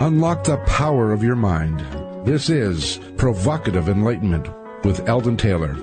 [0.00, 1.80] Unlock the power of your mind.
[2.26, 4.48] This is Provocative Enlightenment
[4.84, 5.74] with Eldon Taylor.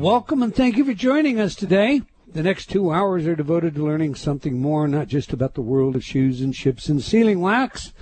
[0.00, 2.02] Welcome and thank you for joining us today.
[2.32, 5.96] The next two hours are devoted to learning something more, not just about the world
[5.96, 7.92] of shoes and ships and sealing wax,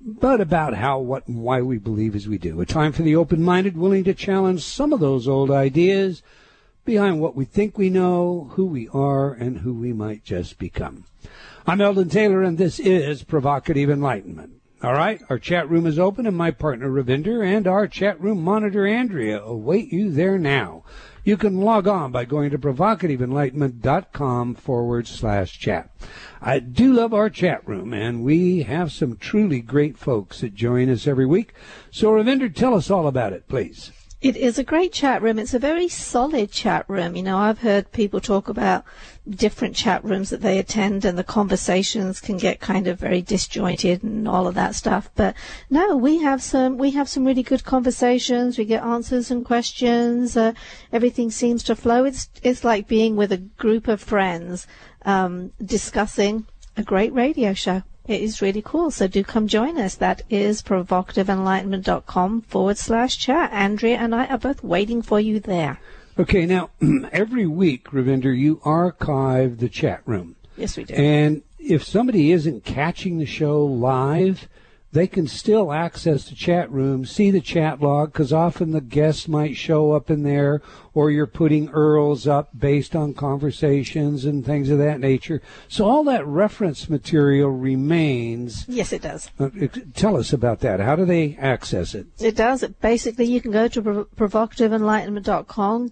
[0.00, 2.60] but about how, what, and why we believe as we do.
[2.60, 6.22] A time for the open-minded, willing to challenge some of those old ideas
[6.84, 11.04] behind what we think we know, who we are, and who we might just become.
[11.66, 14.60] I'm Eldon Taylor, and this is Provocative Enlightenment.
[14.82, 18.42] All right, our chat room is open, and my partner Ravinder and our chat room
[18.42, 20.84] monitor Andrea await you there now.
[21.24, 25.90] You can log on by going to provocativeenlightenment.com forward slash chat.
[26.42, 30.90] I do love our chat room, and we have some truly great folks that join
[30.90, 31.54] us every week.
[31.90, 33.90] So, Ravinder, tell us all about it, please.
[34.24, 35.38] It is a great chat room.
[35.38, 37.14] It's a very solid chat room.
[37.14, 38.82] You know, I've heard people talk about
[39.28, 44.02] different chat rooms that they attend and the conversations can get kind of very disjointed
[44.02, 45.10] and all of that stuff.
[45.14, 45.34] But
[45.68, 48.56] no, we have some, we have some really good conversations.
[48.56, 50.38] We get answers and questions.
[50.38, 50.54] Uh,
[50.90, 52.06] everything seems to flow.
[52.06, 54.66] It's, it's like being with a group of friends,
[55.02, 56.46] um, discussing
[56.78, 57.82] a great radio show.
[58.06, 58.90] It is really cool.
[58.90, 59.94] So do come join us.
[59.94, 63.50] That is provocativeenlightenment.com forward slash chat.
[63.52, 65.80] Andrea and I are both waiting for you there.
[66.18, 66.70] Okay, now
[67.12, 70.36] every week, Ravinder, you archive the chat room.
[70.56, 70.94] Yes, we do.
[70.94, 74.48] And if somebody isn't catching the show live,
[74.94, 79.26] they can still access the chat room, see the chat log, because often the guests
[79.26, 80.62] might show up in there,
[80.94, 85.42] or you're putting URLs up based on conversations and things of that nature.
[85.66, 88.64] So all that reference material remains.
[88.68, 89.32] Yes, it does.
[89.38, 89.50] Uh,
[89.94, 90.78] tell us about that.
[90.78, 92.06] How do they access it?
[92.20, 92.62] It does.
[92.80, 95.90] Basically, you can go to provocativeenlightenment.com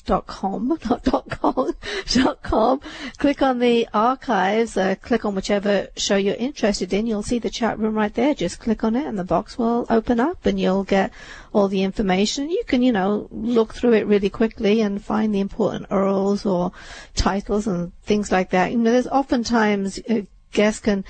[0.00, 1.74] dot com, not dot com,
[2.12, 2.80] dot com.
[3.18, 7.06] Click on the archives, uh, click on whichever show you're interested in.
[7.06, 8.34] You'll see the chat room right there.
[8.34, 11.12] Just click on it and the box will open up and you'll get
[11.52, 12.50] all the information.
[12.50, 16.72] You can, you know, look through it really quickly and find the important URLs or
[17.14, 18.72] titles and things like that.
[18.72, 20.22] You know, there's oftentimes uh,
[20.52, 21.04] guests can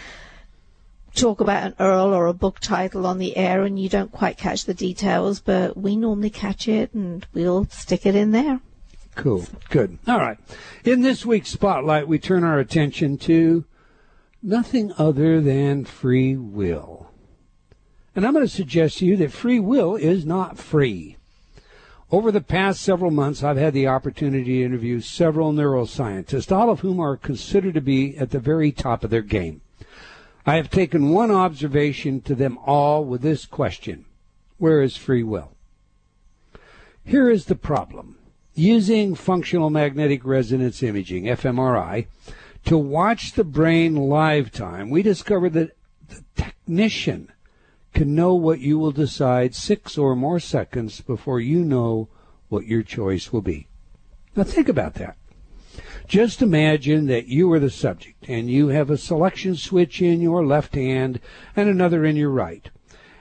[1.14, 4.36] talk about an URL or a book title on the air and you don't quite
[4.36, 8.60] catch the details, but we normally catch it and we'll stick it in there.
[9.14, 9.46] Cool.
[9.68, 9.98] Good.
[10.06, 10.38] All right.
[10.84, 13.64] In this week's spotlight, we turn our attention to
[14.42, 17.10] nothing other than free will.
[18.14, 21.16] And I'm going to suggest to you that free will is not free.
[22.10, 26.80] Over the past several months, I've had the opportunity to interview several neuroscientists, all of
[26.80, 29.60] whom are considered to be at the very top of their game.
[30.44, 34.06] I have taken one observation to them all with this question
[34.58, 35.52] Where is free will?
[37.04, 38.16] Here is the problem
[38.54, 42.06] using functional magnetic resonance imaging, fMRI,
[42.66, 45.76] to watch the brain live time, we discovered that
[46.08, 47.32] the technician
[47.94, 52.08] can know what you will decide six or more seconds before you know
[52.48, 53.66] what your choice will be.
[54.36, 55.16] Now think about that.
[56.06, 60.44] Just imagine that you are the subject and you have a selection switch in your
[60.44, 61.20] left hand
[61.54, 62.68] and another in your right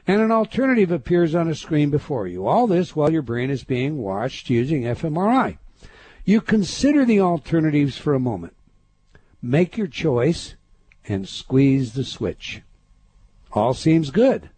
[0.08, 2.48] and an alternative appears on a screen before you.
[2.48, 5.58] All this while your brain is being watched using fMRI.
[6.26, 8.56] You consider the alternatives for a moment.
[9.42, 10.56] Make your choice
[11.08, 12.62] and squeeze the switch.
[13.52, 14.50] All seems good.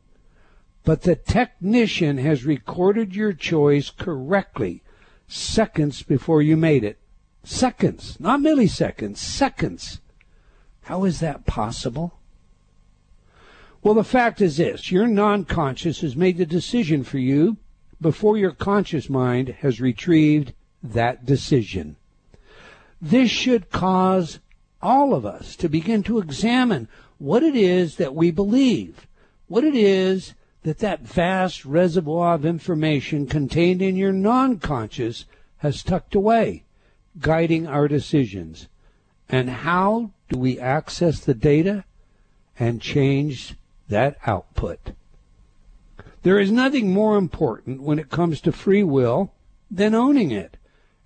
[0.83, 4.83] But the technician has recorded your choice correctly
[5.27, 6.97] seconds before you made it.
[7.43, 10.01] Seconds, not milliseconds, seconds.
[10.83, 12.19] How is that possible?
[13.83, 17.57] Well, the fact is this your non conscious has made the decision for you
[17.99, 20.53] before your conscious mind has retrieved
[20.83, 21.95] that decision.
[23.01, 24.39] This should cause
[24.81, 26.87] all of us to begin to examine
[27.17, 29.07] what it is that we believe,
[29.47, 35.25] what it is that that vast reservoir of information contained in your non conscious
[35.57, 36.63] has tucked away,
[37.19, 38.67] guiding our decisions.
[39.27, 41.83] And how do we access the data
[42.59, 43.55] and change
[43.91, 44.93] that output.
[46.23, 49.31] There is nothing more important when it comes to free will
[49.69, 50.57] than owning it,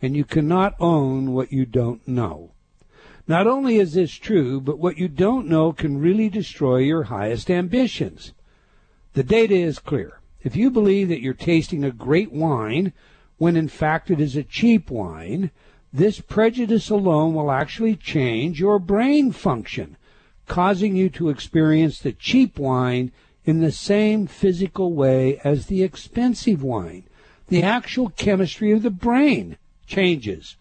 [0.02, 2.52] and you cannot own what you don't know.
[3.28, 7.50] Not only is this true, but what you don't know can really destroy your highest
[7.50, 8.34] ambitions.
[9.14, 10.20] The data is clear.
[10.44, 12.94] If you believe that you're tasting a great wine
[13.38, 15.50] when in fact it is a cheap wine,
[15.92, 19.98] this prejudice alone will actually change your brain function
[20.48, 23.12] causing you to experience the cheap wine
[23.46, 27.04] in the same physical way as the expensive wine.
[27.48, 30.56] The actual chemistry of the brain changes.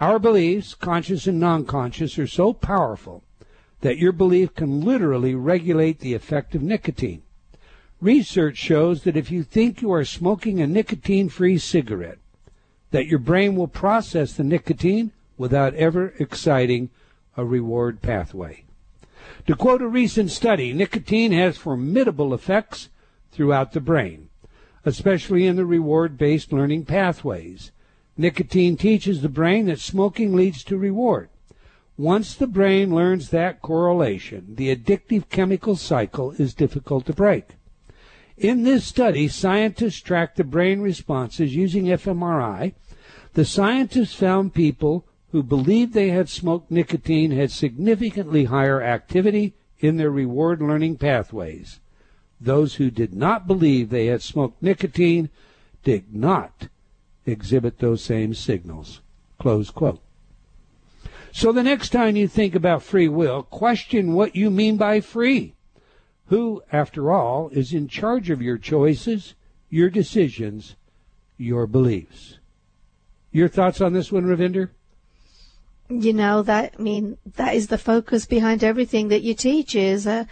[0.00, 3.22] Our beliefs, conscious and non-conscious, are so powerful
[3.80, 7.22] that your belief can literally regulate the effect of nicotine.
[8.00, 12.18] Research shows that if you think you are smoking a nicotine-free cigarette,
[12.92, 16.90] that your brain will process the nicotine without ever exciting
[17.38, 18.64] a reward pathway.
[19.46, 22.90] To quote a recent study, nicotine has formidable effects
[23.32, 24.28] throughout the brain,
[24.84, 27.70] especially in the reward-based learning pathways.
[28.16, 31.30] Nicotine teaches the brain that smoking leads to reward.
[31.96, 37.50] Once the brain learns that correlation, the addictive chemical cycle is difficult to break.
[38.36, 42.74] In this study, scientists tracked the brain responses using fMRI.
[43.34, 49.96] The scientists found people who believed they had smoked nicotine had significantly higher activity in
[49.96, 51.80] their reward learning pathways.
[52.40, 55.28] Those who did not believe they had smoked nicotine
[55.84, 56.68] did not
[57.26, 59.00] exhibit those same signals.
[59.38, 60.00] Close quote.
[61.32, 65.54] So the next time you think about free will, question what you mean by free.
[66.26, 69.34] Who, after all, is in charge of your choices,
[69.70, 70.74] your decisions,
[71.36, 72.38] your beliefs?
[73.30, 74.70] Your thoughts on this one, Ravinder?
[75.90, 80.06] You know that I mean that is the focus behind everything that you teach is
[80.06, 80.24] uh,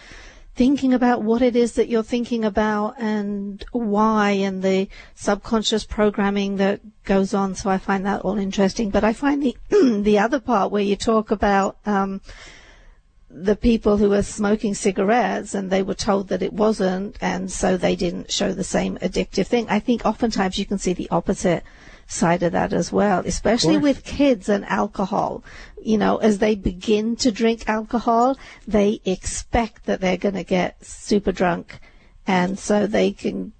[0.55, 6.57] thinking about what it is that you're thinking about and why and the subconscious programming
[6.57, 7.55] that goes on.
[7.55, 8.91] So I find that all interesting.
[8.91, 9.57] But I find the
[10.03, 12.21] the other part where you talk about um,
[13.31, 17.77] the people who were smoking cigarettes and they were told that it wasn't, and so
[17.77, 19.67] they didn't show the same addictive thing.
[19.69, 21.65] I think oftentimes you can see the opposite
[22.07, 25.43] side of that as well, especially with kids and alcohol.
[25.83, 28.37] You know, as they begin to drink alcohol,
[28.67, 31.81] they expect that they're going to get super drunk.
[32.27, 33.53] And so they can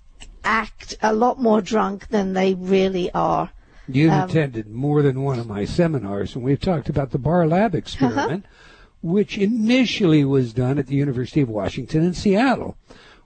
[0.45, 3.51] act a lot more drunk than they really are.
[3.89, 7.47] You've um, attended more than one of my seminars, and we've talked about the Bar
[7.47, 8.45] Lab experiment,
[9.03, 12.77] which initially was done at the University of Washington in Seattle,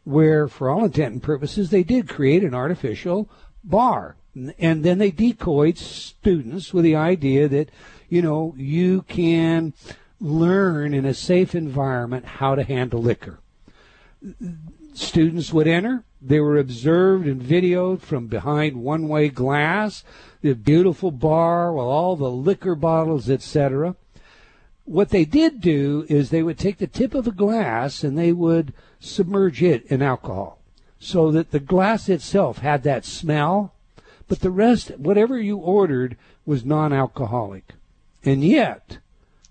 [0.05, 3.31] where, for all intent and purposes, they did create an artificial
[3.65, 7.71] bar and then they decoyed students with the idea that
[8.09, 9.73] you know you can
[10.21, 13.41] learn in a safe environment how to handle liquor.
[14.93, 16.05] Students would enter.
[16.21, 20.05] They were observed and videoed from behind one-way glass
[20.43, 23.97] the beautiful bar with all the liquor bottles etc
[24.85, 28.33] what they did do is they would take the tip of a glass and they
[28.33, 30.59] would submerge it in alcohol
[30.99, 33.73] so that the glass itself had that smell
[34.31, 36.17] but the rest, whatever you ordered,
[36.47, 37.75] was non alcoholic.
[38.25, 38.99] And yet,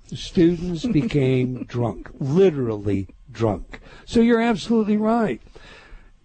[0.07, 3.81] the students became drunk, literally drunk.
[4.05, 5.41] So you're absolutely right.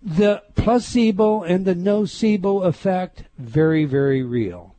[0.01, 4.77] The placebo and the nocebo effect, very, very real.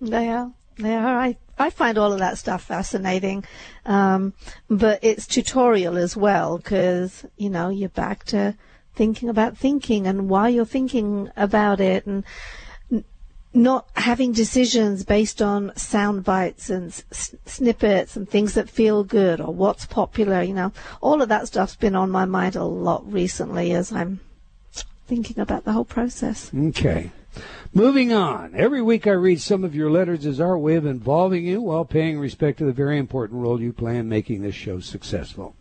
[0.00, 0.50] They are.
[0.78, 1.16] They are.
[1.16, 3.44] I, I find all of that stuff fascinating.
[3.86, 4.32] Um,
[4.68, 8.56] but it's tutorial as well because, you know, you're back to
[8.94, 12.24] thinking about thinking and why you're thinking about it and
[13.54, 19.40] not having decisions based on sound bites and s- snippets and things that feel good
[19.40, 20.72] or what's popular, you know.
[21.00, 24.20] All of that stuff's been on my mind a lot recently as I'm
[25.06, 26.50] thinking about the whole process.
[26.54, 27.10] Okay.
[27.74, 28.54] Moving on.
[28.54, 31.84] Every week I read some of your letters as our way of involving you while
[31.84, 35.54] paying respect to the very important role you play in making this show successful.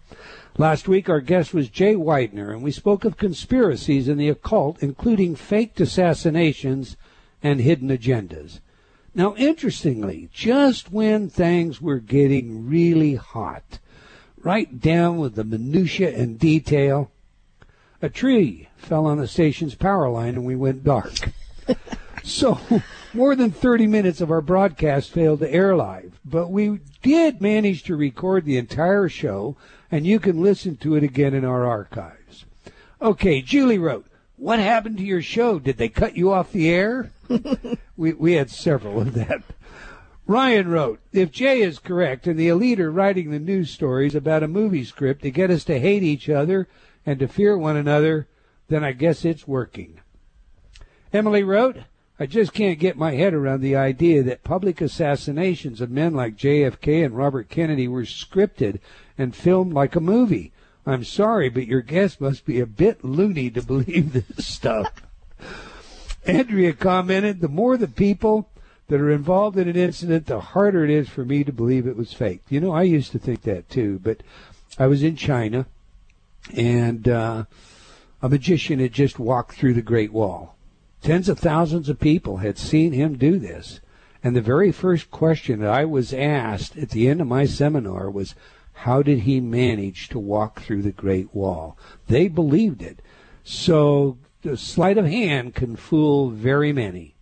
[0.57, 4.83] Last week, our guest was Jay Weidner, and we spoke of conspiracies in the occult,
[4.83, 6.97] including faked assassinations
[7.41, 8.59] and hidden agendas.
[9.15, 13.79] Now, interestingly, just when things were getting really hot,
[14.37, 17.11] right down with the minutia and detail,
[18.01, 21.31] a tree fell on the station's power line and we went dark.
[22.23, 22.59] so,
[23.13, 27.83] more than 30 minutes of our broadcast failed to air live, but we did manage
[27.83, 29.55] to record the entire show
[29.91, 32.45] and you can listen to it again in our archives.
[33.01, 34.05] Okay, Julie wrote,
[34.37, 35.59] What happened to your show?
[35.59, 37.11] Did they cut you off the air?
[37.97, 39.43] we, we had several of that.
[40.25, 44.43] Ryan wrote, If Jay is correct and the elite are writing the news stories about
[44.43, 46.67] a movie script to get us to hate each other
[47.05, 48.27] and to fear one another,
[48.69, 49.99] then I guess it's working.
[51.11, 51.77] Emily wrote,
[52.21, 56.37] I just can't get my head around the idea that public assassinations of men like
[56.37, 58.79] JFK and Robert Kennedy were scripted
[59.17, 60.51] and filmed like a movie.
[60.85, 65.01] I'm sorry, but your guest must be a bit loony to believe this stuff.
[66.23, 68.51] Andrea commented, the more the people
[68.87, 71.97] that are involved in an incident, the harder it is for me to believe it
[71.97, 72.43] was fake.
[72.49, 74.21] You know, I used to think that too, but
[74.77, 75.65] I was in China
[76.55, 77.45] and uh,
[78.21, 80.55] a magician had just walked through the Great Wall.
[81.01, 83.79] Tens of thousands of people had seen him do this.
[84.23, 88.09] And the very first question that I was asked at the end of my seminar
[88.09, 88.35] was,
[88.73, 91.77] how did he manage to walk through the Great Wall?
[92.07, 93.01] They believed it.
[93.43, 97.15] So the sleight of hand can fool very many.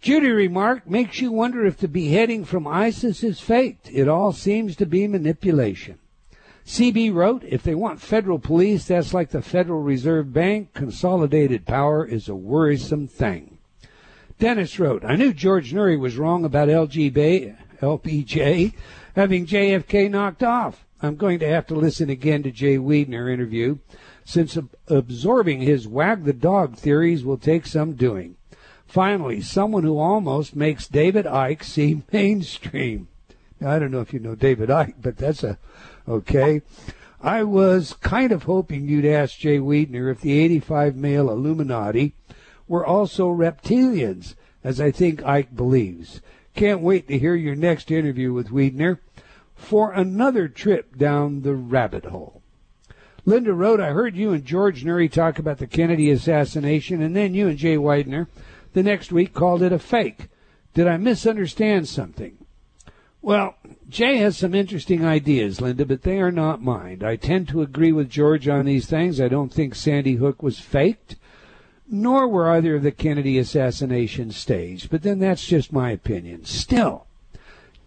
[0.00, 3.90] Judy remarked, makes you wonder if the beheading from ISIS is faked.
[3.90, 5.98] It all seems to be manipulation.
[6.66, 10.74] CB wrote, if they want federal police, that's like the Federal Reserve Bank.
[10.74, 13.58] Consolidated power is a worrisome thing.
[14.40, 18.74] Dennis wrote, I knew George Noory was wrong about LGB, LBJ
[19.14, 20.84] having JFK knocked off.
[21.00, 23.78] I'm going to have to listen again to Jay Weidner interview
[24.24, 28.36] since ab- absorbing his wag the dog theories will take some doing.
[28.86, 33.08] Finally, someone who almost makes David Icke seem mainstream.
[33.60, 35.58] Now, I don't know if you know David Icke, but that's a
[36.08, 36.62] okay.
[37.20, 42.14] I was kind of hoping you'd ask Jay Weidner if the 85 male Illuminati
[42.68, 46.20] were also reptilians, as I think Icke believes.
[46.54, 48.98] Can't wait to hear your next interview with Weidner
[49.54, 52.42] for another trip down the rabbit hole.
[53.24, 57.34] Linda wrote, I heard you and George Noory talk about the Kennedy assassination, and then
[57.34, 58.28] you and Jay Weidner
[58.72, 60.28] the next week called it a fake.
[60.74, 62.36] Did I misunderstand something?
[63.22, 63.56] Well,
[63.88, 67.02] Jay has some interesting ideas, Linda, but they are not mine.
[67.04, 69.20] I tend to agree with George on these things.
[69.20, 71.16] I don't think Sandy Hook was faked
[71.88, 74.90] nor were either of the Kennedy assassinations staged.
[74.90, 76.44] But then that's just my opinion.
[76.44, 77.06] Still,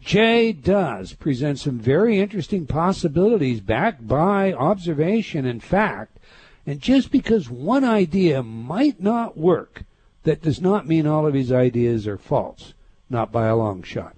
[0.02, 6.18] Jay does present some very interesting possibilities backed by observation and fact.
[6.66, 9.84] And just because one idea might not work,
[10.24, 12.74] that does not mean all of his ideas are false.
[13.10, 14.16] Not by a long shot.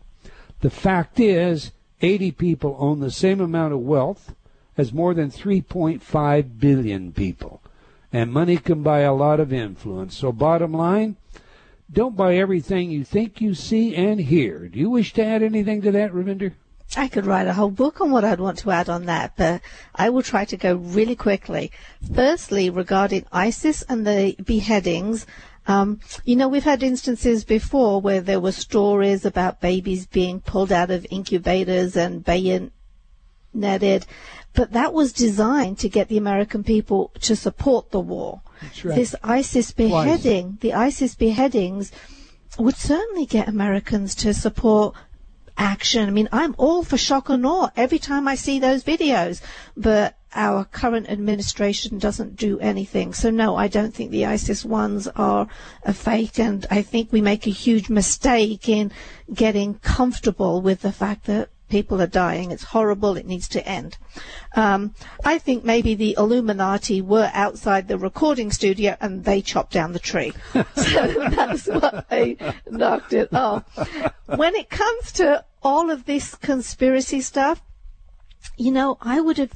[0.62, 4.34] The fact is, 80 people own the same amount of wealth
[4.77, 7.62] as more than 3.5 billion people
[8.13, 10.18] and money can buy a lot of influence.
[10.18, 11.15] So, bottom line,
[11.91, 14.68] don't buy everything you think you see and hear.
[14.68, 16.53] Do you wish to add anything to that, Ravinder?
[16.98, 19.62] I could write a whole book on what I'd want to add on that, but
[19.96, 21.72] I will try to go really quickly.
[22.13, 25.25] Firstly, regarding ISIS and the beheadings,
[25.68, 30.72] um, you know, we've had instances before where there were stories about babies being pulled
[30.72, 34.06] out of incubators and bayoneted.
[34.53, 38.41] But that was designed to get the American people to support the war.
[38.84, 38.96] Right.
[38.96, 41.91] This ISIS beheading, the ISIS beheadings
[42.58, 44.96] would certainly get Americans to support
[45.58, 46.08] action.
[46.08, 49.41] I mean, I'm all for shock and awe every time I see those videos,
[49.77, 53.13] but our current administration doesn't do anything.
[53.13, 55.47] So no, I don't think the ISIS ones are
[55.83, 58.91] a fake and I think we make a huge mistake in
[59.33, 62.51] getting comfortable with the fact that people are dying.
[62.51, 63.17] It's horrible.
[63.17, 63.97] It needs to end.
[64.55, 69.93] Um, I think maybe the Illuminati were outside the recording studio and they chopped down
[69.93, 70.33] the tree.
[70.53, 72.38] so that's what they
[72.69, 73.63] knocked it off.
[74.25, 77.63] When it comes to all of this conspiracy stuff,
[78.57, 79.53] you know, I would have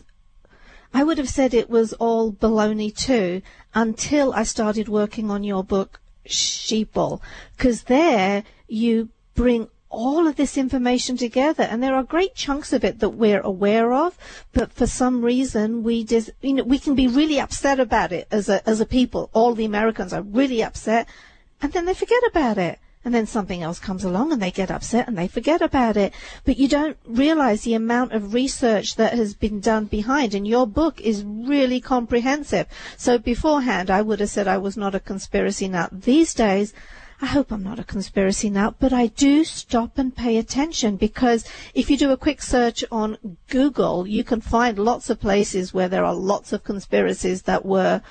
[0.96, 3.42] I would have said it was all baloney too
[3.74, 7.20] until I started working on your book, Sheeple,
[7.58, 12.86] because there you bring all of this information together and there are great chunks of
[12.86, 14.18] it that we're aware of
[14.54, 18.26] but for some reason we just you know we can be really upset about it
[18.32, 19.30] as a as a people.
[19.34, 21.10] All the americans are really upset
[21.62, 24.72] and then they forget about it and then something else comes along and they get
[24.72, 26.12] upset and they forget about it.
[26.44, 30.34] But you don't realize the amount of research that has been done behind.
[30.34, 32.66] And your book is really comprehensive.
[32.98, 36.02] So beforehand, I would have said I was not a conspiracy nut.
[36.02, 36.74] These days,
[37.22, 41.46] I hope I'm not a conspiracy nut, but I do stop and pay attention because
[41.74, 43.18] if you do a quick search on
[43.50, 48.02] Google, you can find lots of places where there are lots of conspiracies that were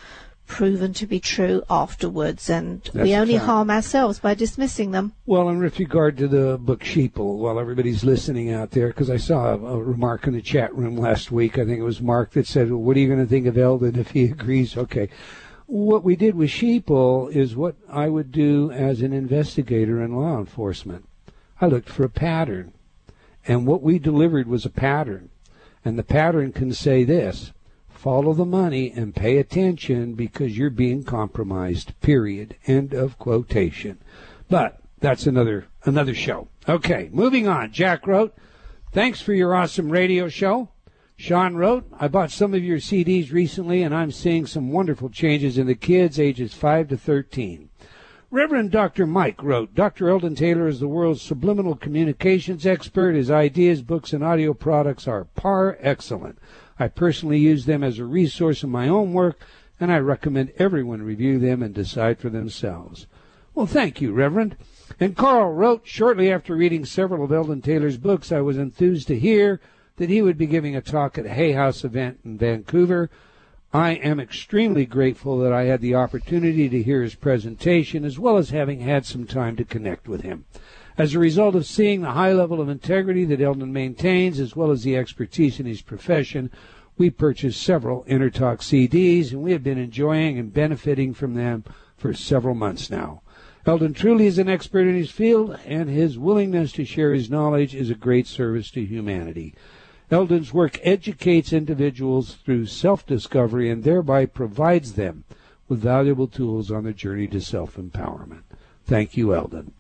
[0.47, 3.47] proven to be true afterwards, and That's we only fact.
[3.47, 5.15] harm ourselves by dismissing them.
[5.27, 9.17] Well, in with regard to the book Sheeple, while everybody's listening out there, because I
[9.17, 12.33] saw a, a remark in the chat room last week, I think it was Mark
[12.33, 14.77] that said, well, what are you going to think of Eldon if he agrees?
[14.77, 15.09] Okay.
[15.67, 20.39] What we did with Sheeple is what I would do as an investigator in law
[20.39, 21.09] enforcement.
[21.61, 22.75] I looked for a pattern.
[23.47, 25.31] And what we delivered was a pattern.
[25.85, 27.53] And the pattern can say this
[28.05, 31.99] follow the money and pay attention because you're being compromised.
[32.03, 32.55] Period.
[32.67, 33.97] End of quotation.
[34.51, 36.49] But that's another another show.
[36.69, 37.73] Okay, moving on.
[37.73, 38.35] Jack wrote,
[38.93, 40.69] Thanks for your awesome radio show.
[41.17, 45.57] Sean wrote, I bought some of your CDs recently and I'm seeing some wonderful changes
[45.57, 47.71] in the kids ages 5 to 13.
[48.31, 49.07] Reverend Dr.
[49.07, 50.11] Mike wrote, Dr.
[50.11, 53.15] Eldon Taylor is the world's subliminal communications expert.
[53.15, 56.39] His ideas, books, and audio products are par excellent.
[56.79, 59.39] I personally use them as a resource in my own work,
[59.79, 63.07] and I recommend everyone review them and decide for themselves.
[63.55, 64.57] Well, thank you, Reverend.
[64.99, 69.19] And Carl wrote shortly after reading several of Eldon Taylor's books, I was enthused to
[69.19, 69.61] hear
[69.97, 73.11] that he would be giving a talk at a Hay House event in Vancouver.
[73.73, 78.37] I am extremely grateful that I had the opportunity to hear his presentation as well
[78.37, 80.45] as having had some time to connect with him.
[80.97, 84.71] As a result of seeing the high level of integrity that Eldon maintains as well
[84.71, 86.51] as the expertise in his profession,
[86.97, 91.65] we purchased several InnerTalk CDs and we have been enjoying and benefiting from them
[91.97, 93.23] for several months now.
[93.67, 97.75] Eldon truly is an expert in his field, and his willingness to share his knowledge
[97.75, 99.55] is a great service to humanity.
[100.11, 105.25] Eldon's work educates individuals through self discovery and thereby provides them
[105.67, 108.43] with valuable tools on their journey to self empowerment.
[108.85, 109.73] Thank you, Eldon.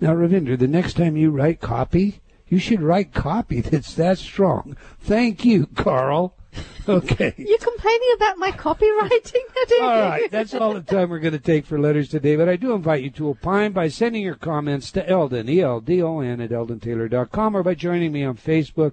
[0.00, 4.76] Now, Ravinder, the next time you write copy, you should write copy that's that strong.
[5.00, 6.34] Thank you, Carl.
[6.86, 7.32] Okay.
[7.38, 9.40] You're complaining about my copywriting?
[9.80, 10.30] all right.
[10.30, 12.36] That's all the time we're going to take for letters today.
[12.36, 16.50] But I do invite you to opine by sending your comments to Eldon, E-L-D-O-N, at
[16.50, 18.92] eldontaylor.com or by joining me on Facebook.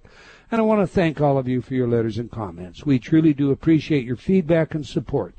[0.50, 2.86] And I want to thank all of you for your letters and comments.
[2.86, 5.36] We truly do appreciate your feedback and support.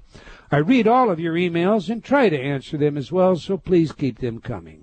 [0.51, 3.93] I read all of your emails and try to answer them as well, so please
[3.93, 4.82] keep them coming.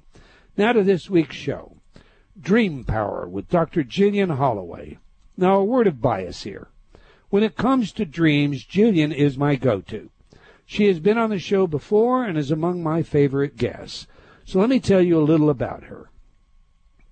[0.60, 1.78] Now to this week's show.
[2.38, 3.82] Dream Power with Dr.
[3.82, 4.98] Jillian Holloway.
[5.38, 6.68] Now, a word of bias here.
[7.30, 10.10] When it comes to dreams, Jillian is my go-to.
[10.66, 14.06] She has been on the show before and is among my favorite guests.
[14.44, 16.10] So let me tell you a little about her.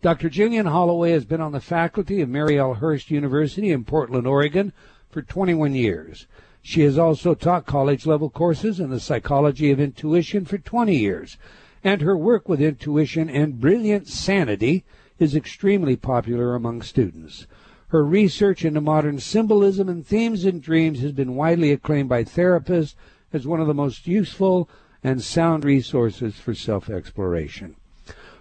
[0.02, 0.30] Dr.
[0.30, 4.74] Jillian Holloway has been on the faculty of Marylhurst University in Portland, Oregon
[5.10, 6.28] for 21 years.
[6.62, 11.38] She has also taught college level courses in the psychology of intuition for 20 years,
[11.88, 14.84] and her work with intuition and brilliant sanity
[15.20, 17.48] is extremely popular among students.
[17.88, 22.96] Her research into modern symbolism and themes in dreams has been widely acclaimed by therapists
[23.32, 24.70] as one of the most useful
[25.02, 27.78] and sound resources for self exploration.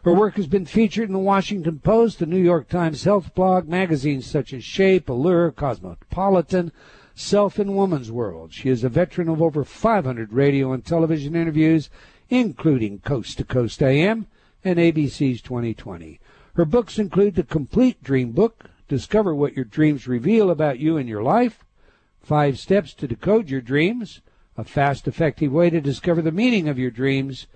[0.03, 3.69] Her work has been featured in the Washington Post, the New York Times Health Blog,
[3.69, 6.73] magazines such as Shape, Allure, Cosmopolitan,
[7.14, 8.53] Self and Woman's World.
[8.53, 11.90] She is a veteran of over 500 radio and television interviews,
[12.29, 14.27] including Coast to Coast AM
[14.65, 16.19] and ABC's 2020.
[16.55, 21.09] Her books include The Complete Dream Book, Discover what your dreams reveal about you and
[21.09, 21.65] your life.
[22.23, 24.21] Five steps to decode your dreams.
[24.57, 27.47] A fast, effective way to discover the meaning of your dreams.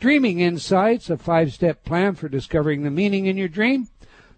[0.00, 3.88] Dreaming Insights, a five step plan for discovering the meaning in your dream.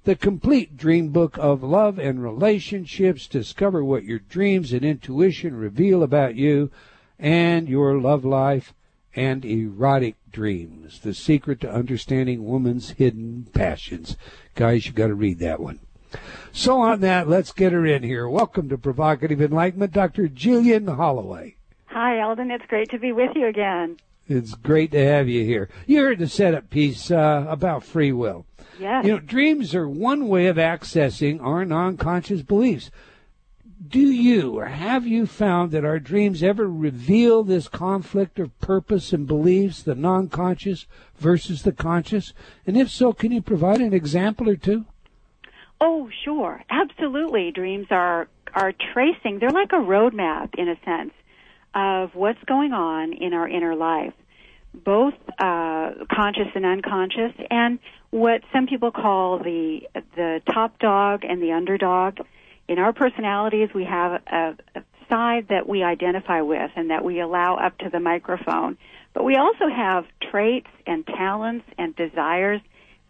[0.02, 3.26] The complete dream book of love and relationships.
[3.26, 6.70] Discover what your dreams and intuition reveal about you
[7.18, 8.74] and your love life
[9.16, 11.00] and erotic dreams.
[11.00, 14.16] The secret to understanding woman's hidden passions.
[14.54, 15.80] Guys, you got to read that one.
[16.52, 18.28] So on that, let's get her in here.
[18.28, 20.28] Welcome to Provocative Enlightenment, Dr.
[20.28, 21.56] Jillian Holloway.
[21.86, 22.50] Hi, Eldon.
[22.50, 23.96] It's great to be with you again.
[24.28, 25.68] It's great to have you here.
[25.86, 28.46] You heard the setup piece uh, about free will.
[28.78, 29.04] Yes.
[29.04, 32.90] You know, dreams are one way of accessing our non-conscious beliefs.
[33.86, 39.12] Do you or have you found that our dreams ever reveal this conflict of purpose
[39.12, 42.32] and beliefs, the non-conscious versus the conscious?
[42.66, 44.86] And if so, can you provide an example or two?
[45.80, 46.62] Oh, sure.
[46.70, 47.50] Absolutely.
[47.50, 51.12] Dreams are, are tracing, they're like a roadmap in a sense
[51.74, 54.14] of what's going on in our inner life,
[54.72, 59.80] both uh, conscious and unconscious, and what some people call the,
[60.14, 62.18] the top dog and the underdog.
[62.68, 67.20] In our personalities, we have a, a side that we identify with and that we
[67.20, 68.78] allow up to the microphone.
[69.12, 72.60] But we also have traits and talents and desires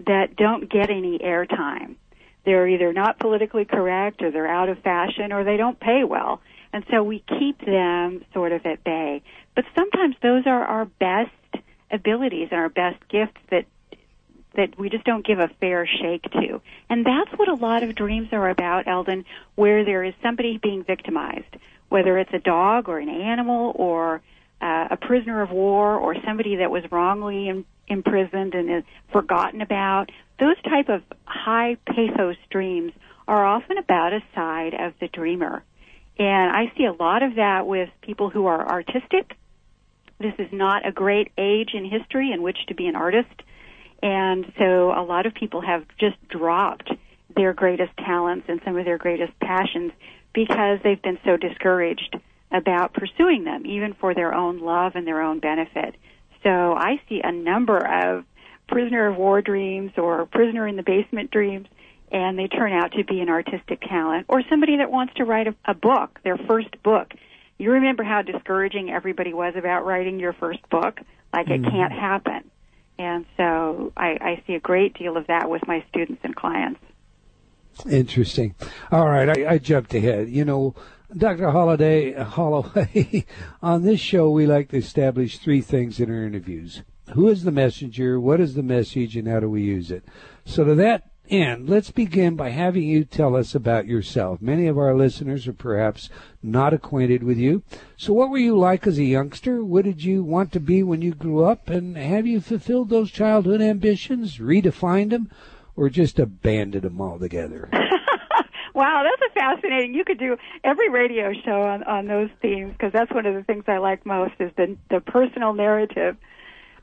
[0.06, 1.96] that don't get any airtime
[2.44, 6.40] they're either not politically correct or they're out of fashion or they don't pay well.
[6.72, 9.22] And so we keep them sort of at bay.
[9.54, 11.30] But sometimes those are our best
[11.90, 13.64] abilities and our best gifts that
[14.56, 16.60] that we just don't give a fair shake to.
[16.88, 20.84] And that's what a lot of dreams are about, Eldon, where there is somebody being
[20.84, 21.56] victimized,
[21.88, 24.22] whether it's a dog or an animal or
[24.60, 29.60] uh, a prisoner of war or somebody that was wrongly in, imprisoned and is forgotten
[29.60, 30.10] about.
[30.38, 32.92] Those type of high pathos dreams
[33.26, 35.62] are often about a side of the dreamer.
[36.18, 39.36] And I see a lot of that with people who are artistic.
[40.18, 43.42] This is not a great age in history in which to be an artist.
[44.04, 46.92] And so a lot of people have just dropped
[47.34, 49.92] their greatest talents and some of their greatest passions
[50.34, 52.14] because they've been so discouraged
[52.52, 55.94] about pursuing them, even for their own love and their own benefit.
[56.42, 58.24] So I see a number of
[58.68, 61.66] prisoner of war dreams or prisoner in the basement dreams,
[62.12, 65.46] and they turn out to be an artistic talent or somebody that wants to write
[65.46, 67.14] a, a book, their first book.
[67.56, 71.00] You remember how discouraging everybody was about writing your first book?
[71.32, 71.64] Like mm-hmm.
[71.64, 72.50] it can't happen.
[72.98, 76.80] And so I, I see a great deal of that with my students and clients.
[77.90, 78.54] Interesting.
[78.92, 80.28] All right, I, I jumped ahead.
[80.28, 80.74] You know,
[81.16, 81.50] Dr.
[81.50, 83.26] Holiday Holloway,
[83.62, 86.82] on this show we like to establish three things in our interviews.
[87.14, 88.18] Who is the messenger?
[88.18, 89.16] What is the message?
[89.16, 90.04] And how do we use it?
[90.44, 94.40] So to that end, let's begin by having you tell us about yourself.
[94.40, 96.10] Many of our listeners are perhaps
[96.42, 97.62] not acquainted with you.
[97.96, 99.64] So what were you like as a youngster?
[99.64, 101.68] What did you want to be when you grew up?
[101.68, 105.30] And have you fulfilled those childhood ambitions, redefined them,
[105.76, 107.70] or just abandoned them altogether?
[108.74, 109.94] Wow, that's a fascinating.
[109.94, 113.44] You could do every radio show on on those themes because that's one of the
[113.44, 116.16] things I like most is the the personal narrative.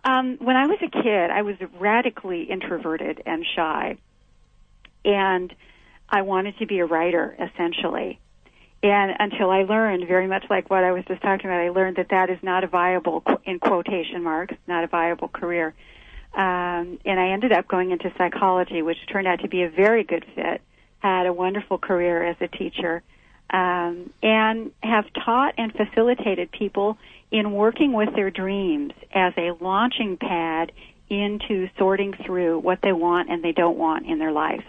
[0.05, 3.97] Um, when I was a kid, I was radically introverted and shy,
[5.05, 5.53] and
[6.09, 8.19] I wanted to be a writer essentially.
[8.83, 11.97] And until I learned, very much like what I was just talking about, I learned
[11.97, 15.75] that that is not a viable, in quotation marks, not a viable career.
[16.33, 20.03] Um, and I ended up going into psychology, which turned out to be a very
[20.03, 20.61] good fit
[21.01, 23.01] had a wonderful career as a teacher,
[23.49, 26.97] um, and have taught and facilitated people
[27.31, 30.71] in working with their dreams as a launching pad
[31.09, 34.63] into sorting through what they want and they don't want in their life.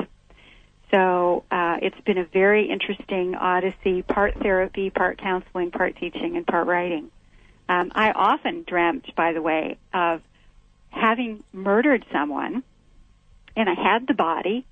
[0.92, 6.46] So uh, it's been a very interesting odyssey, part therapy, part counseling, part teaching, and
[6.46, 7.10] part writing.
[7.68, 10.20] Um, I often dreamt, by the way, of
[10.90, 12.62] having murdered someone,
[13.56, 14.66] and I had the body,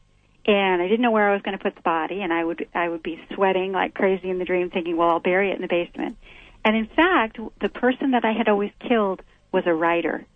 [0.44, 2.68] and I didn't know where I was going to put the body, and I would
[2.74, 5.62] I would be sweating like crazy in the dream, thinking, well, I'll bury it in
[5.62, 6.18] the basement.
[6.64, 10.26] And in fact, the person that I had always killed was a writer,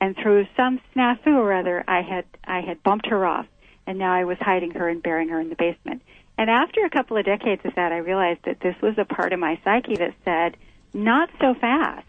[0.00, 3.46] and through some snafu or other, I had I had bumped her off,
[3.90, 6.02] and now I was hiding her and burying her in the basement.
[6.38, 9.32] And after a couple of decades of that, I realized that this was a part
[9.32, 10.56] of my psyche that said,
[10.94, 12.06] not so fast.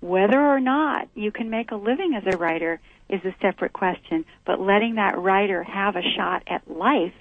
[0.00, 4.26] Whether or not you can make a living as a writer is a separate question,
[4.44, 7.14] but letting that writer have a shot at life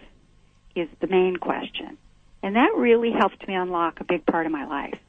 [0.76, 1.98] is the main question.
[2.44, 5.00] And that really helped me unlock a big part of my life.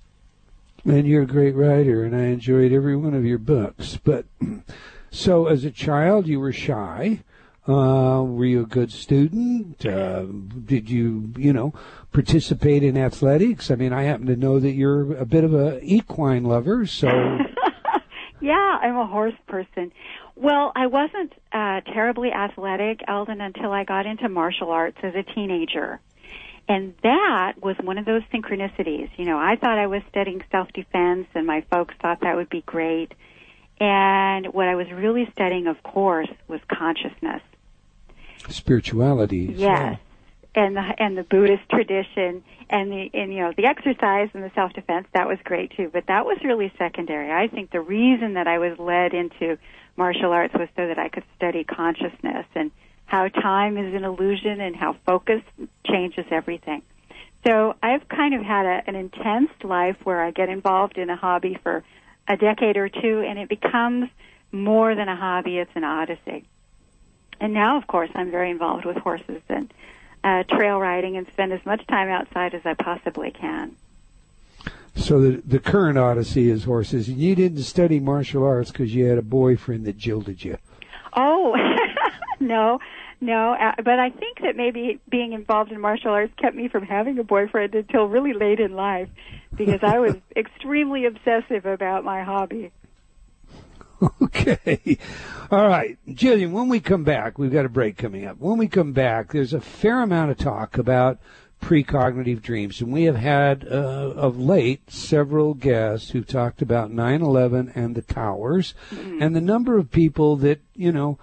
[0.85, 3.99] And you're a great writer, and I enjoyed every one of your books.
[4.05, 4.27] But
[5.11, 7.25] so, as a child, you were shy.
[7.67, 9.87] Uh, were you a good student?
[9.87, 10.25] Uh,
[10.67, 11.73] did you, you know,
[12.13, 13.71] participate in athletics?
[13.71, 17.09] I mean, I happen to know that you're a bit of a equine lover, so.
[18.41, 19.93] yeah, I'm a horse person.
[20.37, 25.23] Well, I wasn't uh, terribly athletic, Eldon, until I got into martial arts as a
[25.23, 26.01] teenager.
[26.69, 29.09] And that was one of those synchronicities.
[29.17, 32.51] You know, I thought I was studying self defense, and my folks thought that would
[32.51, 33.13] be great.
[33.81, 37.43] And what I was really studying, of course, was consciousness,
[38.53, 39.55] spirituality.
[39.57, 39.99] Yes,
[40.55, 44.51] and the and the Buddhist tradition, and the and you know the exercise and the
[44.55, 45.07] self defense.
[45.15, 47.31] That was great too, but that was really secondary.
[47.31, 49.59] I think the reason that I was led into
[49.97, 52.71] martial arts was so that I could study consciousness and
[53.07, 55.43] how time is an illusion and how focus
[55.87, 56.83] changes everything.
[57.47, 61.17] So I've kind of had a, an intense life where I get involved in a
[61.17, 61.85] hobby for
[62.27, 64.09] a decade or two and it becomes
[64.51, 66.45] more than a hobby, it's an odyssey.
[67.41, 69.73] And now, of course, I'm very involved with horses and
[70.23, 73.77] uh, trail riding and spend as much time outside as I possibly can.
[74.97, 79.07] So the the current odyssey is horses, and you didn't study martial arts because you
[79.07, 80.57] had a boyfriend that jilted you.
[81.15, 81.57] Oh,
[82.41, 82.79] no,
[83.21, 83.53] no.
[83.55, 87.19] Uh, but I think that maybe being involved in martial arts kept me from having
[87.19, 89.09] a boyfriend until really late in life,
[89.57, 92.71] because I was extremely obsessive about my hobby.
[94.23, 94.99] Okay.
[95.51, 95.99] All right.
[96.09, 98.39] Jillian, when we come back, we've got a break coming up.
[98.39, 101.19] When we come back, there's a fair amount of talk about
[101.63, 102.81] precognitive dreams.
[102.81, 108.03] And we have had, uh, of late, several guests who've talked about 9-11 and the
[108.03, 109.23] towers mm-hmm.
[109.23, 111.19] and the number of people that, you know,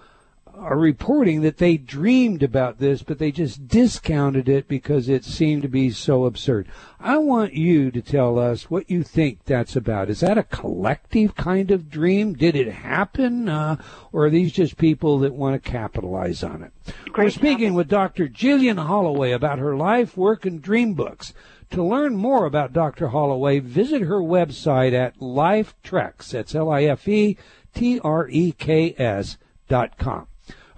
[0.54, 5.62] are reporting that they dreamed about this, but they just discounted it because it seemed
[5.62, 6.68] to be so absurd.
[7.00, 10.08] I want you to tell us what you think that's about.
[10.08, 12.34] Is that a collective kind of dream?
[12.34, 13.48] Did it happen?
[13.48, 13.76] Uh,
[14.12, 16.72] or are these just people that want to capitalize on it?
[17.10, 17.76] Great We're speaking topic.
[17.76, 18.28] with Dr.
[18.28, 21.34] Jillian Holloway about her life, work, and dream books.
[21.70, 23.08] To learn more about Dr.
[23.08, 26.30] Holloway, visit her website at lifetreks.
[26.30, 27.38] That's L-I-F-E
[27.74, 29.38] T-R-E-K-S
[29.68, 30.26] dot com.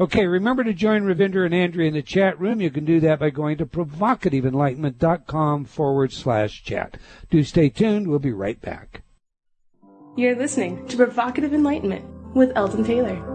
[0.01, 2.61] Okay, remember to join Ravinder and Andrea in the chat room.
[2.61, 6.99] You can do that by going to provocativeenlightenment.com forward slash chat.
[7.31, 8.09] Do stay tuned.
[8.09, 9.03] We'll be right back.
[10.17, 12.05] You're listening to Provocative Enlightenment
[12.35, 13.31] with Eldon Taylor.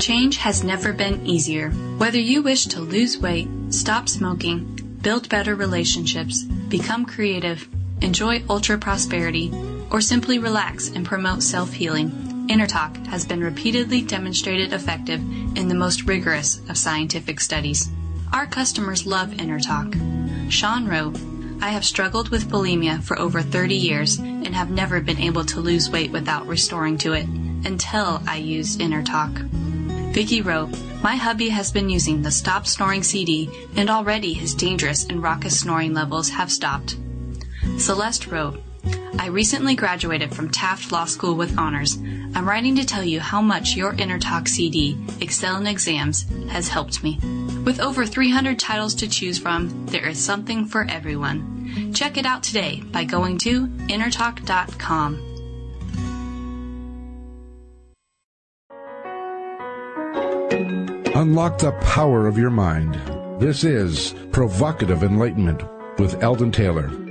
[0.00, 1.70] Change has never been easier.
[1.98, 7.68] Whether you wish to lose weight, stop smoking, build better relationships, become creative,
[8.02, 9.52] enjoy ultra prosperity,
[9.94, 12.10] or simply relax and promote self healing,
[12.50, 15.20] InnerTalk has been repeatedly demonstrated effective
[15.56, 17.88] in the most rigorous of scientific studies.
[18.32, 20.50] Our customers love InnerTalk.
[20.50, 21.16] Sean wrote,
[21.62, 25.60] I have struggled with bulimia for over 30 years and have never been able to
[25.60, 27.28] lose weight without restoring to it
[27.64, 29.48] until I used InnerTalk.
[30.12, 35.04] Vicky wrote, My hubby has been using the Stop Snoring CD and already his dangerous
[35.04, 36.96] and raucous snoring levels have stopped.
[37.78, 38.60] Celeste wrote,
[39.18, 41.96] I recently graduated from Taft Law School with honors.
[42.34, 47.02] I'm writing to tell you how much your InnerTalk CD, Excel in Exams, has helped
[47.02, 47.18] me.
[47.64, 51.92] With over 300 titles to choose from, there is something for everyone.
[51.94, 55.30] Check it out today by going to innertalk.com.
[61.14, 62.94] Unlock the power of your mind.
[63.40, 65.62] This is Provocative Enlightenment
[65.98, 67.03] with Eldon Taylor.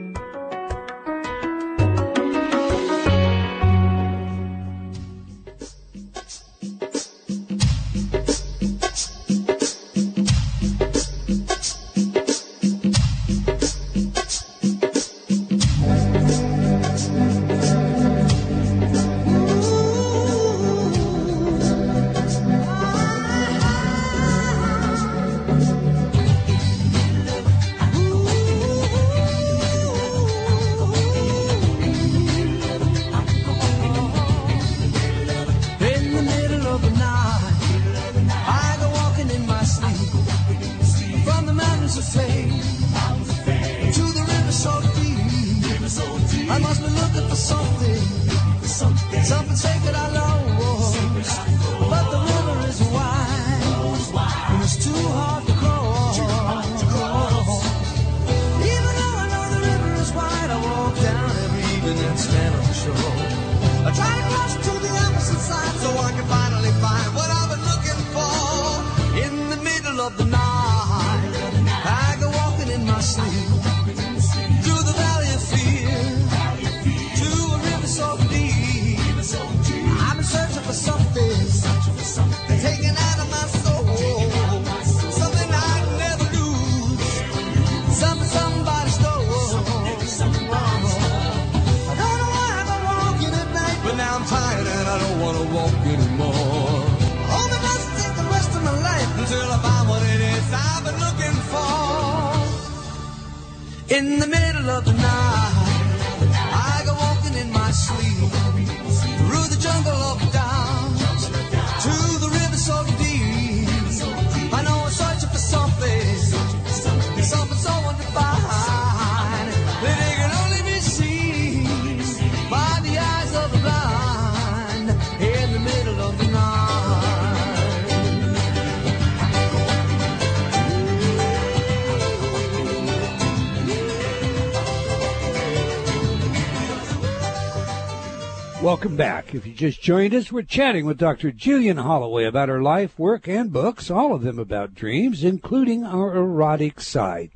[139.34, 141.32] If you just joined us, we're chatting with Dr.
[141.32, 146.16] Jillian Holloway about her life, work, and books, all of them about dreams, including our
[146.16, 147.32] erotic side.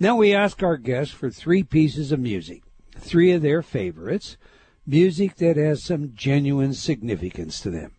[0.00, 2.64] Now we ask our guests for three pieces of music,
[2.98, 4.36] three of their favorites,
[4.84, 7.92] music that has some genuine significance to them.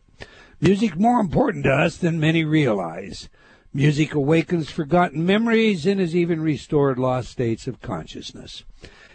[0.59, 3.29] Music more important to us than many realize.
[3.77, 8.63] Music awakens forgotten memories and has even restored lost states of consciousness.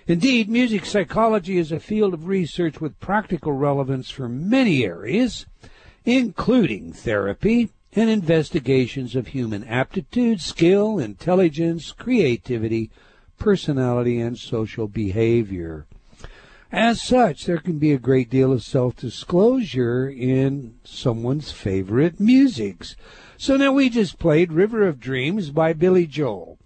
[0.07, 5.47] Indeed, music psychology is a field of research with practical relevance for many areas,
[6.05, 12.89] including therapy and investigations of human aptitude, skill, intelligence, creativity,
[13.41, 15.87] personality, and social behavior.
[16.73, 22.97] As such, there can be a great deal of self-disclosure in someone's favorite musics.
[23.37, 26.57] So now we just played River of Dreams by Billy Joel.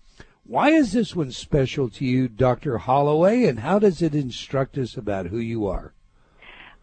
[0.45, 2.79] Why is this one special to you, Dr.
[2.79, 5.93] Holloway, and how does it instruct us about who you are?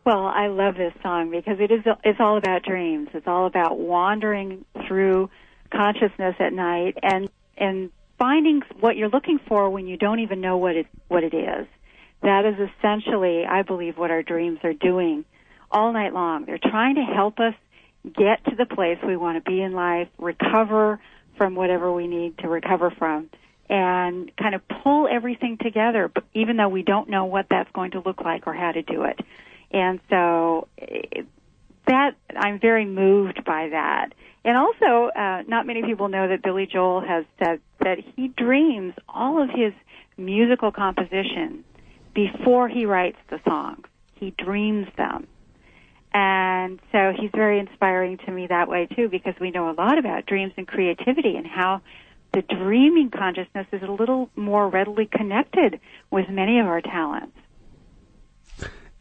[0.03, 3.07] Well, I love this song because it is it's all about dreams.
[3.13, 5.29] It's all about wandering through
[5.71, 10.57] consciousness at night and and finding what you're looking for when you don't even know
[10.57, 11.65] what it what it is.
[12.23, 15.25] That is essentially, I believe, what our dreams are doing
[15.69, 16.45] all night long.
[16.45, 17.53] They're trying to help us
[18.05, 20.99] get to the place we want to be in life, recover
[21.38, 23.29] from whatever we need to recover from
[23.69, 28.01] and kind of pull everything together, even though we don't know what that's going to
[28.05, 29.19] look like or how to do it.
[29.71, 30.67] And so
[31.88, 34.09] that I'm very moved by that.
[34.45, 38.93] And also, uh, not many people know that Billy Joel has said that he dreams
[39.07, 39.73] all of his
[40.17, 41.63] musical composition
[42.13, 43.86] before he writes the songs.
[44.15, 45.28] He dreams them.
[46.13, 49.97] And so he's very inspiring to me that way too because we know a lot
[49.97, 51.82] about dreams and creativity and how
[52.34, 55.80] the dreaming consciousness is a little more readily connected
[56.12, 57.38] with many of our talents.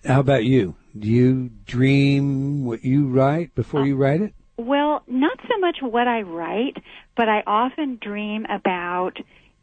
[0.04, 0.74] How about you?
[0.98, 4.34] Do you dream what you write before uh, you write it?
[4.56, 6.76] Well, not so much what I write,
[7.16, 9.18] but I often dream about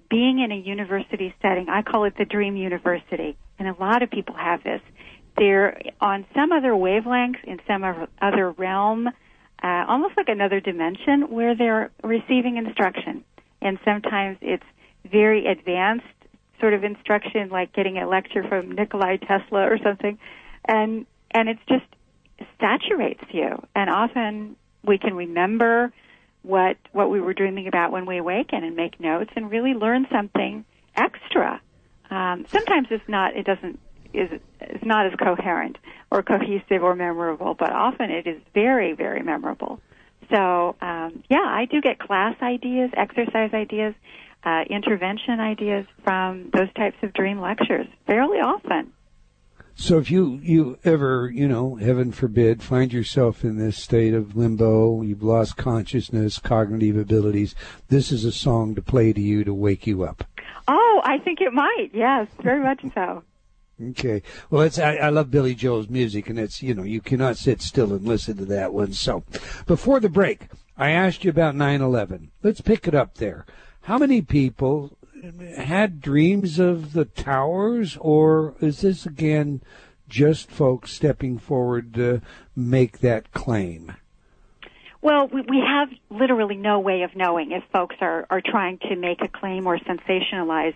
[0.10, 1.69] being in a university setting.
[1.69, 4.82] I call it the dream university, and a lot of people have this.
[5.38, 7.84] They're on some other wavelength in some
[8.22, 13.24] other realm, uh, almost like another dimension where they're receiving instruction.
[13.62, 14.63] And sometimes it's
[15.10, 16.06] very advanced
[16.60, 20.17] sort of instruction, like getting a lecture from Nikolai Tesla or something,
[20.67, 21.86] and and it's just
[22.60, 23.62] saturates you.
[23.76, 25.93] And often we can remember
[26.41, 30.08] what what we were dreaming about when we awaken and make notes and really learn
[30.12, 31.62] something extra.
[32.10, 33.80] Um, sometimes it's not it doesn't
[34.13, 35.78] is is not as coherent
[36.12, 39.80] or cohesive or memorable, but often it is very very memorable.
[40.32, 43.93] So um, yeah, I do get class ideas, exercise ideas,
[44.43, 48.93] uh, intervention ideas from those types of dream lectures fairly often.
[49.80, 54.36] So if you you ever you know heaven forbid find yourself in this state of
[54.36, 57.56] limbo, you've lost consciousness, cognitive abilities,
[57.88, 60.26] this is a song to play to you to wake you up.
[60.68, 61.92] Oh, I think it might.
[61.94, 63.24] Yes, very much so.
[63.82, 64.22] Okay.
[64.50, 67.62] Well, it's I, I love Billy Joel's music, and it's you know you cannot sit
[67.62, 68.92] still and listen to that one.
[68.92, 69.24] So,
[69.65, 72.32] before the break, I asked you about 9/11.
[72.44, 73.46] Let's pick it up there.
[73.84, 74.92] How many people
[75.58, 79.62] had dreams of the towers, or is this again
[80.08, 82.22] just folks stepping forward to
[82.56, 83.94] make that claim?
[85.02, 89.22] Well, we, have literally no way of knowing if folks are, are trying to make
[89.22, 90.74] a claim or sensationalize.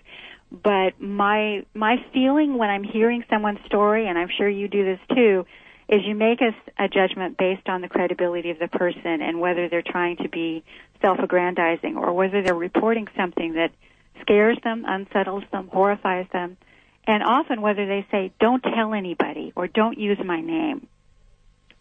[0.51, 4.99] But my my feeling when I'm hearing someone's story, and I'm sure you do this
[5.13, 5.45] too,
[5.89, 9.67] is you make a, a judgment based on the credibility of the person and whether
[9.67, 10.63] they're trying to be
[11.01, 13.71] self-aggrandizing or whether they're reporting something that
[14.21, 16.57] scares them, unsettles them, horrifies them,
[17.05, 20.87] and often whether they say, don't tell anybody or don't use my name.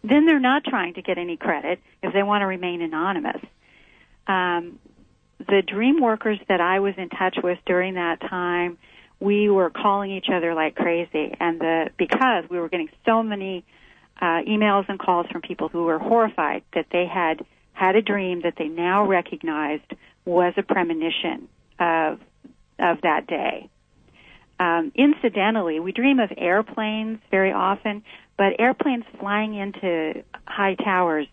[0.03, 3.41] Then they're not trying to get any credit if they want to remain anonymous.
[4.27, 4.79] Um,
[5.39, 8.77] the dream workers that I was in touch with during that time,
[9.19, 13.63] we were calling each other like crazy, and the because we were getting so many
[14.21, 18.41] uh, emails and calls from people who were horrified that they had had a dream
[18.41, 19.93] that they now recognized
[20.25, 21.47] was a premonition
[21.79, 22.19] of
[22.79, 23.69] of that day.
[24.59, 28.03] Um, incidentally, we dream of airplanes very often,
[28.37, 31.27] but airplanes flying into high towers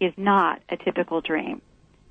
[0.00, 1.60] is not a typical dream.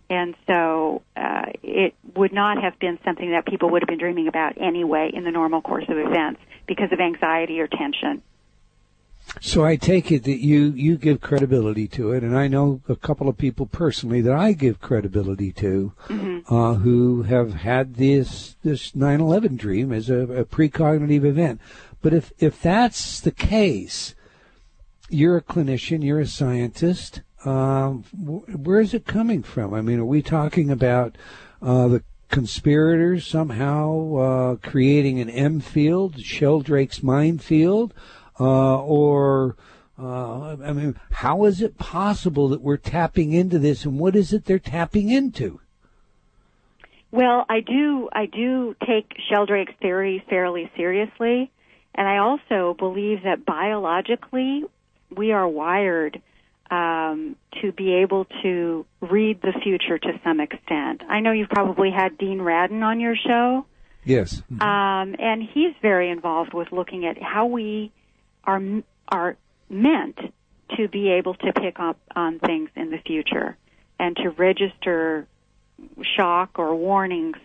[0.09, 4.27] And so uh, it would not have been something that people would have been dreaming
[4.27, 8.21] about anyway in the normal course of events because of anxiety or tension.
[9.39, 12.95] So I take it that you you give credibility to it, and I know a
[12.95, 16.53] couple of people personally that I give credibility to, mm-hmm.
[16.53, 21.61] uh, who have had this this 9/11 dream as a, a precognitive event.
[22.01, 24.15] But if if that's the case,
[25.09, 27.21] you're a clinician, you're a scientist.
[27.45, 29.73] Um, where is it coming from?
[29.73, 31.17] I mean, are we talking about
[31.61, 37.93] uh, the conspirators somehow uh, creating an M field, Sheldrake's minefield?
[38.41, 39.55] Uh, or
[39.99, 44.33] uh, I mean, how is it possible that we're tapping into this, and what is
[44.33, 45.59] it they're tapping into?
[47.11, 48.09] Well, I do.
[48.11, 51.51] I do take Sheldrake's theory fairly seriously,
[51.93, 54.63] and I also believe that biologically
[55.15, 56.19] we are wired
[56.71, 61.03] um, to be able to read the future to some extent.
[61.07, 63.65] I know you've probably had Dean Radin on your show.
[64.03, 64.41] Yes.
[64.49, 67.91] Um, and he's very involved with looking at how we
[68.43, 68.61] are
[69.07, 69.37] are
[69.69, 70.17] meant
[70.77, 73.57] to be able to pick up on things in the future
[73.99, 75.27] and to register
[76.15, 77.37] shock or warnings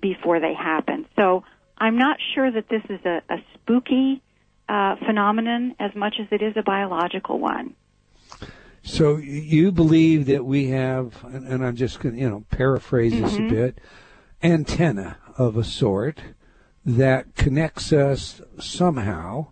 [0.00, 1.06] before they happen.
[1.16, 1.44] So
[1.78, 4.22] I'm not sure that this is a, a spooky
[4.68, 7.74] uh, phenomenon as much as it is a biological one.
[8.82, 13.32] So you believe that we have, and I'm just going to, you know, paraphrase this
[13.32, 13.46] mm-hmm.
[13.46, 13.78] a bit,
[14.42, 16.20] antenna of a sort
[16.84, 19.48] that connects us somehow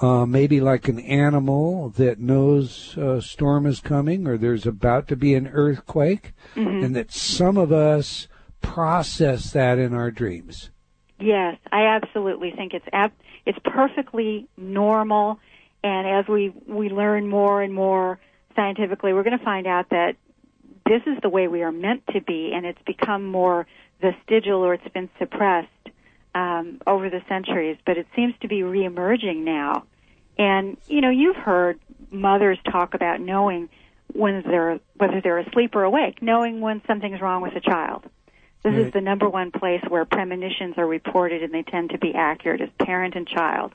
[0.00, 5.16] uh, maybe like an animal that knows a storm is coming or there's about to
[5.16, 6.84] be an earthquake, mm-hmm.
[6.84, 8.28] and that some of us
[8.60, 10.70] process that in our dreams.
[11.20, 13.12] Yes, I absolutely think it's ab-
[13.44, 15.40] it's perfectly normal,
[15.82, 18.20] and as we we learn more and more
[18.54, 20.14] scientifically, we're going to find out that
[20.86, 23.66] this is the way we are meant to be, and it's become more
[24.00, 25.68] vestigial or it's been suppressed
[26.38, 29.84] um, over the centuries, but it seems to be reemerging now.
[30.38, 31.80] And you know, you've heard
[32.12, 33.68] mothers talk about knowing
[34.12, 38.04] when they're whether they're asleep or awake, knowing when something's wrong with a child.
[38.62, 38.86] This right.
[38.86, 42.60] is the number one place where premonitions are reported, and they tend to be accurate
[42.60, 43.74] as parent and child.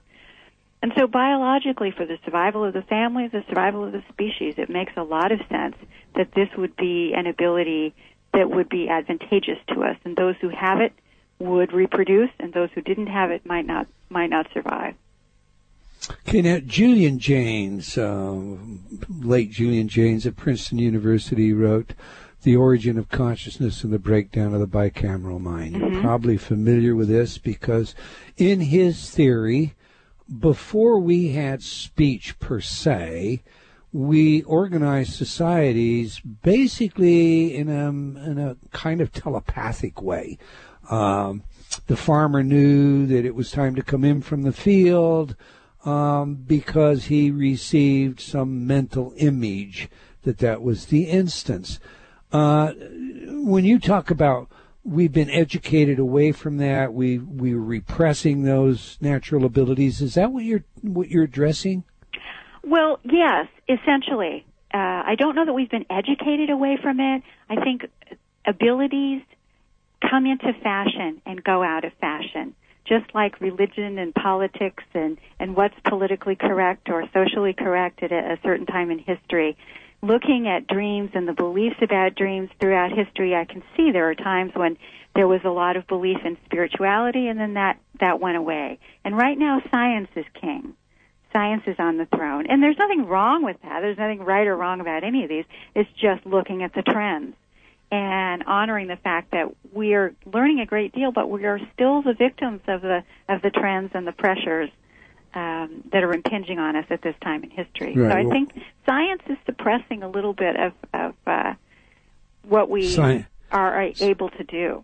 [0.81, 4.69] And so, biologically, for the survival of the family, the survival of the species, it
[4.69, 5.75] makes a lot of sense
[6.15, 7.93] that this would be an ability
[8.33, 10.93] that would be advantageous to us, and those who have it
[11.39, 14.95] would reproduce, and those who didn't have it might not might not survive.
[16.27, 18.57] Okay, now Julian Jaynes, uh,
[19.09, 21.93] late Julian Jaynes at Princeton University, wrote
[22.43, 25.93] "The Origin of Consciousness and the Breakdown of the Bicameral Mind." Mm-hmm.
[25.93, 27.95] You're probably familiar with this because,
[28.37, 29.75] in his theory,
[30.39, 33.43] before we had speech per se,
[33.93, 40.37] we organized societies basically in a, in a kind of telepathic way.
[40.89, 41.43] Um,
[41.87, 45.35] the farmer knew that it was time to come in from the field
[45.85, 49.89] um, because he received some mental image
[50.23, 51.79] that that was the instance.
[52.31, 52.73] Uh,
[53.27, 54.49] when you talk about
[54.85, 60.01] we've been educated away from that, we we're repressing those natural abilities.
[60.01, 61.83] Is that what you're what you're addressing?
[62.63, 64.45] Well, yes, essentially.
[64.73, 67.21] Uh, I don't know that we've been educated away from it.
[67.49, 67.85] I think
[68.45, 69.21] abilities
[70.09, 75.55] come into fashion and go out of fashion just like religion and politics and, and
[75.55, 79.57] what's politically correct or socially correct at a, a certain time in history.
[80.01, 84.15] Looking at dreams and the beliefs about dreams throughout history, I can see there are
[84.15, 84.77] times when
[85.15, 88.79] there was a lot of belief in spirituality and then that, that went away.
[89.05, 90.73] And right now science is king.
[91.31, 92.45] Science is on the throne.
[92.47, 93.79] And there's nothing wrong with that.
[93.79, 95.45] There's nothing right or wrong about any of these.
[95.73, 97.35] It's just looking at the trends
[97.93, 102.01] and honoring the fact that we are learning a great deal, but we are still
[102.01, 104.71] the victims of the of the trends and the pressures
[105.35, 107.95] um, that are impinging on us at this time in history.
[107.95, 108.11] Right.
[108.11, 108.53] So I well, think
[108.87, 111.53] science is suppressing a little bit of, of uh,
[112.47, 112.97] what we
[113.51, 114.83] are able to do.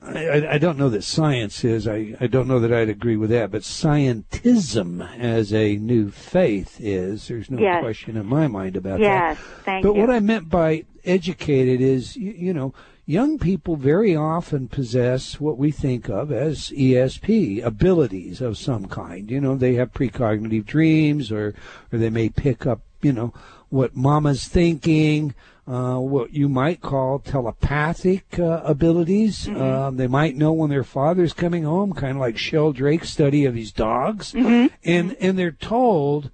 [0.00, 1.88] I, I, don't know that science is.
[1.88, 3.50] I, I don't know that I'd agree with that.
[3.50, 7.28] But scientism as a new faith is.
[7.28, 7.82] There's no yes.
[7.82, 9.42] question in my mind about yes, that.
[9.42, 10.00] Yes, thank but you.
[10.00, 12.74] what I meant by educated is, you, you, know,
[13.06, 19.30] young people very often possess what we think of as ESP abilities of some kind.
[19.30, 21.54] You know, they have precognitive dreams, or
[21.92, 23.34] or they may pick up, you know,
[23.68, 25.34] what mama's thinking
[25.68, 29.46] uh, what you might call telepathic uh, abilities.
[29.46, 29.60] Mm-hmm.
[29.60, 33.54] Um, they might know when their father's coming home, kind of like Sheldrake's study of
[33.54, 34.74] his dogs, mm-hmm.
[34.82, 36.30] and and they're told,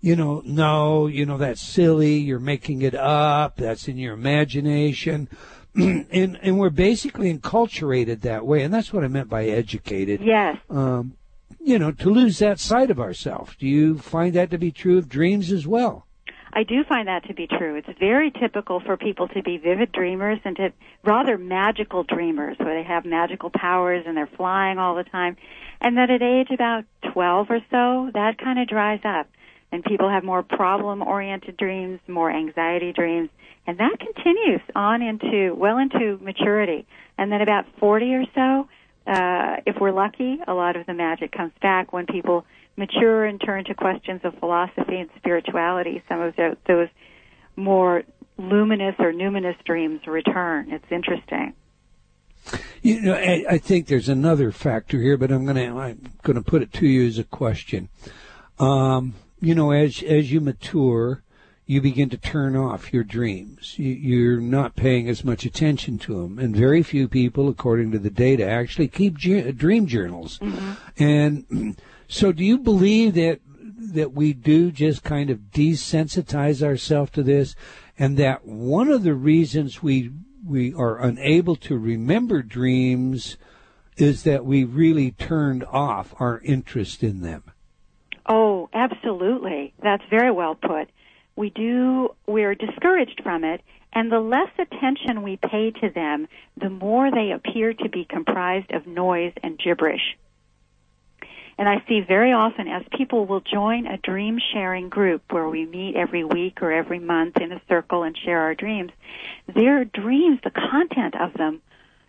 [0.00, 2.16] you know, no, you know that's silly.
[2.16, 3.56] You're making it up.
[3.56, 5.28] That's in your imagination.
[5.74, 10.22] and and we're basically enculturated that way, and that's what I meant by educated.
[10.22, 10.56] Yes.
[10.70, 11.12] Um,
[11.60, 13.54] you know, to lose that side of ourselves.
[13.56, 16.06] Do you find that to be true of dreams as well?
[16.52, 17.76] I do find that to be true.
[17.76, 20.72] It's very typical for people to be vivid dreamers and to
[21.04, 25.36] rather magical dreamers where they have magical powers and they're flying all the time.
[25.80, 29.28] And that at age about 12 or so, that kind of dries up.
[29.70, 33.28] And people have more problem oriented dreams, more anxiety dreams,
[33.66, 36.86] and that continues on into, well into maturity.
[37.18, 38.68] And then about 40 or so,
[39.06, 42.46] uh, if we're lucky, a lot of the magic comes back when people
[42.78, 46.88] mature and turn to questions of philosophy and spirituality, some of the, those
[47.56, 48.04] more
[48.38, 50.70] luminous or numinous dreams return.
[50.70, 51.54] It's interesting.
[52.80, 56.36] You know, I, I think there's another factor here, but I'm going to I'm going
[56.36, 57.88] to put it to you as a question.
[58.58, 61.22] Um, you know, as as you mature,
[61.66, 63.78] you begin to turn off your dreams.
[63.78, 67.98] You, are not paying as much attention to them, and very few people, according to
[67.98, 70.38] the data, actually keep dream journals.
[70.38, 71.02] Mm-hmm.
[71.02, 71.76] And
[72.08, 73.40] so, do you believe that
[73.92, 77.54] that we do just kind of desensitize ourselves to this,
[77.98, 80.10] and that one of the reasons we
[80.44, 83.36] we are unable to remember dreams
[83.96, 87.42] is that we really turned off our interest in them?
[88.26, 89.74] Oh, absolutely.
[89.82, 90.88] That's very well put.
[91.36, 93.60] We do, we're discouraged from it,
[93.92, 98.72] and the less attention we pay to them, the more they appear to be comprised
[98.72, 100.16] of noise and gibberish.
[101.58, 105.66] And I see very often as people will join a dream sharing group where we
[105.66, 108.92] meet every week or every month in a circle and share our dreams,
[109.52, 111.60] their dreams, the content of them,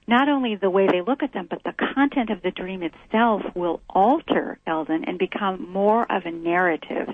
[0.07, 3.41] not only the way they look at them, but the content of the dream itself
[3.55, 7.09] will alter, Eldon, and become more of a narrative,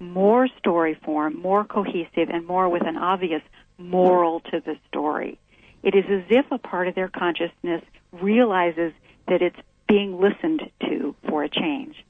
[0.00, 3.42] more story form, more cohesive, and more with an obvious
[3.78, 5.38] moral to the story.
[5.84, 7.82] It is as if a part of their consciousness
[8.12, 8.92] realizes
[9.28, 9.58] that it's
[9.88, 12.04] being listened to for a change.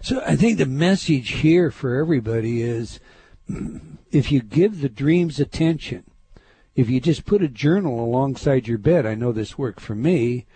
[0.00, 3.00] So I think the message here for everybody is
[4.10, 6.04] if you give the dreams attention,
[6.74, 10.46] if you just put a journal alongside your bed, I know this worked for me,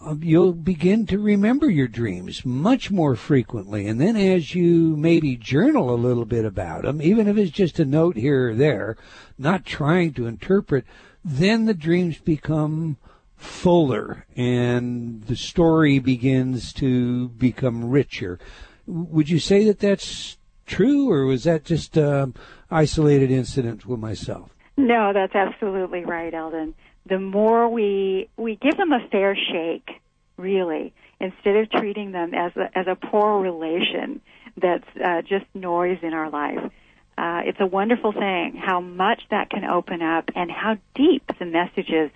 [0.00, 3.86] um, you'll begin to remember your dreams much more frequently.
[3.86, 7.80] And then as you maybe journal a little bit about them, even if it's just
[7.80, 8.96] a note here or there,
[9.36, 10.84] not trying to interpret,
[11.24, 12.96] then the dreams become
[13.38, 18.38] fuller and the story begins to become richer.
[18.86, 20.36] Would you say that that's
[20.66, 22.34] true, or was that just um,
[22.70, 24.54] isolated incident with myself?
[24.76, 26.74] No, that's absolutely right, Eldon.
[27.06, 29.88] The more we we give them a fair shake,
[30.36, 34.20] really, instead of treating them as a, as a poor relation
[34.56, 36.70] that's uh, just noise in our life.
[37.16, 41.44] Uh, it's a wonderful thing how much that can open up and how deep the
[41.44, 42.10] messages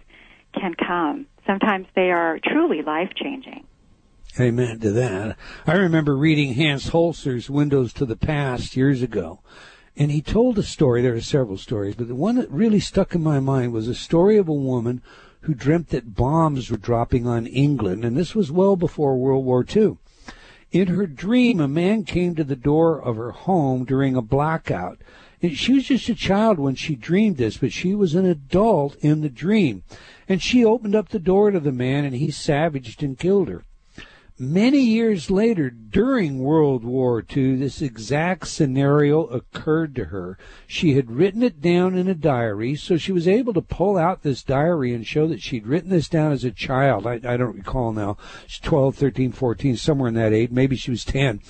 [0.52, 1.26] can come.
[1.46, 3.66] Sometimes they are truly life changing.
[4.40, 5.36] Amen to that.
[5.66, 9.40] I remember reading Hans Holzer's Windows to the Past years ago.
[9.94, 13.14] And he told a story, there are several stories, but the one that really stuck
[13.14, 15.02] in my mind was a story of a woman
[15.42, 19.66] who dreamt that bombs were dropping on England, and this was well before World War
[19.68, 19.98] II.
[20.70, 24.98] In her dream, a man came to the door of her home during a blackout.
[25.50, 29.22] She was just a child when she dreamed this, but she was an adult in
[29.22, 29.82] the dream.
[30.28, 33.64] And she opened up the door to the man, and he savaged and killed her.
[34.38, 40.38] Many years later, during World War II, this exact scenario occurred to her.
[40.66, 44.22] She had written it down in a diary, so she was able to pull out
[44.22, 47.06] this diary and show that she'd written this down as a child.
[47.06, 48.16] I, I don't recall now.
[48.46, 50.50] She's 12, 13, 14, somewhere in that age.
[50.50, 51.40] Maybe she was 10.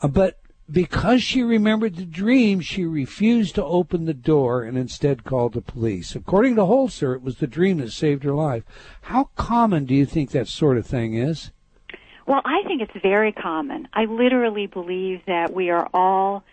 [0.00, 0.40] Uh, but
[0.70, 5.60] because she remembered the dream, she refused to open the door and instead called the
[5.60, 6.14] police.
[6.14, 8.64] According to Holzer, it was the dream that saved her life.
[9.02, 11.50] How common do you think that sort of thing is?
[12.26, 13.88] Well, I think it's very common.
[13.92, 16.44] I literally believe that we are all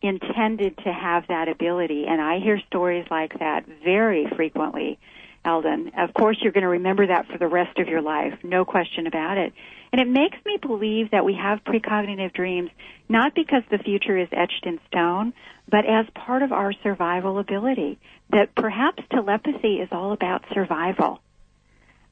[0.00, 4.98] intended to have that ability, and I hear stories like that very frequently,
[5.44, 5.90] Eldon.
[5.98, 9.08] Of course, you're going to remember that for the rest of your life, no question
[9.08, 9.52] about it.
[9.92, 12.70] And it makes me believe that we have precognitive dreams
[13.08, 15.32] not because the future is etched in stone,
[15.68, 17.98] but as part of our survival ability.
[18.30, 21.20] That perhaps telepathy is all about survival.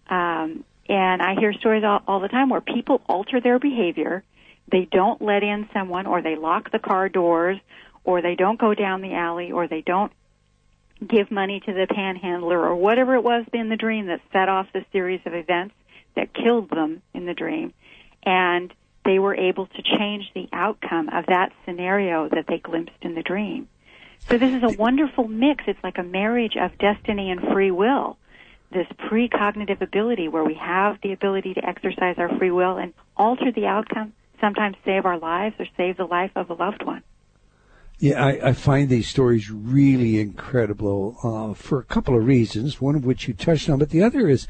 [0.09, 4.25] Um, and I hear stories all, all the time where people alter their behavior.
[4.71, 7.59] They don't let in someone or they lock the car doors
[8.05, 10.13] or they don't go down the alley or they don't
[11.07, 14.67] give money to the panhandler or whatever it was in the dream that set off
[14.73, 15.75] the series of events
[16.17, 17.73] that killed them in the dream.
[18.25, 18.73] And
[19.05, 23.23] they were able to change the outcome of that scenario that they glimpsed in the
[23.23, 23.69] dream.
[24.29, 25.65] So this is a wonderful mix.
[25.69, 28.19] It's like a marriage of destiny and free will
[28.73, 33.53] this precognitive ability where we have the ability to exercise our free will and alter
[33.53, 37.03] the outcome, sometimes save our lives or save the life of a loved one.
[37.99, 42.81] Yeah, I, I find these stories really incredible uh, for a couple of reasons.
[42.81, 44.47] One of which you touched on, but the other is,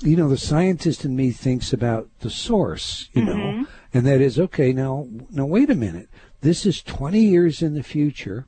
[0.00, 3.38] you know, the scientist in me thinks about the source, you mm-hmm.
[3.38, 4.72] know, and that is okay.
[4.72, 6.08] Now, now, wait a minute.
[6.40, 8.46] This is 20 years in the future.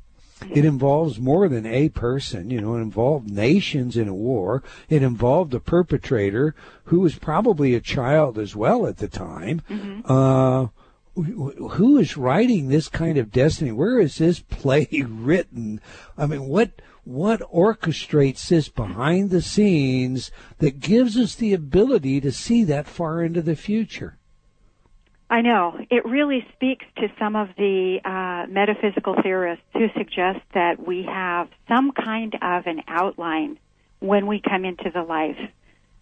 [0.51, 4.63] It involves more than a person, you know, it involved nations in a war.
[4.91, 9.63] It involved a perpetrator who was probably a child as well at the time.
[9.71, 10.01] Mm-hmm.
[10.05, 10.69] Uh,
[11.15, 13.73] who is writing this kind of destiny?
[13.73, 15.81] Where is this play written?
[16.19, 22.33] I mean, what what orchestrates this behind the scenes that gives us the ability to
[22.33, 24.19] see that far into the future?
[25.31, 25.79] I know.
[25.89, 31.49] It really speaks to some of the uh, metaphysical theorists who suggest that we have
[31.69, 33.59] some kind of an outline
[34.01, 35.39] when we come into the life.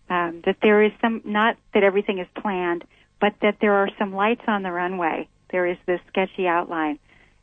[0.08, 2.84] Um, that there is some, not that everything is planned,
[3.20, 5.28] but that there are some lights on the runway.
[5.50, 6.98] There is this sketchy outline.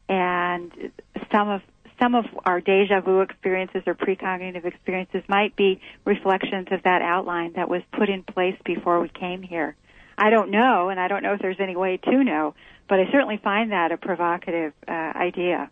[0.09, 0.91] And
[1.31, 1.61] some of
[2.01, 7.53] some of our deja vu experiences or precognitive experiences might be reflections of that outline
[7.53, 9.75] that was put in place before we came here.
[10.17, 12.55] I don't know, and I don't know if there's any way to know,
[12.89, 15.69] but I certainly find that a provocative uh, idea.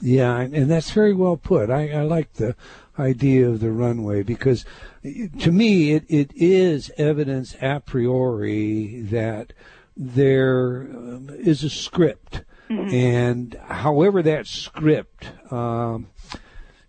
[0.00, 1.70] Yeah, and that's very well put.
[1.70, 2.56] I, I like the
[2.98, 4.64] idea of the runway because
[5.04, 9.52] to me it, it is evidence a priori that
[9.96, 12.42] there um, a script.
[12.68, 12.94] Mm-hmm.
[12.94, 16.08] And however that script um,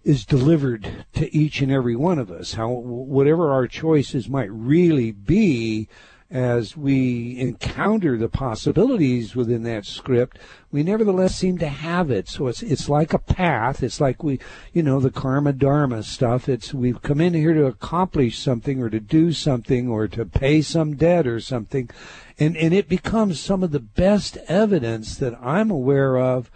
[0.03, 5.11] is delivered to each and every one of us, how whatever our choices might really
[5.11, 5.87] be,
[6.29, 10.37] as we encounter the possibilities within that script,
[10.71, 12.27] we nevertheless seem to have it.
[12.27, 13.81] So it's it's like a path.
[13.81, 14.39] It's like we,
[14.73, 16.49] you know, the karma dharma stuff.
[16.49, 20.61] It's we've come in here to accomplish something or to do something or to pay
[20.61, 21.89] some debt or something,
[22.37, 26.51] and and it becomes some of the best evidence that I'm aware of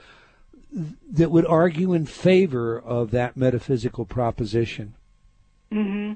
[1.10, 4.96] that would argue in favor of that metaphysical proposition.
[5.72, 6.14] Mm-hmm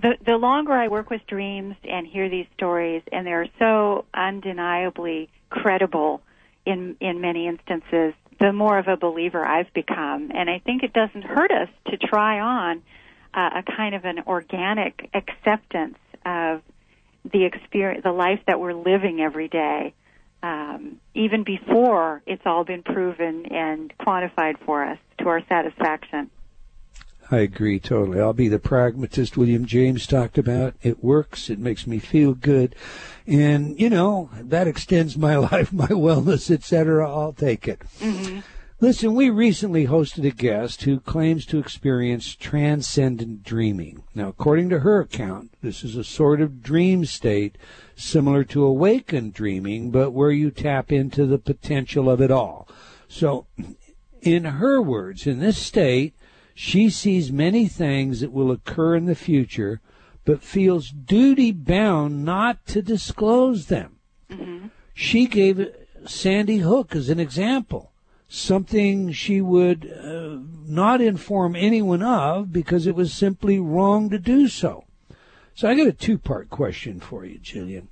[0.00, 5.30] the the longer I work with dreams and hear these stories, and they're so undeniably
[5.50, 6.22] credible
[6.66, 10.30] in in many instances, the more of a believer I've become.
[10.34, 12.82] And I think it doesn't hurt us to try on
[13.32, 16.62] uh, a kind of an organic acceptance of
[17.30, 19.94] the experience, the life that we're living every day,
[20.42, 26.30] um, even before it's all been proven and quantified for us to our satisfaction.
[27.30, 28.20] I agree totally.
[28.20, 30.74] I'll be the pragmatist William James talked about.
[30.82, 31.48] It works.
[31.48, 32.74] It makes me feel good.
[33.26, 37.08] And, you know, that extends my life, my wellness, etc.
[37.08, 37.80] I'll take it.
[38.00, 38.40] Mm-hmm.
[38.80, 44.02] Listen, we recently hosted a guest who claims to experience transcendent dreaming.
[44.14, 47.56] Now, according to her account, this is a sort of dream state
[47.96, 52.68] similar to awakened dreaming, but where you tap into the potential of it all.
[53.08, 53.46] So,
[54.20, 56.14] in her words, in this state,
[56.54, 59.80] she sees many things that will occur in the future,
[60.24, 63.96] but feels duty bound not to disclose them.
[64.30, 64.68] Mm-hmm.
[64.94, 65.74] She gave
[66.06, 67.92] Sandy Hook as an example,
[68.28, 74.48] something she would uh, not inform anyone of because it was simply wrong to do
[74.48, 74.84] so.
[75.54, 77.88] So I got a two part question for you, Jillian.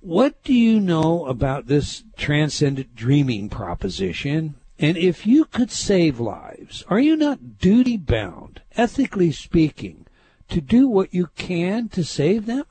[0.00, 6.84] What do you know about this transcendent dreaming proposition and if you could save lives,
[6.88, 10.06] are you not duty bound, ethically speaking,
[10.48, 12.64] to do what you can to save them?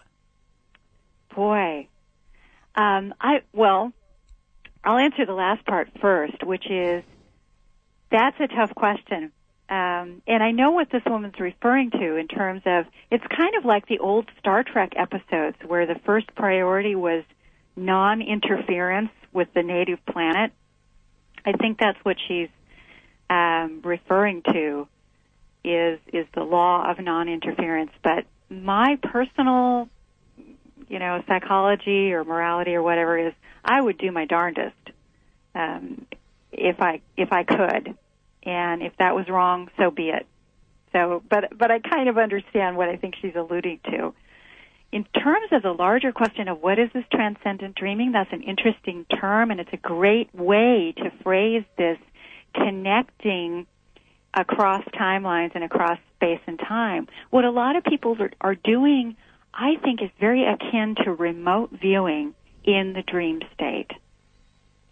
[1.36, 1.88] Boy,
[2.76, 3.92] um, I well,
[4.84, 7.04] I'll answer the last part first, which is
[8.10, 9.32] that's a tough question.
[9.70, 13.66] Um, and I know what this woman's referring to in terms of it's kind of
[13.66, 17.26] like the old Star Trek episodes where the first priority was
[17.76, 20.54] non interference with the native planet
[21.48, 22.50] I think that's what she's
[23.30, 24.88] um, referring to
[25.64, 27.92] is is the law of non-interference.
[28.04, 29.88] But my personal,
[30.90, 33.34] you know, psychology or morality or whatever is,
[33.64, 34.76] I would do my darndest
[35.56, 36.06] um,
[36.52, 37.96] if I if I could,
[38.44, 40.28] and if that was wrong, so be it.
[40.92, 44.14] So, but but I kind of understand what I think she's alluding to.
[44.92, 49.06] In terms of the larger question of what is this transcendent dreaming, that's an interesting
[49.20, 51.98] term and it's a great way to phrase this
[52.54, 53.68] connecting
[54.34, 57.08] across timelines and across space and time.
[57.32, 59.18] What a lot of people are, doing,
[59.54, 62.34] I think, is very akin to remote viewing
[62.64, 63.92] in the dream state.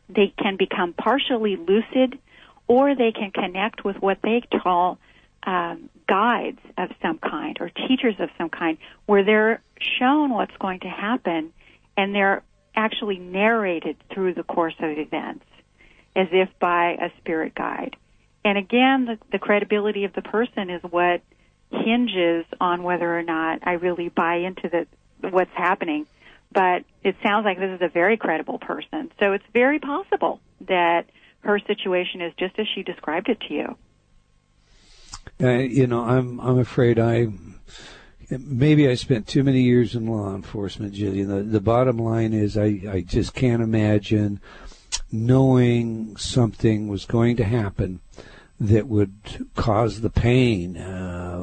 [0.09, 2.19] They can become partially lucid
[2.67, 4.99] or they can connect with what they call
[5.45, 9.61] um, guides of some kind or teachers of some kind where they're
[9.99, 11.53] shown what's going to happen
[11.97, 12.43] and they're
[12.75, 15.45] actually narrated through the course of events
[16.15, 17.95] as if by a spirit guide.
[18.43, 21.21] And again, the, the credibility of the person is what
[21.71, 26.05] hinges on whether or not I really buy into the what's happening.
[26.51, 29.11] But it sounds like this is a very credible person.
[29.19, 31.05] So it's very possible that
[31.41, 33.77] her situation is just as she described it to you.
[35.41, 37.27] Uh, you know, I'm I'm afraid I
[38.29, 41.27] maybe I spent too many years in law enforcement, Jillian.
[41.27, 44.39] The, the bottom line is I, I just can't imagine
[45.11, 47.99] knowing something was going to happen
[48.59, 51.37] that would cause the pain uh,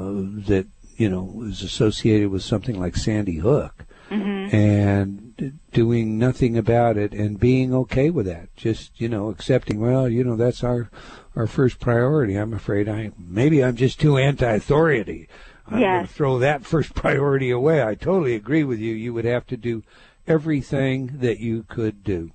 [0.47, 0.67] that
[0.97, 4.55] you know was associated with something like Sandy Hook, mm-hmm.
[4.55, 8.55] and doing nothing about it and being okay with that.
[8.57, 9.81] Just you know accepting.
[9.81, 10.91] Well, you know that's our
[11.35, 12.37] our first priority.
[12.37, 15.29] I'm afraid I maybe I'm just too anti-authority.
[15.67, 15.97] I'm yes.
[15.97, 17.83] going to throw that first priority away.
[17.83, 18.95] I totally agree with you.
[18.95, 19.83] You would have to do
[20.27, 22.31] everything that you could do.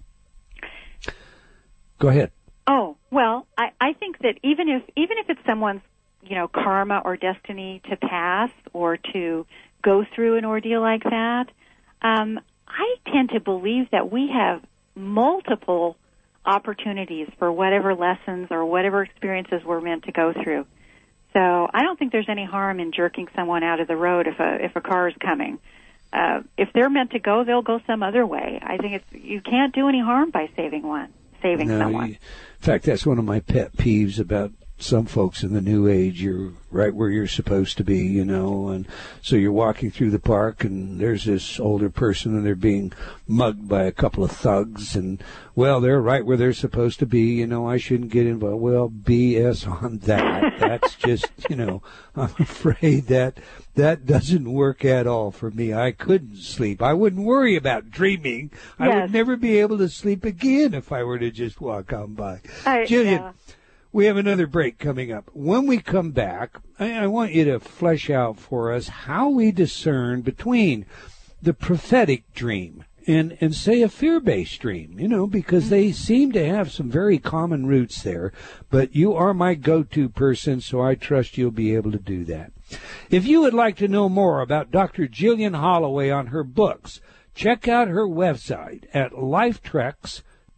[1.99, 2.31] Go ahead.
[2.67, 5.81] Oh well, I, I think that even if even if it's someone's
[6.21, 9.45] you know karma or destiny to pass or to
[9.81, 11.45] go through an ordeal like that,
[12.01, 14.61] um, I tend to believe that we have
[14.95, 15.95] multiple
[16.47, 20.65] opportunities for whatever lessons or whatever experiences we're meant to go through.
[21.33, 24.39] So I don't think there's any harm in jerking someone out of the road if
[24.39, 25.59] a if a car is coming.
[26.11, 28.59] Uh, if they're meant to go, they'll go some other way.
[28.63, 32.07] I think it's you can't do any harm by saving one, saving no, someone.
[32.07, 35.87] You, in fact, that's one of my pet peeves about some folks in the new
[35.87, 38.87] age, you're right where you're supposed to be, you know, and
[39.21, 42.93] so you're walking through the park and there's this older person and they're being
[43.27, 45.23] mugged by a couple of thugs and,
[45.55, 48.61] well, they're right where they're supposed to be, you know, I shouldn't get involved.
[48.61, 50.59] Well, BS on that.
[50.59, 51.81] That's just, you know,
[52.15, 53.39] I'm afraid that
[53.73, 55.73] that doesn't work at all for me.
[55.73, 56.83] I couldn't sleep.
[56.83, 58.51] I wouldn't worry about dreaming.
[58.53, 58.61] Yes.
[58.79, 62.13] I would never be able to sleep again if I were to just walk on
[62.13, 62.41] by.
[62.65, 63.31] I, Jillian, yeah
[63.97, 65.27] we have another break coming up.
[65.33, 69.51] When we come back, I, I want you to flesh out for us how we
[69.51, 70.85] discern between
[71.41, 75.93] the prophetic dream and and say a fear-based dream, you know, because they mm-hmm.
[75.93, 78.31] seem to have some very common roots there.
[78.69, 82.51] But you are my go-to person, so I trust you'll be able to do that.
[83.09, 85.07] If you would like to know more about Dr.
[85.07, 87.01] Jillian Holloway on her books,
[87.33, 89.11] check out her website at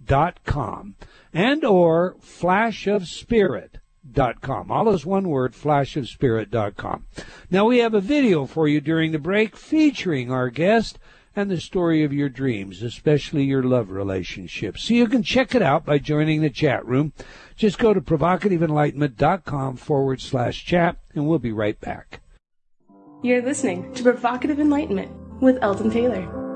[0.09, 0.95] lifetreks.com
[1.33, 4.71] and or flashofspirit.com.
[4.71, 7.05] All is one word, flashofspirit.com.
[7.49, 10.97] Now we have a video for you during the break featuring our guest
[11.35, 14.83] and the story of your dreams, especially your love relationships.
[14.83, 17.13] So you can check it out by joining the chat room.
[17.55, 22.21] Just go to provocativeenlightenment.com forward slash chat and we'll be right back.
[23.21, 26.48] You're listening to Provocative Enlightenment with Eldon Taylor.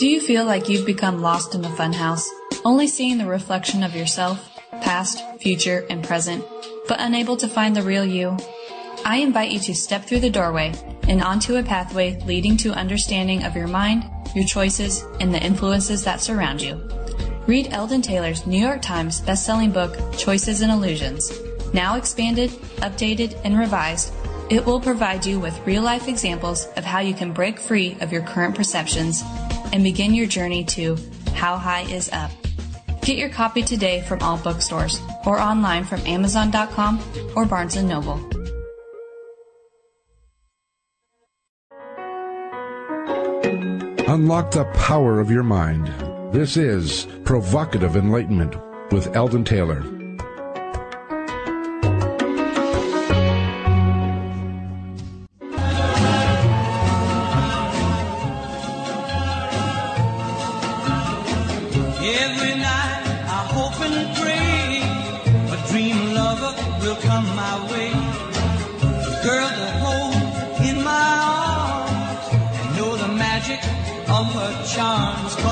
[0.00, 2.26] Do you feel like you've become lost in the funhouse,
[2.64, 6.42] only seeing the reflection of yourself, past, future, and present,
[6.88, 8.38] but unable to find the real you?
[9.04, 10.72] I invite you to step through the doorway
[11.06, 16.02] and onto a pathway leading to understanding of your mind, your choices, and the influences
[16.04, 16.80] that surround you.
[17.46, 21.30] Read Eldon Taylor's New York Times bestselling book, Choices and Illusions.
[21.74, 22.48] Now expanded,
[22.78, 24.14] updated, and revised,
[24.48, 28.12] it will provide you with real life examples of how you can break free of
[28.12, 29.22] your current perceptions
[29.72, 30.96] and begin your journey to
[31.34, 32.30] How High is Up.
[33.02, 37.00] Get your copy today from all bookstores or online from Amazon.com
[37.34, 38.20] or Barnes & Noble.
[44.08, 45.86] Unlock the power of your mind.
[46.32, 48.56] This is Provocative Enlightenment
[48.90, 49.99] with Eldon Taylor.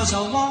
[0.09, 0.48] 朝望。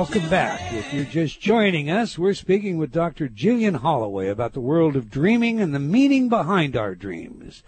[0.00, 0.72] Welcome back.
[0.72, 3.28] If you're just joining us, we're speaking with Dr.
[3.28, 7.62] Jillian Holloway about the world of dreaming and the meaning behind our dreams.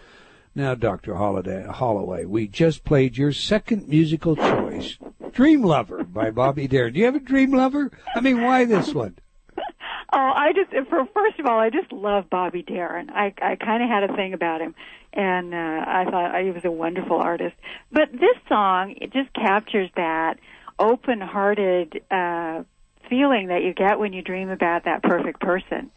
[0.54, 1.16] Now, Dr.
[1.16, 4.96] Holloway, we just played your second musical choice,
[5.32, 6.94] Dream Lover by Bobby Darin.
[6.94, 7.90] Do you have a dream lover?
[8.16, 9.18] I mean, why this one?
[10.14, 13.08] Oh, I just for first of all, I just love Bobby Darin.
[13.08, 14.74] I I kind of had a thing about him,
[15.14, 17.56] and uh, I thought he was a wonderful artist.
[17.90, 20.38] But this song, it just captures that
[20.78, 22.62] open-hearted uh,
[23.08, 25.90] feeling that you get when you dream about that perfect person.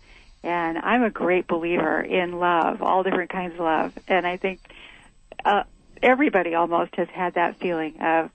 [0.43, 4.59] And I'm a great believer in love, all different kinds of love, and I think
[5.43, 5.63] uh,
[6.03, 8.29] everybody almost has had that feeling of,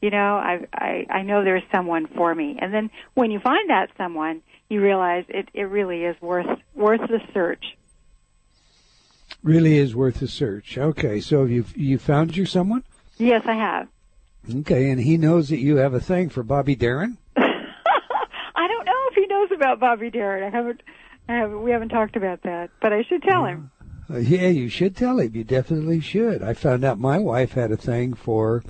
[0.00, 2.56] you know, I I I know there's someone for me.
[2.60, 7.00] And then when you find that someone, you realize it, it really is worth worth
[7.00, 7.76] the search.
[9.42, 10.78] Really is worth the search.
[10.78, 12.84] Okay, so you you found your someone?
[13.18, 13.88] Yes, I have.
[14.54, 17.18] Okay, and he knows that you have a thing for Bobby Darin.
[17.36, 20.44] I don't know if he knows about Bobby Darin.
[20.44, 20.82] I haven't,
[21.28, 21.62] I haven't.
[21.62, 23.70] We haven't talked about that, but I should tell him.
[24.08, 25.34] Uh, yeah, you should tell him.
[25.34, 26.42] You definitely should.
[26.42, 28.64] I found out my wife had a thing for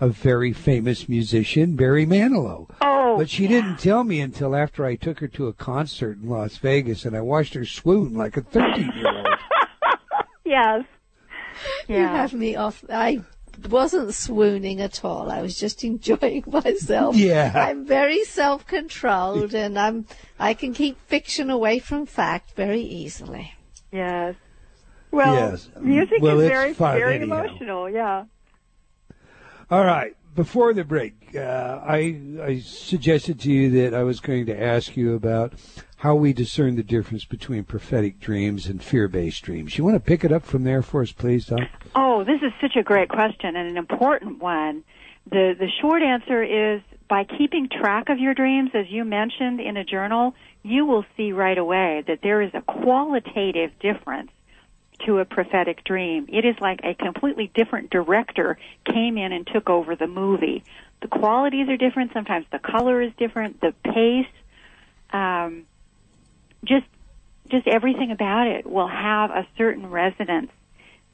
[0.00, 2.68] a very famous musician, Barry Manilow.
[2.80, 3.50] Oh, but she yeah.
[3.50, 7.16] didn't tell me until after I took her to a concert in Las Vegas, and
[7.16, 9.28] I watched her swoon like a thirteen-year-old.
[10.44, 10.84] yes.
[11.86, 12.84] You have me off.
[12.88, 13.22] I
[13.68, 15.30] wasn't swooning at all.
[15.30, 17.16] I was just enjoying myself.
[17.16, 17.52] Yeah.
[17.54, 20.06] I'm very self-controlled, and I'm
[20.38, 23.54] I can keep fiction away from fact very easily.
[23.92, 24.34] Yes.
[25.10, 25.68] Well, Yes.
[25.80, 27.44] music Well, is it's very, fun very anyhow.
[27.44, 27.90] emotional.
[27.90, 28.24] Yeah.
[29.70, 30.16] All right.
[30.34, 34.96] Before the break, uh, I I suggested to you that I was going to ask
[34.96, 35.52] you about
[36.02, 39.78] how we discern the difference between prophetic dreams and fear-based dreams.
[39.78, 41.60] You want to pick it up from there for us, please, Doc?
[41.94, 44.82] Oh, this is such a great question and an important one.
[45.30, 49.76] The the short answer is by keeping track of your dreams, as you mentioned in
[49.76, 50.34] a journal,
[50.64, 54.32] you will see right away that there is a qualitative difference
[55.06, 56.26] to a prophetic dream.
[56.28, 58.58] It is like a completely different director
[58.92, 60.64] came in and took over the movie.
[61.00, 62.12] The qualities are different.
[62.12, 63.60] Sometimes the color is different.
[63.60, 64.26] The pace,
[65.12, 65.66] um,
[66.64, 66.86] just
[67.50, 70.50] just everything about it will have a certain resonance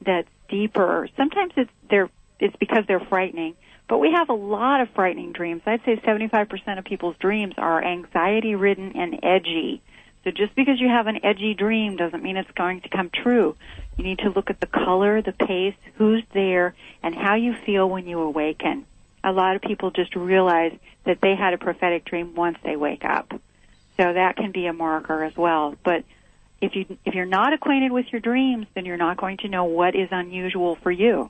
[0.05, 1.07] that's deeper.
[1.17, 3.55] Sometimes it's they're it's because they're frightening,
[3.87, 5.61] but we have a lot of frightening dreams.
[5.65, 9.81] I'd say 75% of people's dreams are anxiety ridden and edgy.
[10.23, 13.55] So just because you have an edgy dream doesn't mean it's going to come true.
[13.97, 17.89] You need to look at the color, the pace, who's there, and how you feel
[17.89, 18.85] when you awaken.
[19.23, 20.73] A lot of people just realize
[21.05, 23.33] that they had a prophetic dream once they wake up.
[23.99, 25.75] So that can be a marker as well.
[25.83, 26.05] But
[26.61, 29.65] if you if you're not acquainted with your dreams, then you're not going to know
[29.65, 31.29] what is unusual for you.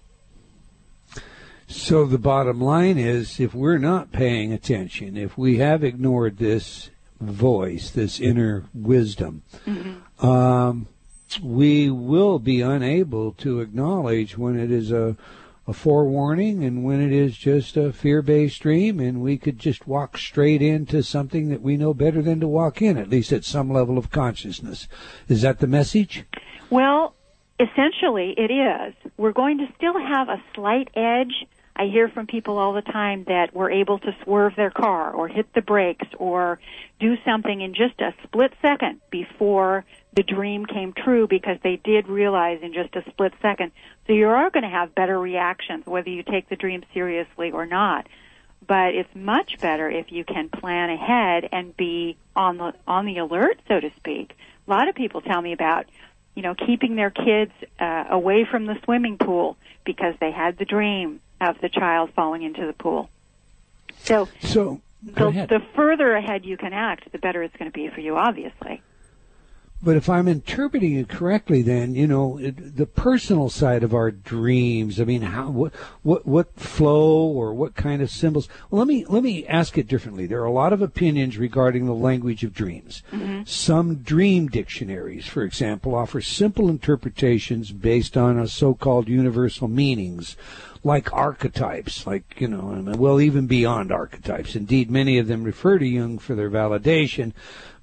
[1.67, 6.91] So the bottom line is if we're not paying attention, if we have ignored this
[7.19, 9.41] voice, this inner wisdom,
[10.19, 10.87] um,
[11.41, 15.15] we will be unable to acknowledge when it is a,
[15.69, 19.87] a forewarning and when it is just a fear based dream, and we could just
[19.87, 23.45] walk straight into something that we know better than to walk in, at least at
[23.45, 24.87] some level of consciousness.
[25.27, 26.25] Is that the message?
[26.69, 27.13] Well,
[27.59, 28.93] essentially it is.
[29.17, 31.45] We're going to still have a slight edge.
[31.75, 35.27] I hear from people all the time that were able to swerve their car or
[35.27, 36.59] hit the brakes or
[36.99, 42.07] do something in just a split second before the dream came true because they did
[42.07, 43.71] realize in just a split second.
[44.07, 47.65] So you are going to have better reactions whether you take the dream seriously or
[47.65, 48.07] not.
[48.65, 53.17] But it's much better if you can plan ahead and be on the on the
[53.17, 54.35] alert, so to speak.
[54.67, 55.85] A lot of people tell me about
[56.39, 57.51] you know, keeping their kids
[57.81, 62.43] uh, away from the swimming pool because they had the dream of the child falling
[62.43, 63.09] into the pool.
[63.97, 64.29] So
[65.17, 67.99] So, the, the further ahead you can act, the better it's going to be for
[67.99, 68.81] you, obviously.
[69.81, 74.11] But if I'm interpreting it correctly, then you know it, the personal side of our
[74.11, 74.99] dreams.
[74.99, 75.73] I mean, how what
[76.03, 78.49] what what flow or what kind of symbols?
[78.69, 80.27] Well, let me let me ask it differently.
[80.27, 83.03] There are a lot of opinions regarding the language of dreams.
[83.11, 83.43] Mm-hmm.
[83.45, 90.35] Some dream dictionaries, for example, offer simple interpretations based on a so-called universal meanings,
[90.83, 94.57] like archetypes, like you know, well, even beyond archetypes.
[94.57, 97.31] Indeed, many of them refer to Jung for their validation.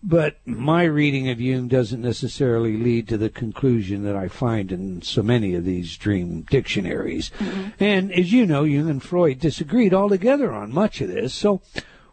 [0.09, 5.03] But my reading of Jung doesn't necessarily lead to the conclusion that I find in
[5.03, 7.33] so many of these dream dictionaries.
[7.41, 7.83] Mm-hmm.
[7.83, 11.35] And as you know, Jung and Freud disagreed altogether on much of this.
[11.35, 11.61] So,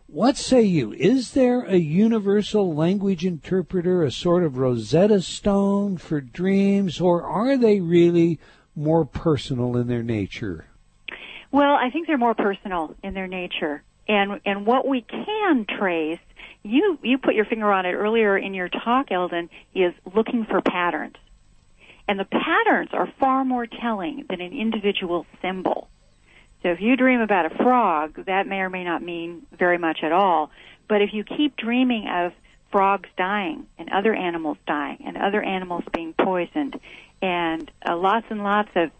[0.07, 0.93] what say you?
[0.93, 7.57] Is there a universal language interpreter, a sort of Rosetta Stone for dreams, or are
[7.57, 8.39] they really
[8.75, 10.65] more personal in their nature?
[11.51, 13.83] Well, I think they're more personal in their nature.
[14.07, 16.19] And and what we can trace,
[16.63, 20.61] you you put your finger on it earlier in your talk, Eldon, is looking for
[20.61, 21.15] patterns.
[22.07, 25.87] And the patterns are far more telling than an individual symbol.
[26.61, 29.99] So if you dream about a frog, that may or may not mean very much
[30.03, 30.49] at all.
[30.87, 32.33] But if you keep dreaming of
[32.71, 36.79] frogs dying and other animals dying and other animals being poisoned
[37.21, 38.91] and uh, lots and lots of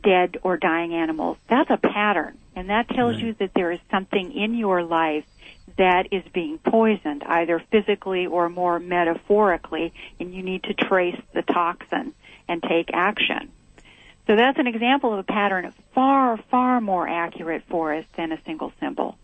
[0.00, 2.38] dead or dying animals, that's a pattern.
[2.54, 5.24] And that tells you that there is something in your life
[5.78, 11.42] that is being poisoned, either physically or more metaphorically, and you need to trace the
[11.42, 12.14] toxin
[12.48, 13.50] and take action.
[14.26, 18.40] So that's an example of a pattern far, far more accurate for us than a
[18.44, 19.16] single symbol.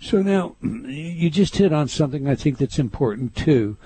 [0.00, 3.76] So now, you just hit on something I think that's important too.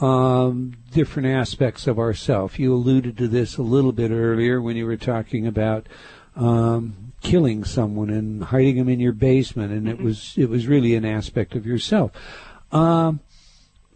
[0.00, 2.58] Um, different aspects of ourself.
[2.58, 5.86] You alluded to this a little bit earlier when you were talking about
[6.34, 10.00] um, killing someone and hiding them in your basement, and mm-hmm.
[10.00, 12.12] it was it was really an aspect of yourself.
[12.70, 13.20] Um,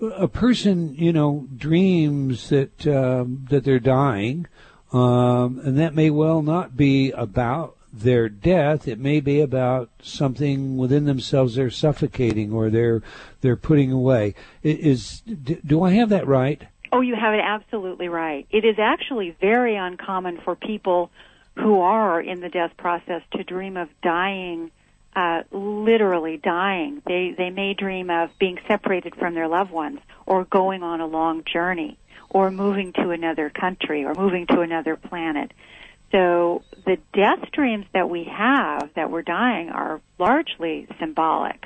[0.01, 4.47] a person, you know, dreams that um, that they're dying,
[4.93, 8.87] um, and that may well not be about their death.
[8.87, 13.03] It may be about something within themselves they're suffocating or they're
[13.41, 14.35] they're putting away.
[14.62, 16.62] Is do I have that right?
[16.93, 18.47] Oh, you have it absolutely right.
[18.51, 21.11] It is actually very uncommon for people
[21.57, 24.70] who are in the death process to dream of dying
[25.16, 27.02] uh, literally dying.
[27.07, 31.07] They they may dream of being separated from their loved ones, or going on a
[31.07, 31.98] long journey,
[32.28, 35.52] or moving to another country, or moving to another planet.
[36.12, 41.64] So the death dreams that we have that we're dying are largely symbolic.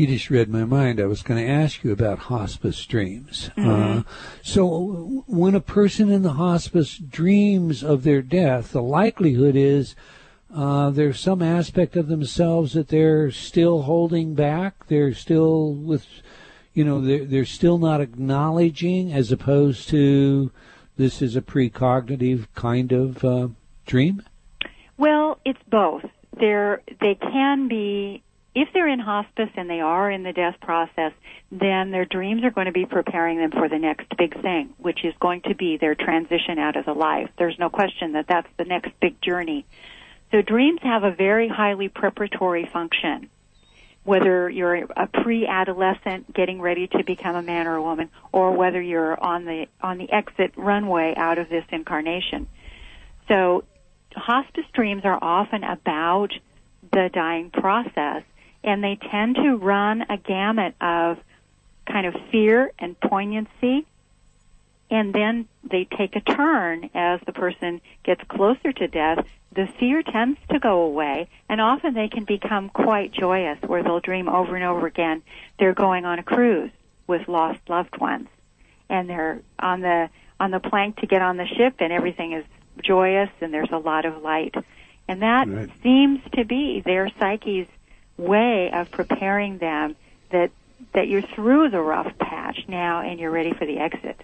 [0.00, 0.98] You just read my mind.
[0.98, 3.50] I was going to ask you about hospice dreams.
[3.54, 3.98] Mm-hmm.
[3.98, 4.02] Uh,
[4.42, 9.94] so when a person in the hospice dreams of their death, the likelihood is
[10.54, 14.86] uh, there's some aspect of themselves that they're still holding back.
[14.86, 16.06] They're still with,
[16.72, 20.50] you know, they're, they're still not acknowledging as opposed to
[20.96, 23.48] this is a precognitive kind of uh,
[23.84, 24.22] dream?
[24.96, 26.04] Well, it's both.
[26.38, 28.22] They're, they can be,
[28.54, 31.12] if they're in hospice and they are in the death process,
[31.52, 35.04] then their dreams are going to be preparing them for the next big thing, which
[35.04, 37.30] is going to be their transition out of the life.
[37.38, 39.66] There's no question that that's the next big journey
[40.30, 43.30] so dreams have a very highly preparatory function.
[44.04, 48.80] Whether you're a pre-adolescent getting ready to become a man or a woman, or whether
[48.80, 52.48] you're on the on the exit runway out of this incarnation.
[53.28, 53.64] So,
[54.14, 56.32] hospice dreams are often about
[56.92, 58.22] the dying process,
[58.62, 61.18] and they tend to run a gamut of
[61.86, 63.86] kind of fear and poignancy.
[64.90, 69.24] And then they take a turn as the person gets closer to death.
[69.52, 74.00] The fear tends to go away, and often they can become quite joyous, where they'll
[74.00, 75.22] dream over and over again.
[75.58, 76.70] They're going on a cruise
[77.06, 78.28] with lost loved ones,
[78.88, 80.08] and they're on the
[80.38, 82.44] on the plank to get on the ship, and everything is
[82.82, 84.54] joyous, and there's a lot of light,
[85.06, 85.70] and that right.
[85.82, 87.66] seems to be their psyche's
[88.20, 89.96] way of preparing them
[90.30, 90.50] that
[90.94, 94.20] that you're through the rough patch now, and you're ready for the exit.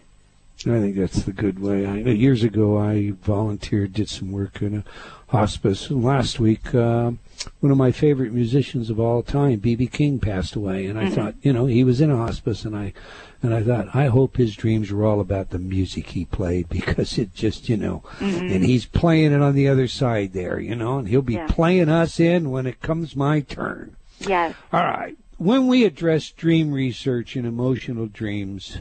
[0.60, 1.86] I think that's the good way.
[1.86, 4.84] I, years ago, I volunteered, did some work in a
[5.30, 5.90] hospice.
[5.90, 7.12] And last week, uh,
[7.60, 9.86] one of my favorite musicians of all time, B.B.
[9.88, 11.14] King, passed away, and I mm-hmm.
[11.14, 12.94] thought, you know, he was in a hospice, and I,
[13.42, 17.18] and I thought, I hope his dreams were all about the music he played because
[17.18, 18.52] it just, you know, mm-hmm.
[18.52, 21.46] and he's playing it on the other side there, you know, and he'll be yeah.
[21.48, 23.96] playing us in when it comes my turn.
[24.20, 24.54] Yes.
[24.72, 25.16] All right.
[25.38, 28.78] When we address dream research and emotional dreams,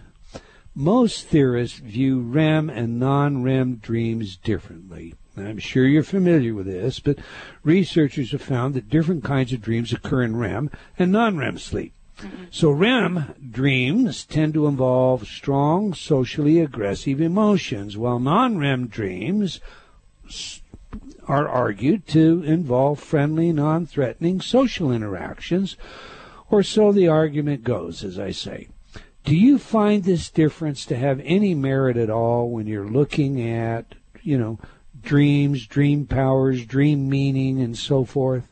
[0.73, 5.15] most theorists view REM and non-REM dreams differently.
[5.37, 7.19] I'm sure you're familiar with this, but
[7.63, 11.93] researchers have found that different kinds of dreams occur in REM and non-REM sleep.
[12.49, 19.59] So REM dreams tend to involve strong, socially aggressive emotions, while non-REM dreams
[21.27, 25.75] are argued to involve friendly, non-threatening social interactions,
[26.49, 28.69] or so the argument goes, as I say.
[29.23, 33.95] Do you find this difference to have any merit at all when you're looking at,
[34.21, 34.59] you know,
[35.01, 38.47] dreams, dream powers, dream meaning, and so forth?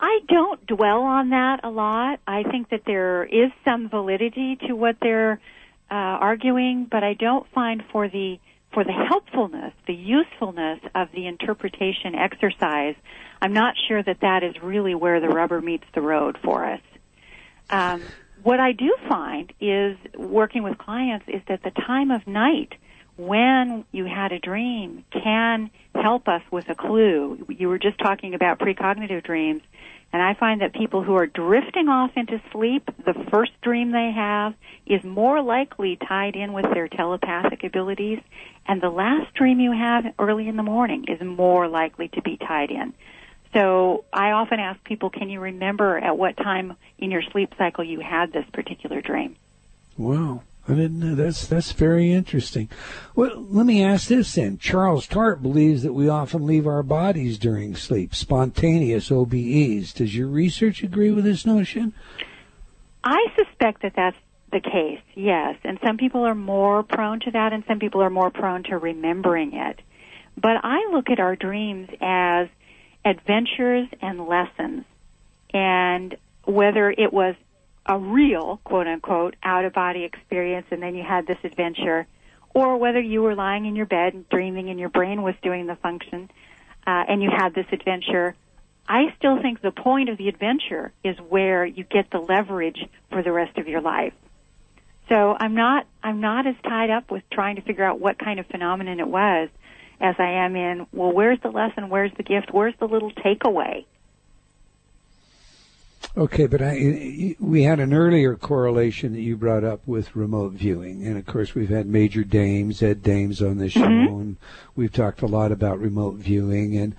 [0.00, 2.20] I don't dwell on that a lot.
[2.26, 5.40] I think that there is some validity to what they're
[5.90, 8.38] uh, arguing, but I don't find for the
[8.72, 12.94] for the helpfulness, the usefulness of the interpretation exercise,
[13.42, 16.80] I'm not sure that that is really where the rubber meets the road for us.
[17.68, 18.00] Um,
[18.44, 22.74] what I do find is working with clients is that the time of night
[23.26, 27.44] when you had a dream can help us with a clue.
[27.48, 29.62] You were just talking about precognitive dreams,
[30.12, 34.10] and I find that people who are drifting off into sleep, the first dream they
[34.12, 34.54] have
[34.86, 38.20] is more likely tied in with their telepathic abilities,
[38.66, 42.36] and the last dream you have early in the morning is more likely to be
[42.36, 42.92] tied in.
[43.52, 47.84] So I often ask people, can you remember at what time in your sleep cycle
[47.84, 49.36] you had this particular dream?
[49.96, 50.42] Wow.
[50.68, 51.14] I didn't know.
[51.14, 52.68] That's that's very interesting.
[53.14, 54.58] Well, let me ask this then.
[54.58, 59.92] Charles Tart believes that we often leave our bodies during sleep, spontaneous OBEs.
[59.92, 61.92] Does your research agree with this notion?
[63.02, 64.16] I suspect that that's
[64.52, 65.00] the case.
[65.14, 68.62] Yes, and some people are more prone to that, and some people are more prone
[68.64, 69.80] to remembering it.
[70.36, 72.48] But I look at our dreams as
[73.04, 74.84] adventures and lessons.
[75.52, 77.34] and whether it was
[77.90, 82.06] a real quote unquote out of body experience and then you had this adventure.
[82.54, 85.66] Or whether you were lying in your bed and dreaming and your brain was doing
[85.66, 86.30] the function
[86.86, 88.36] uh, and you had this adventure.
[88.88, 92.78] I still think the point of the adventure is where you get the leverage
[93.10, 94.14] for the rest of your life.
[95.08, 98.38] So i'm not i'm not as tied up with trying to figure out what kind
[98.38, 99.48] of phenomenon it was
[100.00, 101.88] as i am in well where's the lesson?
[101.88, 102.52] Where's the gift?
[102.52, 103.84] Where's the little takeaway
[106.16, 111.06] Okay, but I, we had an earlier correlation that you brought up with remote viewing,
[111.06, 114.20] and of course we've had Major Dames, Ed Dames on the show, mm-hmm.
[114.20, 114.36] and
[114.74, 116.96] we've talked a lot about remote viewing and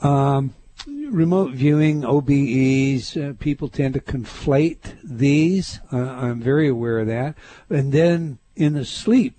[0.00, 0.54] um,
[0.86, 3.16] remote viewing OBEs.
[3.16, 5.80] Uh, people tend to conflate these.
[5.92, 7.34] Uh, I'm very aware of that,
[7.68, 9.34] and then in the sleep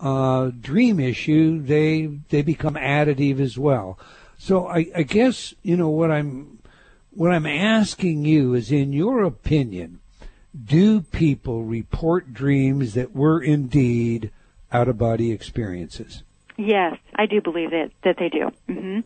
[0.00, 4.00] uh, dream issue, they they become additive as well.
[4.36, 6.57] So I, I guess you know what I'm
[7.10, 10.00] what I'm asking you is, in your opinion,
[10.64, 14.30] do people report dreams that were indeed
[14.72, 16.22] out of body experiences?
[16.56, 18.50] Yes, I do believe that that they do.
[18.68, 19.00] Mm-hmm.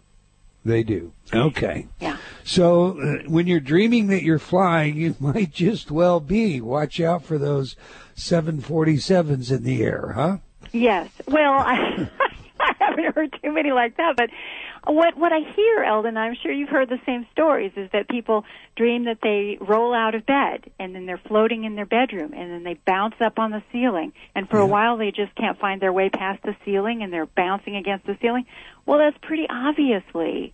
[0.64, 1.12] They do.
[1.32, 1.88] Okay.
[2.00, 2.16] Yeah.
[2.44, 6.60] So uh, when you're dreaming that you're flying, you might just well be.
[6.60, 7.76] Watch out for those
[8.16, 10.38] 747s in the air, huh?
[10.72, 11.10] Yes.
[11.26, 12.08] Well, I,
[12.60, 14.30] I haven't heard too many like that, but
[14.86, 18.44] what what I hear, Eldon, I'm sure you've heard the same stories, is that people
[18.74, 22.50] dream that they roll out of bed and then they're floating in their bedroom and
[22.50, 24.64] then they bounce up on the ceiling and for yeah.
[24.64, 28.06] a while they just can't find their way past the ceiling and they're bouncing against
[28.06, 28.44] the ceiling.
[28.84, 30.52] Well, that's pretty obviously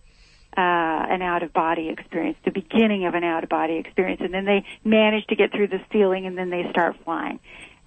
[0.55, 4.33] uh, an out of body experience, the beginning of an out of body experience, and
[4.33, 7.39] then they manage to get through the ceiling and then they start flying.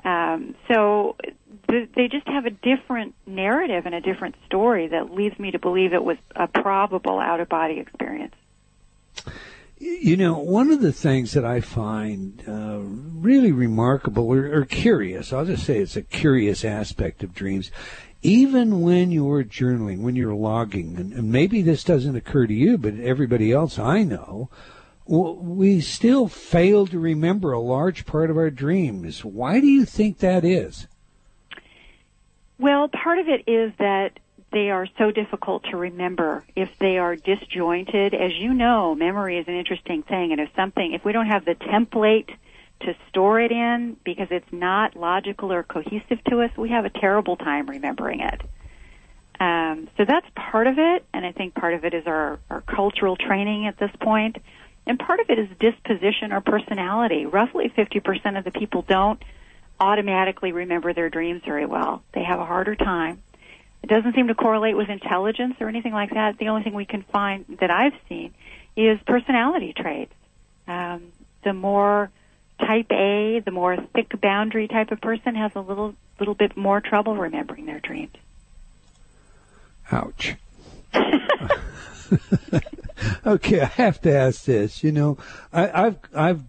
[0.05, 1.17] Um, so
[1.69, 5.93] they just have a different narrative and a different story that leads me to believe
[5.93, 8.35] it was a probable out of body experience.
[9.79, 15.33] You know, one of the things that I find uh, really remarkable or, or curious,
[15.33, 17.73] I'll just say it's a curious aspect of dreams,
[18.23, 22.79] even when you're journaling, when you're logging, and, and maybe this doesn't occur to you,
[22.79, 24.51] but everybody else I know,
[25.05, 29.25] we still fail to remember a large part of our dreams.
[29.25, 30.87] Why do you think that is?
[32.63, 34.21] Well, part of it is that
[34.53, 38.15] they are so difficult to remember if they are disjointed.
[38.15, 41.45] As you know, memory is an interesting thing, and if something, if we don't have
[41.45, 42.31] the template
[42.83, 46.91] to store it in because it's not logical or cohesive to us, we have a
[46.91, 48.41] terrible time remembering it.
[49.41, 52.61] Um, so that's part of it, and I think part of it is our, our
[52.61, 54.37] cultural training at this point,
[54.87, 57.27] and part of it is disposition or personality.
[57.27, 59.21] Roughly 50% of the people don't
[59.83, 62.03] automatically remember their dreams very well.
[62.15, 63.21] They have a harder time.
[63.83, 66.39] It doesn't seem to correlate with intelligence or anything like that.
[66.39, 68.33] The only thing we can find that I've seen
[68.77, 70.15] is personality traits.
[70.69, 71.11] Um,
[71.43, 72.11] the more
[72.61, 76.81] type A, the more thick boundary type of person has a little little bit more
[76.81, 78.15] trouble remembering their dreams.
[79.91, 80.37] Ouch.
[83.27, 84.85] okay, I have to ask this.
[84.85, 85.19] You know,
[85.53, 86.43] I, I've I've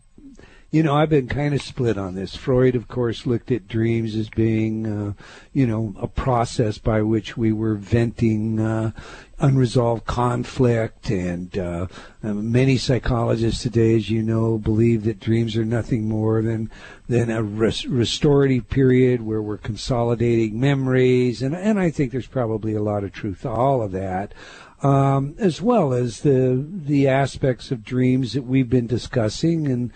[0.74, 2.36] you know, I've been kind of split on this.
[2.36, 5.14] Freud, of course, looked at dreams as being, uh,
[5.54, 8.92] you know, a process by which we were venting uh,
[9.38, 11.12] unresolved conflict.
[11.12, 11.86] And uh,
[12.24, 16.72] um, many psychologists today, as you know, believe that dreams are nothing more than
[17.08, 21.44] than a res- restorative period where we're consolidating memories.
[21.44, 24.34] And and I think there's probably a lot of truth to all of that.
[24.82, 29.94] Um, as well as the the aspects of dreams that we've been discussing and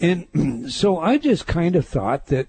[0.00, 2.48] and so I just kind of thought that,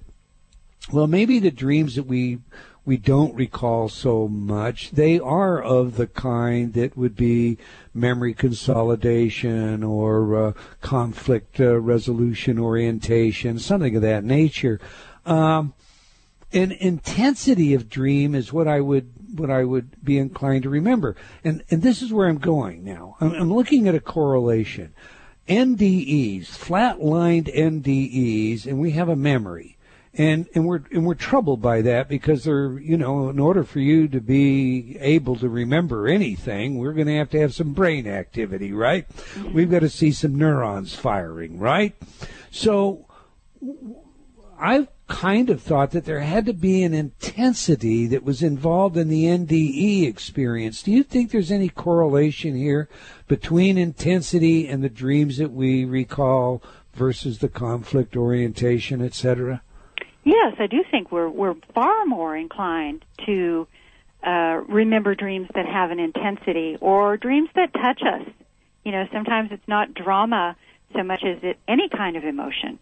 [0.92, 2.40] well, maybe the dreams that we
[2.84, 7.60] we don't recall so much, they are of the kind that would be
[7.94, 14.80] memory consolidation or uh, conflict uh, resolution orientation, something of that nature.
[15.28, 15.76] Um,
[16.52, 21.16] and intensity of dream is what I would what I would be inclined to remember.
[21.44, 23.16] And and this is where I'm going now.
[23.22, 24.94] I'm, I'm looking at a correlation.
[25.48, 29.78] NDEs, flat-lined NDEs, and we have a memory.
[30.14, 33.80] And, and we're and we're troubled by that because they're you know in order for
[33.80, 38.06] you to be able to remember anything we're going to have to have some brain
[38.06, 39.08] activity right?
[39.54, 41.96] We've got to see some neurons firing right?
[42.52, 43.06] So
[44.60, 49.10] I've kind of thought that there had to be an intensity that was involved in
[49.10, 50.82] the NDE experience.
[50.82, 52.88] Do you think there's any correlation here
[53.28, 56.64] between intensity and the dreams that we recall
[56.94, 59.62] versus the conflict orientation, etc.?
[60.24, 63.68] Yes, I do think we're we're far more inclined to
[64.26, 68.26] uh, remember dreams that have an intensity or dreams that touch us.
[68.86, 70.56] You know, sometimes it's not drama
[70.96, 72.80] so much as it, any kind of emotion.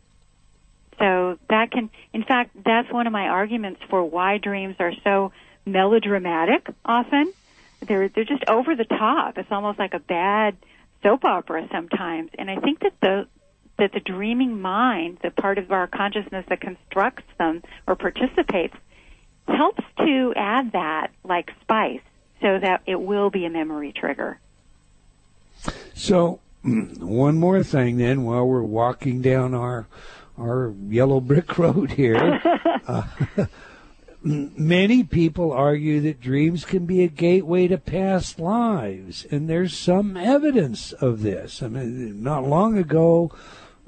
[1.00, 5.32] So that can, in fact, that's one of my arguments for why dreams are so
[5.66, 7.34] melodramatic often.
[7.82, 9.38] They're, they're just over the top.
[9.38, 10.58] It's almost like a bad
[11.02, 12.32] soap opera sometimes.
[12.38, 13.28] And I think that the,
[13.78, 18.76] that the dreaming mind, the part of our consciousness that constructs them or participates,
[19.48, 22.02] helps to add that like spice
[22.42, 24.38] so that it will be a memory trigger.
[25.94, 29.88] So, one more thing then while we're walking down our
[30.40, 32.42] our yellow brick road here.
[32.88, 33.04] uh,
[34.24, 40.18] many people argue that dreams can be a gateway to past lives, and there's some
[40.18, 41.64] evidence of this.
[41.64, 43.32] I mean, not long ago,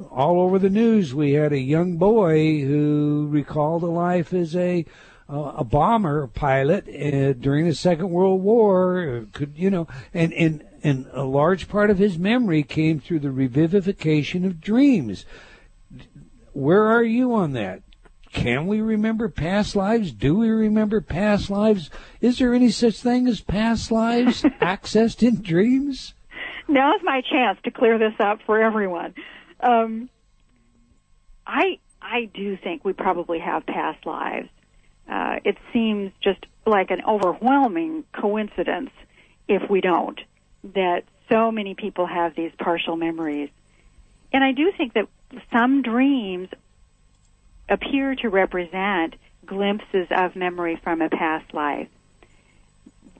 [0.09, 4.85] all over the news, we had a young boy who recalled a life as a
[5.29, 9.27] uh, a bomber pilot uh, during the Second World War.
[9.31, 9.87] Could you know?
[10.13, 15.25] And and and a large part of his memory came through the revivification of dreams.
[16.53, 17.81] Where are you on that?
[18.33, 20.11] Can we remember past lives?
[20.11, 21.89] Do we remember past lives?
[22.21, 26.13] Is there any such thing as past lives accessed in dreams?
[26.67, 29.13] Now's my chance to clear this up for everyone.
[29.59, 30.09] Um,
[31.45, 34.49] I I do think we probably have past lives.
[35.09, 38.91] Uh, it seems just like an overwhelming coincidence
[39.47, 40.19] if we don't
[40.63, 43.49] that so many people have these partial memories.
[44.31, 45.07] And I do think that
[45.51, 46.49] some dreams
[47.69, 51.87] appear to represent glimpses of memory from a past life.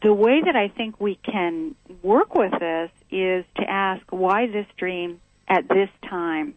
[0.02, 4.66] The way that I think we can work with this is to ask why this
[4.78, 6.56] dream at this time.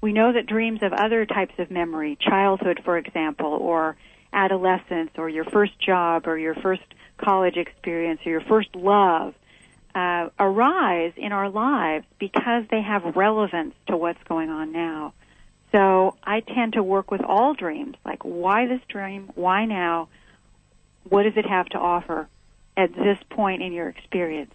[0.00, 3.96] We know that dreams of other types of memory, childhood, for example, or
[4.32, 6.82] adolescence, or your first job, or your first
[7.16, 9.34] college experience, or your first love,
[9.94, 15.12] uh, arise in our lives because they have relevance to what's going on now.
[15.72, 20.08] So I tend to work with all dreams, like why this dream, why now,
[21.08, 22.28] what does it have to offer
[22.76, 24.52] at this point in your experience?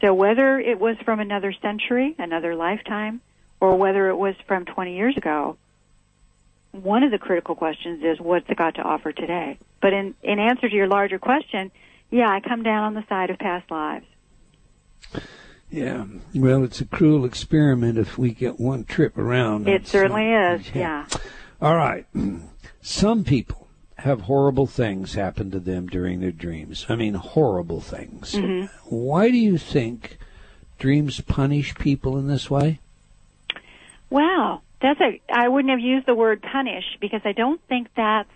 [0.00, 3.20] So whether it was from another century, another lifetime,
[3.60, 5.56] or whether it was from 20 years ago,
[6.70, 9.58] one of the critical questions is what's it got to offer today?
[9.80, 11.72] But in, in answer to your larger question,
[12.10, 14.06] yeah, I come down on the side of past lives.
[15.70, 19.68] Yeah, well, it's a cruel experiment if we get one trip around.
[19.68, 21.06] It certainly is, yeah.
[21.60, 22.06] All right.
[22.80, 23.68] Some people
[23.98, 26.86] have horrible things happen to them during their dreams.
[26.88, 28.32] I mean, horrible things.
[28.32, 28.66] Mm-hmm.
[28.94, 30.18] Why do you think
[30.78, 32.78] dreams punish people in this way?
[34.08, 35.20] Well, that's a.
[35.30, 38.30] I wouldn't have used the word punish because I don't think that's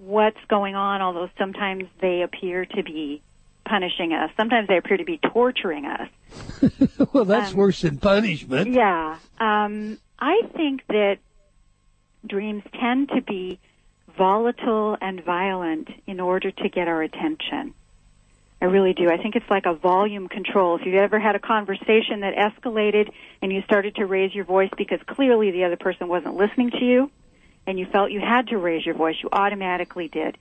[0.00, 1.02] what's going on.
[1.02, 3.20] Although sometimes they appear to be
[3.70, 4.30] punishing us.
[4.36, 6.08] Sometimes they appear to be torturing us.
[7.12, 8.72] well, that's um, worse than punishment.
[8.72, 9.16] Yeah.
[9.38, 11.18] Um, I think that
[12.26, 13.60] dreams tend to be
[14.18, 17.74] volatile and violent in order to get our attention.
[18.60, 19.08] I really do.
[19.08, 20.76] I think it's like a volume control.
[20.76, 23.10] If you've ever had a conversation that escalated
[23.40, 26.84] and you started to raise your voice because clearly the other person wasn't listening to
[26.84, 27.10] you
[27.66, 30.36] and you felt you had to raise your voice, you automatically did.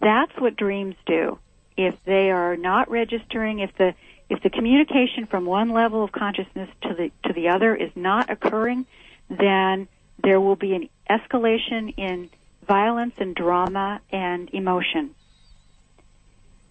[0.00, 1.38] That's what dreams do
[1.76, 3.94] if they are not registering, if the
[4.30, 8.30] if the communication from one level of consciousness to the to the other is not
[8.30, 8.86] occurring,
[9.28, 9.88] then
[10.22, 12.30] there will be an escalation in
[12.66, 15.14] violence and drama and emotion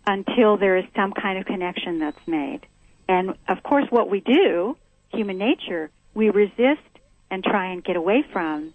[0.06, 2.62] until there is some kind of connection that's made.
[3.08, 4.78] And of course, what we do,
[5.10, 6.82] human nature, we resist
[7.30, 8.74] and try and get away from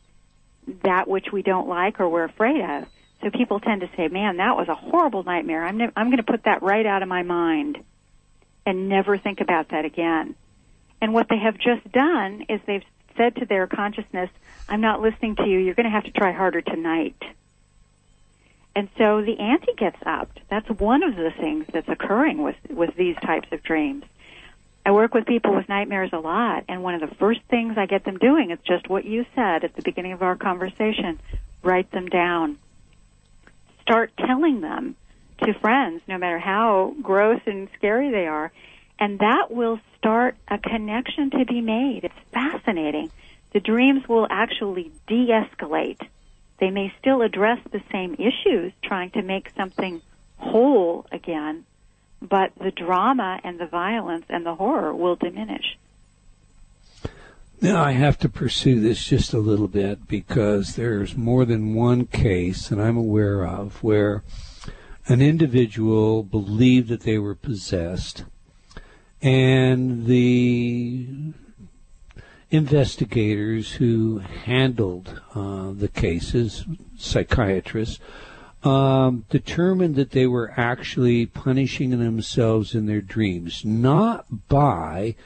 [0.84, 2.86] that which we don't like or we're afraid of.
[3.22, 5.64] So people tend to say, "Man, that was a horrible nightmare.
[5.64, 7.82] I'm ne- I'm going to put that right out of my mind
[8.64, 10.34] and never think about that again."
[11.00, 12.84] And what they have just done is they've
[13.16, 14.30] said to their consciousness,
[14.68, 15.58] "I'm not listening to you.
[15.58, 17.20] You're going to have to try harder tonight."
[18.76, 20.40] And so the ante gets upped.
[20.48, 24.04] That's one of the things that's occurring with with these types of dreams.
[24.86, 27.86] I work with people with nightmares a lot, and one of the first things I
[27.86, 31.18] get them doing is just what you said at the beginning of our conversation.
[31.62, 32.58] Write them down
[33.88, 34.94] start telling them
[35.42, 38.52] to friends, no matter how gross and scary they are.
[38.98, 42.04] And that will start a connection to be made.
[42.04, 43.10] It's fascinating.
[43.52, 46.06] The dreams will actually de escalate.
[46.58, 50.02] They may still address the same issues, trying to make something
[50.36, 51.64] whole again,
[52.20, 55.78] but the drama and the violence and the horror will diminish.
[57.60, 62.06] Now I have to pursue this just a little bit because there's more than one
[62.06, 64.22] case that I'm aware of where
[65.08, 68.22] an individual believed that they were possessed
[69.20, 71.08] and the
[72.50, 76.64] investigators who handled uh, the cases,
[76.96, 77.98] psychiatrists,
[78.62, 85.16] um, determined that they were actually punishing themselves in their dreams, not by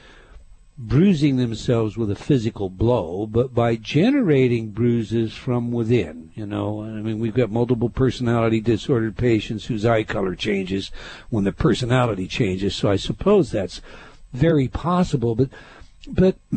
[0.78, 6.30] bruising themselves with a physical blow, but by generating bruises from within.
[6.34, 10.90] You know, I mean, we've got multiple personality disordered patients whose eye color changes
[11.28, 12.74] when the personality changes.
[12.74, 13.80] So I suppose that's
[14.32, 15.34] very possible.
[15.34, 15.50] But,
[16.08, 16.36] but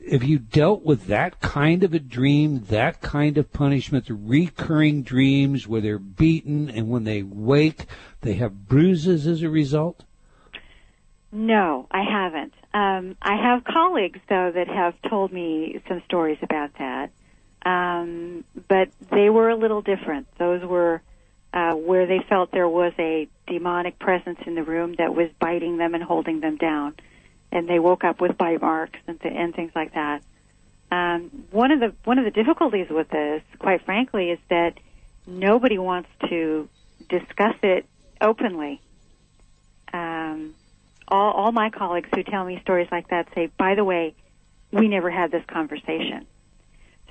[0.00, 5.02] if you dealt with that kind of a dream, that kind of punishment, the recurring
[5.02, 7.86] dreams where they're beaten and when they wake,
[8.20, 10.04] they have bruises as a result?
[11.32, 12.54] No, I haven't.
[12.74, 17.10] Um, I have colleagues though that have told me some stories about that,
[17.64, 20.26] um, but they were a little different.
[20.38, 21.02] Those were
[21.52, 25.76] uh, where they felt there was a demonic presence in the room that was biting
[25.76, 26.94] them and holding them down,
[27.50, 30.22] and they woke up with bite marks and, th- and things like that.
[30.90, 34.78] Um, one of the one of the difficulties with this, quite frankly, is that
[35.26, 36.68] nobody wants to
[37.08, 37.86] discuss it
[38.20, 38.80] openly.
[39.92, 40.54] Um,
[41.12, 44.14] all, all my colleagues who tell me stories like that say, by the way,
[44.72, 46.26] we never had this conversation.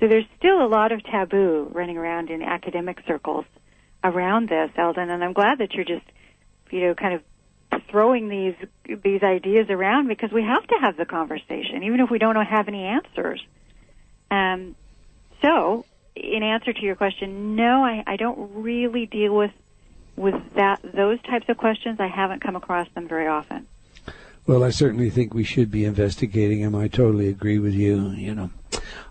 [0.00, 3.44] So there's still a lot of taboo running around in academic circles
[4.02, 6.04] around this, Eldon, and I'm glad that you're just,
[6.70, 7.22] you know, kind of
[7.88, 8.54] throwing these
[9.02, 12.66] these ideas around because we have to have the conversation, even if we don't have
[12.66, 13.40] any answers.
[14.30, 14.74] Um,
[15.40, 19.52] so, in answer to your question, no, I, I don't really deal with
[20.16, 22.00] with that those types of questions.
[22.00, 23.68] I haven't come across them very often.
[24.44, 26.74] Well, I certainly think we should be investigating him.
[26.74, 28.50] I totally agree with you, you know.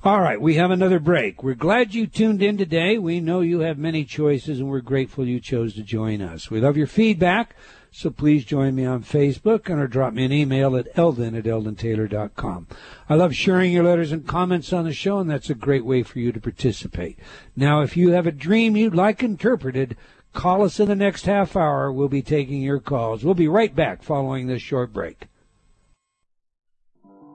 [0.03, 1.41] All right, we have another break.
[1.41, 2.97] We're glad you tuned in today.
[2.97, 6.51] We know you have many choices and we're grateful you chose to join us.
[6.51, 7.55] We love your feedback,
[7.91, 11.45] so please join me on Facebook and or drop me an email at eldon at
[11.45, 12.67] eldontaylor.com.
[13.07, 16.03] I love sharing your letters and comments on the show and that's a great way
[16.03, 17.17] for you to participate.
[17.55, 19.95] Now, if you have a dream you'd like interpreted,
[20.33, 21.91] Call us in the next half hour.
[21.91, 23.23] We'll be taking your calls.
[23.23, 25.27] We'll be right back following this short break.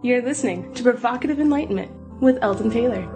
[0.02, 1.90] You're listening to Provocative Enlightenment
[2.20, 3.06] with Eldon Taylor.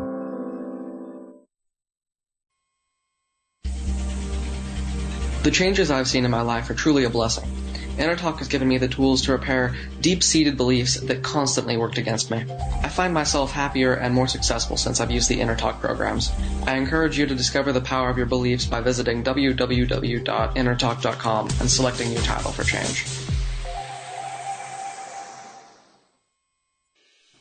[5.42, 7.59] The changes I've seen in my life are truly a blessing.
[7.98, 12.44] Talk has given me the tools to repair deep-seated beliefs that constantly worked against me.
[12.82, 16.30] I find myself happier and more successful since I've used the Talk programs.
[16.66, 22.12] I encourage you to discover the power of your beliefs by visiting www.innertalk.com and selecting
[22.12, 23.04] your title for change.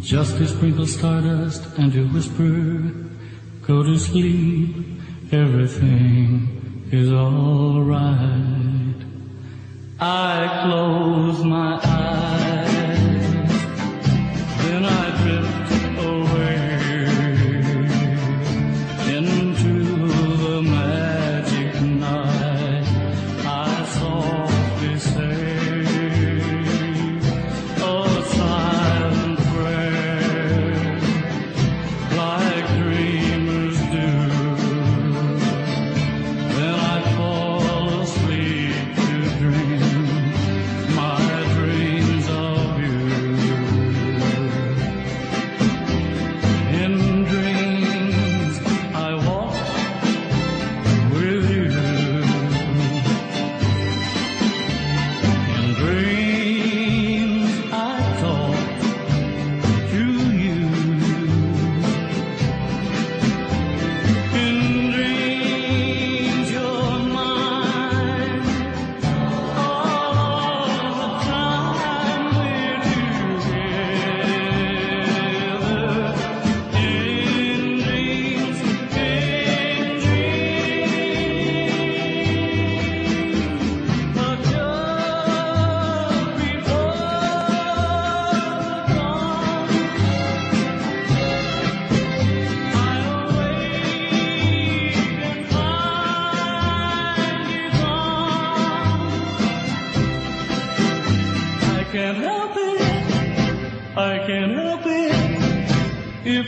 [0.00, 2.92] Just to sprinkle stardust and to whisper,
[3.66, 4.76] go to sleep,
[5.32, 8.94] everything is alright.
[10.00, 12.59] I close my eyes,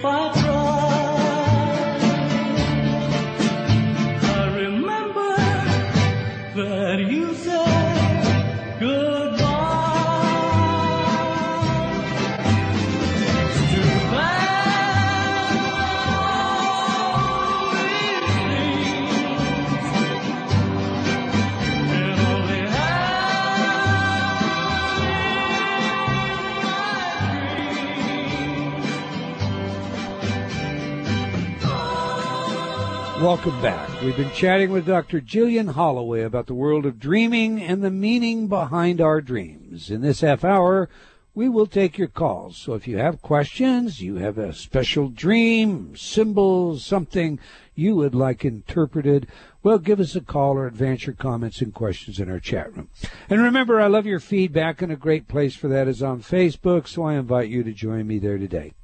[0.02, 0.41] five.
[33.44, 34.02] Welcome back.
[34.02, 35.20] We've been chatting with Dr.
[35.20, 39.90] Jillian Holloway about the world of dreaming and the meaning behind our dreams.
[39.90, 40.88] In this half hour,
[41.34, 42.56] we will take your calls.
[42.56, 47.40] So if you have questions, you have a special dream, symbol, something
[47.74, 49.26] you would like interpreted,
[49.64, 52.90] well, give us a call or advance your comments and questions in our chat room.
[53.28, 56.86] And remember, I love your feedback, and a great place for that is on Facebook,
[56.86, 58.74] so I invite you to join me there today.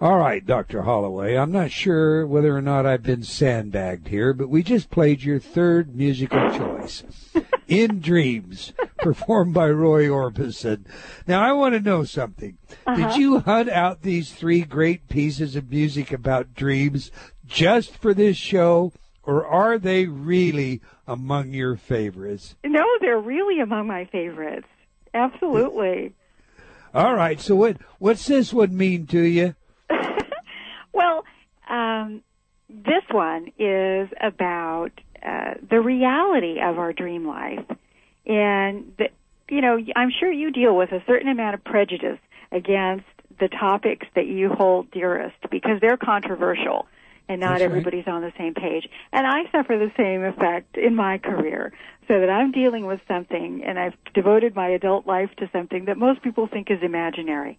[0.00, 0.82] All right, Dr.
[0.82, 5.22] Holloway, I'm not sure whether or not I've been sandbagged here, but we just played
[5.22, 7.04] your third musical choice,
[7.68, 10.86] In Dreams, performed by Roy Orbison.
[11.26, 12.56] Now, I want to know something.
[12.86, 12.96] Uh-huh.
[12.96, 17.10] Did you hunt out these three great pieces of music about dreams
[17.46, 22.54] just for this show, or are they really among your favorites?
[22.64, 24.68] No, they're really among my favorites.
[25.12, 26.14] Absolutely.
[26.94, 29.54] All right, so what what's this one mean to you?
[31.70, 32.22] Um,
[32.68, 34.90] this one is about
[35.24, 37.64] uh, the reality of our dream life,
[38.26, 39.08] and the,
[39.48, 42.18] you know, I'm sure you deal with a certain amount of prejudice
[42.52, 43.06] against
[43.38, 46.86] the topics that you hold dearest because they're controversial
[47.28, 48.88] and not everybody's on the same page.
[49.12, 51.72] And I suffer the same effect in my career.
[52.08, 55.96] So that I'm dealing with something and I've devoted my adult life to something that
[55.96, 57.56] most people think is imaginary.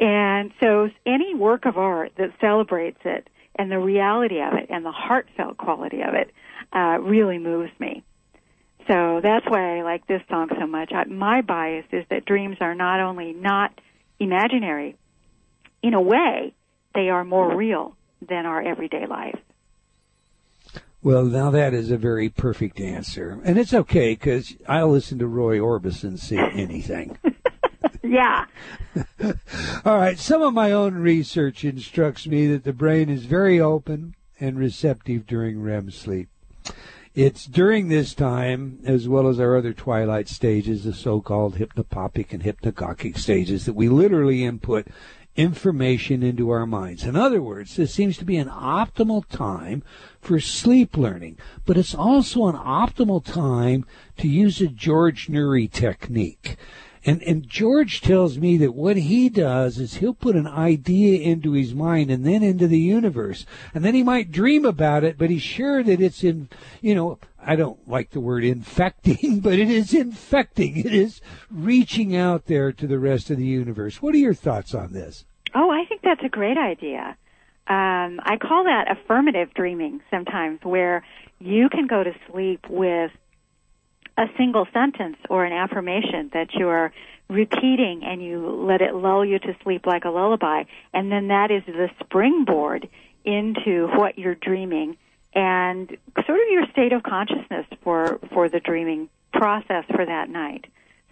[0.00, 4.84] And so any work of art that celebrates it and the reality of it and
[4.84, 6.30] the heartfelt quality of it
[6.74, 8.02] uh, really moves me.
[8.88, 10.90] So that's why I like this song so much.
[10.92, 13.78] I, my bias is that dreams are not only not
[14.18, 14.96] imaginary,
[15.82, 16.54] in a way,
[16.94, 17.94] they are more real
[18.26, 19.38] than our everyday life.
[21.02, 23.40] Well, now that is a very perfect answer.
[23.44, 27.18] And it's okay because I'll listen to Roy Orbison say anything.
[28.02, 28.46] yeah.
[29.84, 30.18] All right.
[30.18, 35.26] Some of my own research instructs me that the brain is very open and receptive
[35.26, 36.28] during REM sleep.
[37.14, 42.42] It's during this time, as well as our other twilight stages, the so-called hypnopompic and
[42.42, 44.86] hypnagogic stages, that we literally input
[45.36, 47.04] information into our minds.
[47.04, 49.82] In other words, this seems to be an optimal time
[50.20, 53.86] for sleep learning, but it's also an optimal time
[54.18, 56.56] to use a George Noory technique.
[57.04, 61.52] And, and George tells me that what he does is he'll put an idea into
[61.52, 63.46] his mind and then into the universe.
[63.74, 66.48] And then he might dream about it, but he's sure that it's in,
[66.82, 70.76] you know, I don't like the word infecting, but it is infecting.
[70.76, 71.20] It is
[71.50, 74.02] reaching out there to the rest of the universe.
[74.02, 75.24] What are your thoughts on this?
[75.54, 77.16] Oh, I think that's a great idea.
[77.66, 81.04] Um, I call that affirmative dreaming sometimes, where
[81.38, 83.12] you can go to sleep with
[84.20, 86.92] a single sentence or an affirmation that you are
[87.30, 90.64] repeating and you let it lull you to sleep like a lullaby.
[90.92, 92.88] And then that is the springboard
[93.24, 94.98] into what you're dreaming
[95.32, 95.88] and
[96.26, 100.66] sort of your state of consciousness for, for the dreaming process for that night.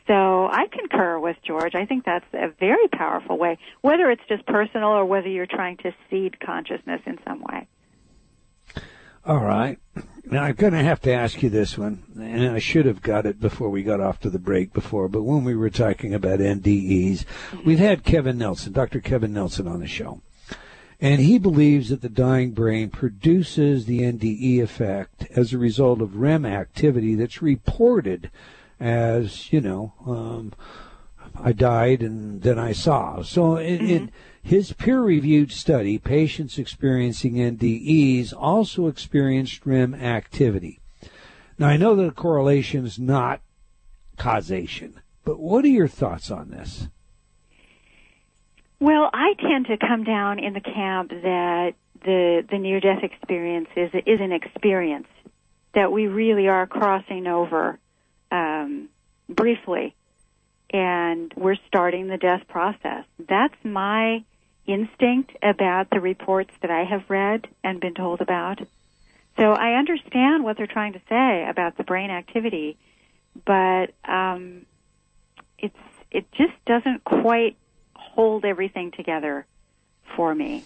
[0.07, 1.75] So I concur with George.
[1.75, 5.79] I think that's a very powerful way, whether it's just personal or whether you're trying
[5.79, 7.69] to seed consciousness in some way.
[9.29, 9.79] All right.
[10.25, 13.27] Now I'm going to have to ask you this one, and I should have got
[13.27, 16.39] it before we got off to the break before, but when we were talking about
[16.39, 17.27] NDEs,
[17.63, 19.01] we've had Kevin Nelson, Dr.
[19.01, 20.23] Kevin Nelson on the show.
[20.99, 26.17] And he believes that the dying brain produces the NDE effect as a result of
[26.17, 28.31] REM activity that's reported
[28.81, 30.55] as, you know, um,
[31.39, 33.21] I died and then I saw.
[33.21, 33.87] So mm-hmm.
[33.87, 34.11] in
[34.49, 40.81] his peer-reviewed study, patients experiencing NDEs also experienced REM activity.
[41.59, 43.43] Now I know that a correlation is not
[44.17, 46.89] causation, but what are your thoughts on this?
[48.81, 53.69] Well, I tend to come down in the camp that the the near death experience
[53.77, 55.09] is is an experience
[55.75, 57.79] that we really are crossing over
[58.31, 58.89] um,
[59.29, 59.95] briefly,
[60.71, 63.05] and we're starting the death process.
[63.19, 64.25] That's my
[64.69, 68.61] instinct about the reports that I have read and been told about.
[69.39, 72.77] So I understand what they're trying to say about the brain activity,
[73.45, 74.67] but um,
[75.59, 75.77] it's
[76.11, 77.57] it just doesn't quite
[77.95, 79.47] hold everything together
[80.17, 80.65] for me.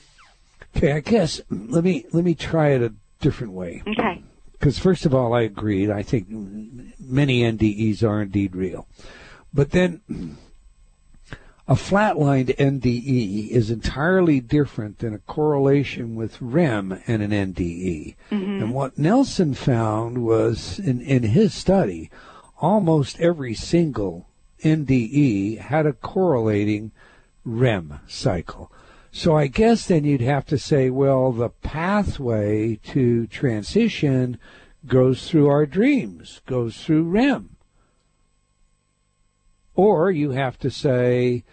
[0.76, 3.82] Okay, I guess let me let me try it a different way.
[3.86, 4.22] Okay.
[4.52, 5.90] Because first of all, I agree.
[5.90, 8.86] I think many NDEs are indeed real,
[9.52, 10.00] but then
[11.68, 18.16] a flatlined NDE is entirely different than a correlation with REM and an NDE.
[18.30, 18.62] Mm-hmm.
[18.62, 22.10] And what Nelson found was in, in his study,
[22.60, 24.26] almost every single
[24.64, 26.90] NDE had a correlating
[27.44, 28.72] REM cycle.
[29.12, 34.38] So I guess then you'd have to say, well, the pathway to transition
[34.86, 37.51] goes through our dreams, goes through REM.
[39.74, 41.44] Or you have to say,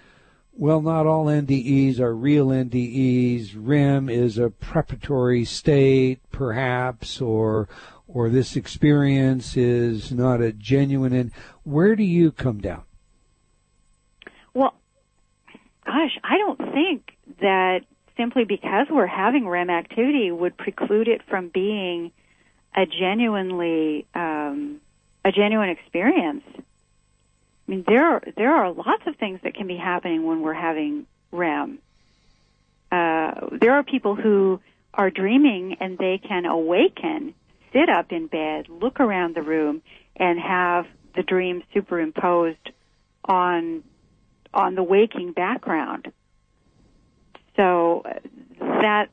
[0.52, 3.54] well, not all NDEs are real NDEs.
[3.56, 7.70] REM is a preparatory state, perhaps, or
[8.10, 11.14] or this experience is not a genuine.
[11.14, 11.32] And
[11.64, 12.84] where do you come down?
[14.54, 14.74] Well,
[15.86, 17.82] gosh, I don't think that
[18.18, 22.12] simply because we're having REM activity would preclude it from being
[22.76, 24.82] a genuinely um,
[25.24, 26.44] a genuine experience.
[27.70, 30.56] I mean, there are, there are lots of things that can be happening when we're
[30.56, 31.78] having REM.
[32.92, 34.60] Uh, there are people who
[34.92, 37.36] are dreaming and they can awaken,
[37.72, 39.84] sit up in bed, look around the room,
[40.16, 42.72] and have the dream superimposed
[43.24, 43.84] on
[44.52, 46.12] on the waking background.
[47.56, 48.02] So
[48.60, 49.10] that,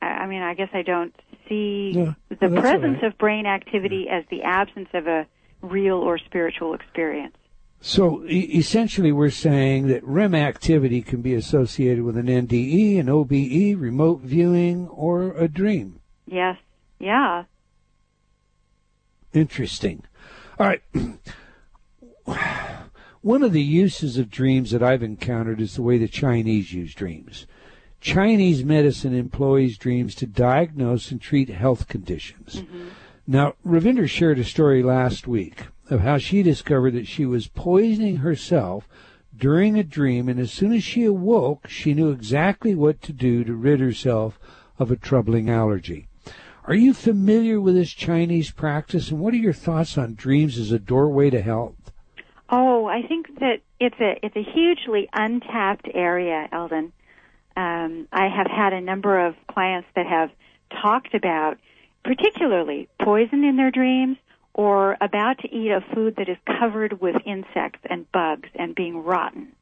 [0.00, 1.12] I mean, I guess I don't
[1.48, 3.10] see yeah, the presence right.
[3.10, 5.26] of brain activity as the absence of a
[5.62, 7.34] real or spiritual experience.
[7.80, 13.08] So e- essentially, we're saying that REM activity can be associated with an NDE, an
[13.08, 16.00] OBE, remote viewing, or a dream.
[16.26, 16.58] Yes.
[16.98, 17.44] Yeah.
[19.32, 20.02] Interesting.
[20.58, 20.82] All right.
[23.22, 26.94] One of the uses of dreams that I've encountered is the way the Chinese use
[26.94, 27.46] dreams.
[28.00, 32.56] Chinese medicine employs dreams to diagnose and treat health conditions.
[32.56, 32.88] Mm-hmm.
[33.26, 38.16] Now, Ravinder shared a story last week of how she discovered that she was poisoning
[38.18, 38.88] herself
[39.36, 43.44] during a dream, and as soon as she awoke, she knew exactly what to do
[43.44, 44.38] to rid herself
[44.78, 46.08] of a troubling allergy.
[46.64, 50.72] Are you familiar with this Chinese practice, and what are your thoughts on dreams as
[50.72, 51.90] a doorway to health?
[52.50, 56.92] Oh, I think that it's a it's a hugely untapped area, Eldon.
[57.56, 60.30] Um, I have had a number of clients that have
[60.82, 61.58] talked about,
[62.04, 64.18] particularly poison in their dreams,
[64.54, 69.02] or about to eat a food that is covered with insects and bugs and being
[69.02, 69.52] rotten.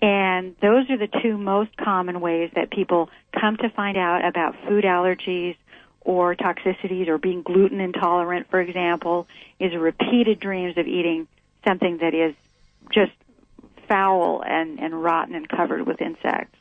[0.00, 4.54] And those are the two most common ways that people come to find out about
[4.66, 5.56] food allergies
[6.00, 9.26] or toxicities or being gluten intolerant, for example,
[9.58, 11.26] is repeated dreams of eating
[11.66, 12.34] something that is
[12.92, 13.12] just
[13.88, 16.56] foul and, and rotten and covered with insects.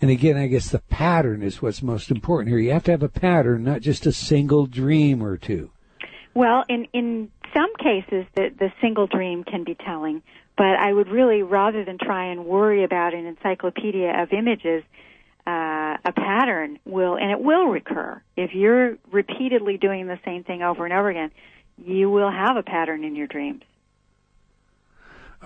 [0.00, 2.58] And again, I guess the pattern is what's most important here.
[2.58, 5.70] You have to have a pattern, not just a single dream or two.
[6.34, 10.22] Well, in in some cases, the the single dream can be telling,
[10.56, 14.82] but I would really, rather than try and worry about an encyclopedia of images,
[15.46, 18.22] uh, a pattern will, and it will recur.
[18.36, 21.30] If you're repeatedly doing the same thing over and over again,
[21.76, 23.62] you will have a pattern in your dreams.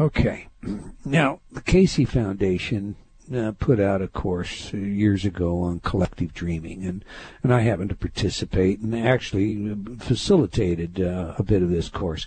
[0.01, 0.49] Okay.
[1.05, 2.97] Now, the Cayce Foundation
[3.35, 7.05] uh, put out a course years ago on collective dreaming, and,
[7.43, 12.27] and I happened to participate and actually facilitated uh, a bit of this course.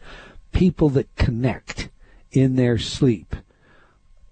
[0.51, 1.89] People that connect
[2.31, 3.35] in their sleep,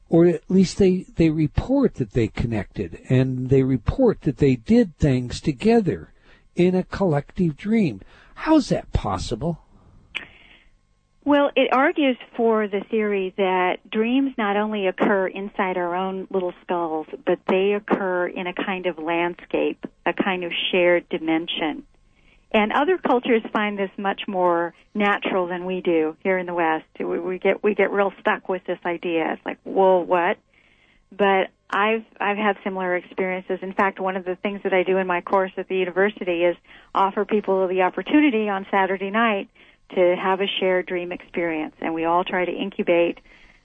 [0.10, 4.98] or at least they, they report that they connected, and they report that they did
[4.98, 6.14] things together
[6.56, 8.02] in a collective dream.
[8.36, 9.60] How's that possible?
[11.28, 16.54] Well, it argues for the theory that dreams not only occur inside our own little
[16.64, 21.84] skulls, but they occur in a kind of landscape, a kind of shared dimension.
[22.54, 26.86] And other cultures find this much more natural than we do here in the West.
[26.98, 29.34] We, we get we get real stuck with this idea.
[29.34, 30.38] It's like, whoa, what?
[31.12, 33.60] But I've I've had similar experiences.
[33.62, 36.46] In fact, one of the things that I do in my course at the university
[36.46, 36.56] is
[36.96, 39.50] offer people the opportunity on Saturday night
[39.96, 43.20] to have a shared dream experience, and we all try to incubate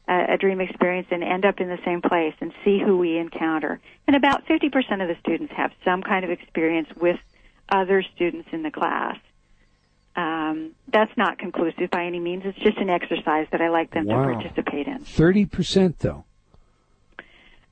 [0.09, 3.19] a, a dream experience and end up in the same place and see who we
[3.19, 3.81] encounter.
[4.07, 4.67] And about 50%
[5.03, 7.19] of the students have some kind of experience with
[7.69, 9.17] other students in the class.
[10.15, 12.43] Um, that's not conclusive by any means.
[12.45, 14.27] It's just an exercise that I like them wow.
[14.27, 14.99] to participate in.
[14.99, 16.25] 30% though?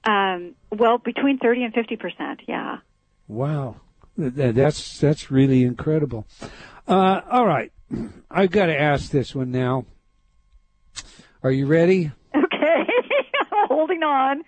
[0.04, 2.78] Um, well, between 30 and 50%, yeah.
[3.28, 3.76] Wow.
[4.16, 6.26] That's, that's really incredible.
[6.88, 7.72] Uh, all right.
[8.30, 9.86] I've got to ask this one now.
[11.42, 12.12] Are you ready?
[12.34, 12.86] Okay,
[13.68, 14.42] holding on.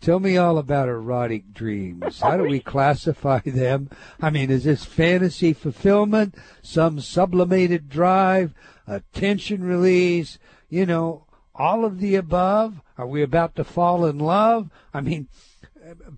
[0.00, 2.20] Tell me all about erotic dreams.
[2.20, 3.90] How do we classify them?
[4.20, 8.54] I mean, is this fantasy fulfillment, some sublimated drive,
[8.86, 10.38] a tension release,
[10.68, 12.80] you know, all of the above?
[12.96, 14.70] Are we about to fall in love?
[14.94, 15.28] I mean,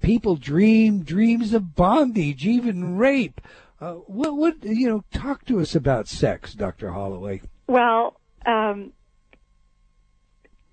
[0.01, 3.41] people dream dreams of bondage, even rape.
[3.81, 6.91] Uh, what, what, you know, talk to us about sex, Dr.
[6.91, 7.41] Holloway.
[7.67, 8.93] Well, um,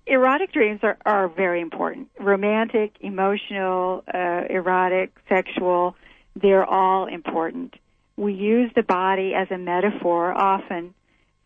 [0.06, 2.08] erotic dreams are, are very important.
[2.20, 5.96] Romantic, emotional, uh, erotic, sexual,
[6.36, 7.74] they're all important.
[8.16, 10.94] We use the body as a metaphor often,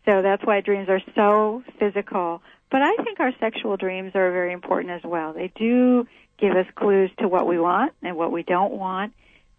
[0.05, 2.41] so that's why dreams are so physical.
[2.71, 5.33] But I think our sexual dreams are very important as well.
[5.33, 6.07] They do
[6.39, 9.13] give us clues to what we want and what we don't want.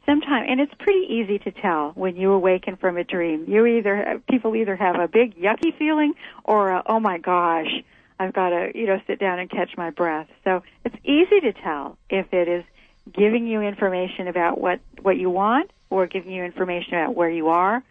[0.06, 3.46] Sometimes, and it's pretty easy to tell when you awaken from a dream.
[3.48, 6.12] You either people either have a big yucky feeling
[6.44, 7.70] or a, oh my gosh,
[8.18, 10.28] I've got to you know sit down and catch my breath.
[10.44, 12.64] So it's easy to tell if it is
[13.12, 17.48] giving you information about what what you want or giving you information about where you
[17.48, 17.82] are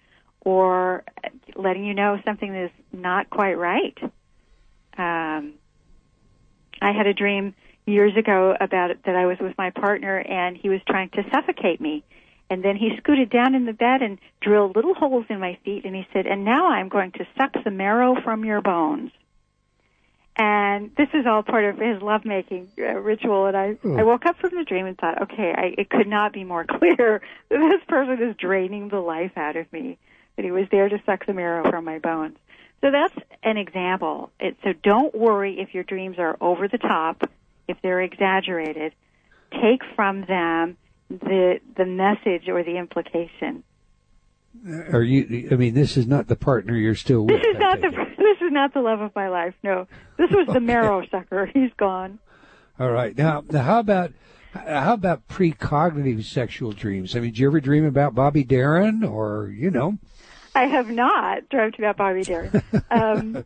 [0.41, 1.03] or
[1.55, 3.97] letting you know something that is not quite right.
[4.97, 5.53] Um,
[6.81, 10.55] I had a dream years ago about it that I was with my partner and
[10.55, 12.03] he was trying to suffocate me.
[12.49, 15.85] And then he scooted down in the bed and drilled little holes in my feet
[15.85, 19.11] and he said, and now I'm going to suck the marrow from your bones.
[20.35, 23.45] And this is all part of his lovemaking uh, ritual.
[23.45, 23.99] And I, mm.
[23.99, 26.65] I woke up from the dream and thought, okay, I, it could not be more
[26.69, 29.97] clear that this person is draining the life out of me.
[30.35, 32.37] That he was there to suck the marrow from my bones.
[32.81, 34.31] So that's an example.
[34.39, 37.29] It, so don't worry if your dreams are over the top
[37.67, 38.93] if they're exaggerated,
[39.51, 40.77] take from them
[41.09, 43.63] the the message or the implication.
[44.91, 45.49] Are you?
[45.51, 47.41] I mean, this is not the partner you're still with.
[47.41, 48.07] This is not the.
[48.23, 49.53] This is not the love of my life.
[49.63, 49.85] No,
[50.17, 51.45] this was the marrow sucker.
[51.53, 52.19] He's gone.
[52.79, 53.15] All right.
[53.15, 54.13] Now, now, how about
[54.53, 57.15] how about precognitive sexual dreams?
[57.15, 59.97] I mean, do you ever dream about Bobby Darin, or you know?
[60.55, 62.63] I have not dreamt about Bobby Darin.
[62.91, 63.43] Um,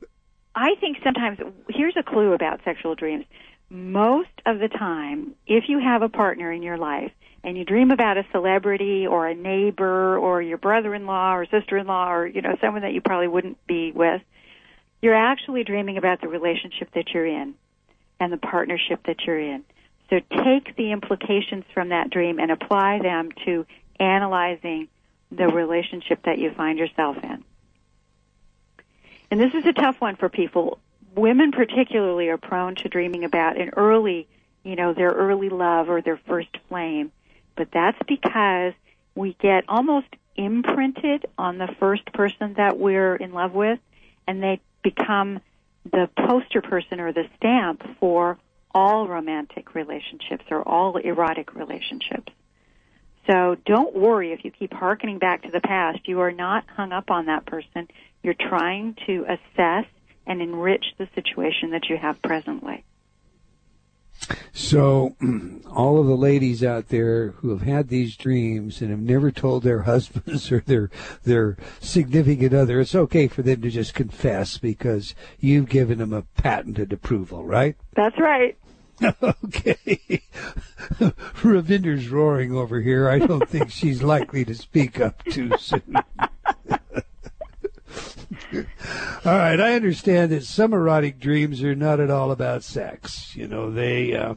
[0.56, 1.40] I think sometimes
[1.70, 3.26] here's a clue about sexual dreams
[3.70, 7.12] most of the time, if you have a partner in your life
[7.44, 12.28] and you dream about a celebrity or a neighbor or your brother-in-law or sister-in-law or,
[12.28, 14.22] you know, someone that you probably wouldn't be with,
[15.02, 17.56] you're actually dreaming about the relationship that you're in
[18.20, 19.64] and the partnership that you're in.
[20.10, 23.66] So take the implications from that dream and apply them to
[24.00, 24.88] analyzing
[25.32, 27.44] the relationship that you find yourself in.
[29.30, 30.80] And this is a tough one for people
[31.18, 34.28] women particularly are prone to dreaming about an early,
[34.64, 37.12] you know, their early love or their first flame.
[37.56, 38.74] But that's because
[39.16, 43.80] we get almost imprinted on the first person that we're in love with,
[44.28, 45.40] and they become
[45.92, 48.38] the poster person or the stamp for
[48.72, 52.32] all romantic relationships or all erotic relationships.
[53.30, 56.08] So don't worry if you keep harkening back to the past.
[56.08, 57.88] You are not hung up on that person.
[58.22, 59.86] You're trying to assess
[60.28, 62.84] and enrich the situation that you have presently.
[64.52, 65.16] So,
[65.72, 69.64] all of the ladies out there who have had these dreams and have never told
[69.64, 70.90] their husbands or their
[71.24, 76.24] their significant other, it's okay for them to just confess because you've given them a
[76.24, 77.76] patented approval, right?
[77.96, 78.58] That's right.
[79.04, 80.22] okay.
[81.44, 83.08] Ravinder's roaring over here.
[83.08, 85.96] I don't think she's likely to speak up too soon.
[89.26, 93.36] all right, I understand that some erotic dreams are not at all about sex.
[93.36, 94.36] You know, they uh,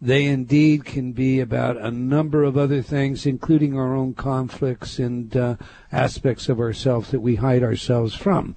[0.00, 5.36] they indeed can be about a number of other things, including our own conflicts and
[5.36, 5.56] uh,
[5.92, 8.56] aspects of ourselves that we hide ourselves from.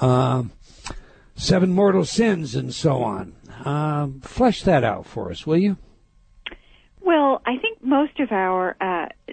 [0.00, 0.44] Uh,
[1.34, 3.34] seven mortal sins and so on.
[3.64, 5.76] Um, flesh that out for us, will you?
[7.00, 9.32] Well, I think most of our uh,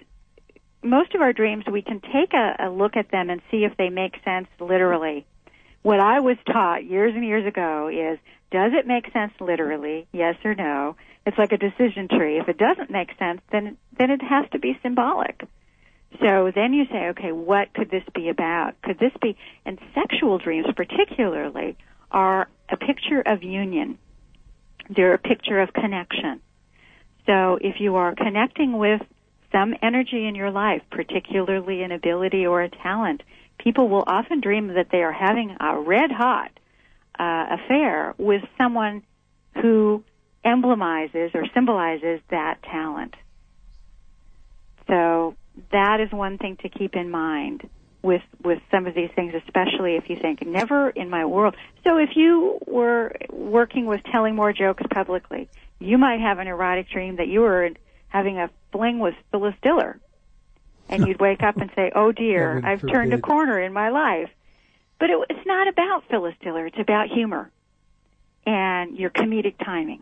[0.83, 3.75] most of our dreams, we can take a, a look at them and see if
[3.77, 5.25] they make sense literally.
[5.81, 8.19] What I was taught years and years ago is,
[8.51, 10.07] does it make sense literally?
[10.11, 10.95] Yes or no?
[11.25, 12.37] It's like a decision tree.
[12.37, 15.47] If it doesn't make sense, then then it has to be symbolic.
[16.21, 18.79] So then you say, okay, what could this be about?
[18.83, 19.35] Could this be,
[19.65, 21.77] and sexual dreams particularly
[22.11, 23.97] are a picture of union.
[24.89, 26.41] They're a picture of connection.
[27.25, 29.01] So if you are connecting with
[29.53, 33.23] some energy in your life, particularly an ability or a talent,
[33.57, 36.51] people will often dream that they are having a red hot
[37.17, 39.03] uh, affair with someone
[39.61, 40.03] who
[40.43, 43.13] emblemizes or symbolizes that talent.
[44.87, 45.35] So
[45.71, 47.69] that is one thing to keep in mind
[48.01, 51.55] with with some of these things, especially if you think never in my world.
[51.85, 55.47] So if you were working with telling more jokes publicly,
[55.79, 57.69] you might have an erotic dream that you were
[58.09, 59.99] having a fling with Phyllis Diller.
[60.89, 62.93] And you'd wake up and say, oh dear, I've forbid.
[62.93, 64.29] turned a corner in my life.
[64.99, 66.67] But it, it's not about Phyllis Diller.
[66.67, 67.49] It's about humor
[68.45, 70.01] and your comedic timing.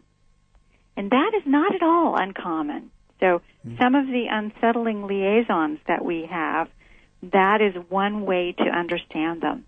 [0.98, 2.90] And that is not at all uncommon.
[3.20, 3.78] So mm-hmm.
[3.78, 6.68] some of the unsettling liaisons that we have,
[7.24, 9.66] that is one way to understand them.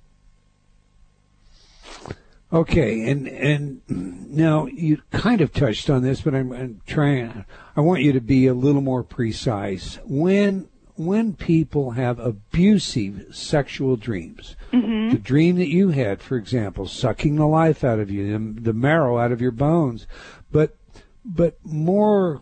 [2.53, 7.45] Okay, and and now you kind of touched on this, but I'm, I'm trying.
[7.75, 9.97] I want you to be a little more precise.
[10.05, 15.09] When when people have abusive sexual dreams, mm-hmm.
[15.09, 18.73] the dream that you had, for example, sucking the life out of you, the, the
[18.73, 20.05] marrow out of your bones,
[20.51, 20.77] but
[21.25, 22.39] but more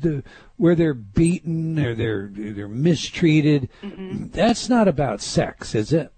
[0.00, 0.24] the
[0.56, 3.68] where they're beaten or they're they're mistreated.
[3.80, 4.30] Mm-hmm.
[4.30, 6.12] That's not about sex, is it?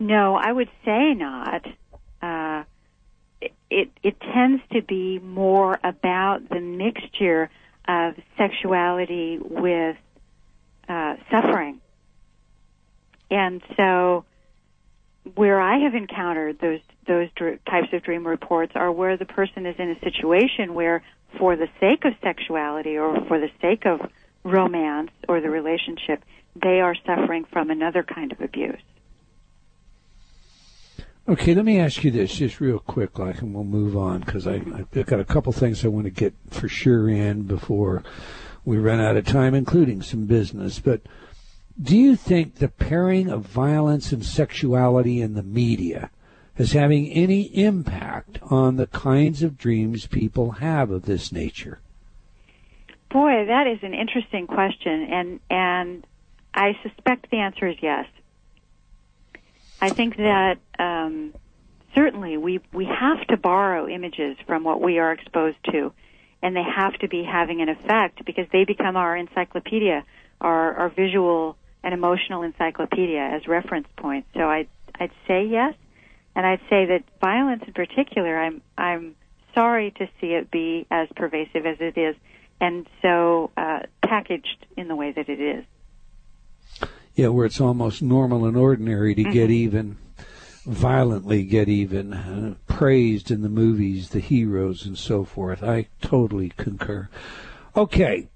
[0.00, 1.64] No, I would say not.
[3.70, 7.50] It it tends to be more about the mixture
[7.86, 9.96] of sexuality with
[10.88, 11.80] uh, suffering,
[13.30, 14.24] and so
[15.34, 19.66] where I have encountered those those dr- types of dream reports are where the person
[19.66, 21.02] is in a situation where,
[21.38, 24.00] for the sake of sexuality or for the sake of
[24.44, 26.22] romance or the relationship,
[26.54, 28.80] they are suffering from another kind of abuse.
[31.28, 34.46] Okay, let me ask you this just real quick, like, and we'll move on because
[34.46, 38.02] I've got a couple things I want to get for sure in before
[38.64, 40.78] we run out of time, including some business.
[40.78, 41.02] But
[41.80, 46.08] do you think the pairing of violence and sexuality in the media
[46.56, 51.78] is having any impact on the kinds of dreams people have of this nature?
[53.10, 56.06] Boy, that is an interesting question, and and
[56.54, 58.06] I suspect the answer is yes.
[59.80, 61.34] I think that um,
[61.94, 65.92] certainly we we have to borrow images from what we are exposed to,
[66.42, 70.04] and they have to be having an effect because they become our encyclopedia,
[70.40, 74.28] our our visual and emotional encyclopedia as reference points.
[74.34, 74.66] So I
[74.98, 75.74] I'd say yes,
[76.34, 79.14] and I'd say that violence in particular, I'm I'm
[79.54, 82.16] sorry to see it be as pervasive as it is,
[82.60, 85.64] and so uh, packaged in the way that it is
[87.18, 89.32] yeah, where it's almost normal and ordinary to mm-hmm.
[89.32, 89.96] get even,
[90.64, 95.60] violently get even, uh, praised in the movies, the heroes, and so forth.
[95.64, 97.08] I totally concur.
[97.74, 98.28] Okay.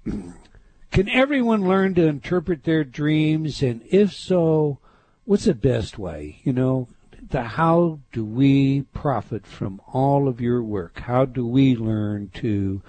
[0.91, 3.63] Can everyone learn to interpret their dreams?
[3.63, 4.79] And if so,
[5.23, 6.41] what's the best way?
[6.43, 6.89] You know,
[7.29, 10.99] the how do we profit from all of your work?
[10.99, 12.81] How do we learn to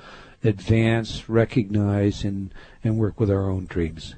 [0.43, 2.53] advance, recognize, and,
[2.83, 4.17] and work with our own dreams?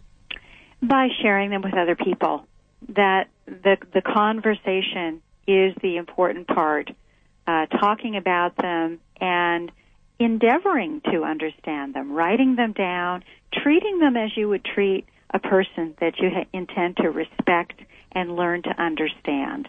[0.88, 2.46] By sharing them with other people.
[2.90, 6.90] That the the conversation is the important part.
[7.46, 9.70] Uh, talking about them and
[10.18, 13.22] endeavoring to understand them, writing them down,
[13.52, 17.80] treating them as you would treat a person that you ha- intend to respect
[18.12, 19.68] and learn to understand.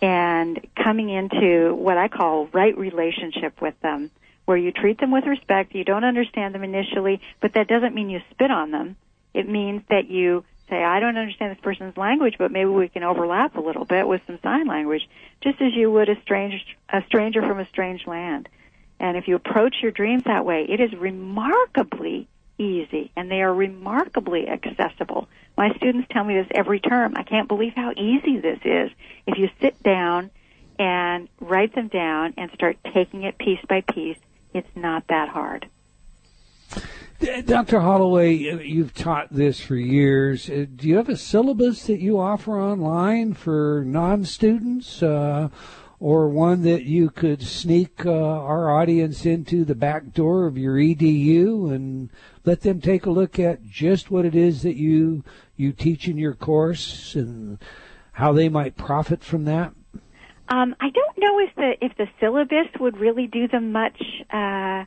[0.00, 4.10] And coming into what I call right relationship with them,
[4.44, 8.08] where you treat them with respect, you don't understand them initially, but that doesn't mean
[8.08, 8.96] you spit on them
[9.34, 13.02] it means that you say, I don't understand this person's language, but maybe we can
[13.02, 15.08] overlap a little bit with some sign language,
[15.42, 16.16] just as you would a
[16.90, 18.48] a stranger from a strange land.
[19.00, 22.28] And if you approach your dreams that way, it is remarkably
[22.58, 25.28] easy and they are remarkably accessible.
[25.56, 27.14] My students tell me this every term.
[27.16, 28.90] I can't believe how easy this is.
[29.26, 30.30] If you sit down
[30.78, 34.18] and write them down and start taking it piece by piece,
[34.52, 35.68] it's not that hard.
[37.20, 37.80] Dr.
[37.80, 40.48] Holloway, you've taught this for years.
[40.48, 45.48] Uh, do you have a syllabus that you offer online for non-students, uh,
[45.98, 50.76] or one that you could sneak uh, our audience into the back door of your
[50.76, 52.10] EDU and
[52.44, 55.24] let them take a look at just what it is that you
[55.56, 57.58] you teach in your course and
[58.12, 59.72] how they might profit from that?
[60.48, 64.00] Um, I don't know if the if the syllabus would really do them much
[64.30, 64.84] uh,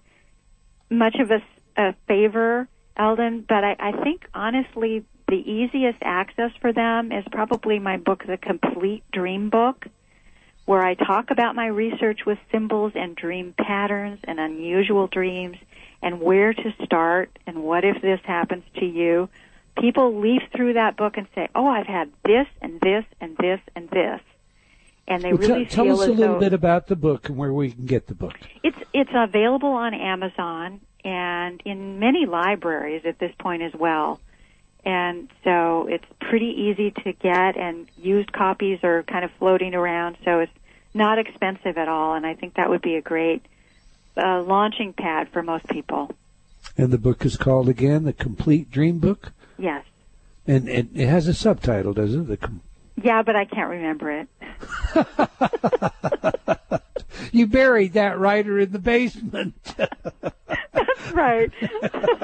[0.90, 1.44] much of a
[1.82, 2.68] a favor,
[2.98, 8.26] Eldon, but I, I think honestly the easiest access for them is probably my book,
[8.28, 9.88] The Complete Dream Book,
[10.66, 15.58] where I talk about my research with symbols and dream patterns and unusual dreams
[16.04, 19.30] and where to start and what if this happens to you.
[19.80, 23.62] People leaf through that book and say, "Oh, I've had this and this and this
[23.74, 24.20] and this,"
[25.08, 27.54] and they well, really t- tell us a little bit about the book and where
[27.54, 28.36] we can get the book.
[28.64, 34.20] It's it's available on Amazon and in many libraries at this point as well.
[34.84, 40.18] And so it's pretty easy to get, and used copies are kind of floating around,
[40.26, 40.52] so it's
[40.94, 42.16] not expensive at all.
[42.16, 43.46] And I think that would be a great
[44.18, 46.12] uh, launching pad for most people.
[46.78, 49.34] And the book is called again, The Complete Dream Book?
[49.58, 49.86] Yes.
[50.48, 52.28] And, and it has a subtitle, doesn't it?
[52.28, 52.62] The com-
[53.02, 54.28] yeah, but I can't remember it.
[57.32, 59.56] you buried that writer in the basement.
[60.22, 61.52] That's right.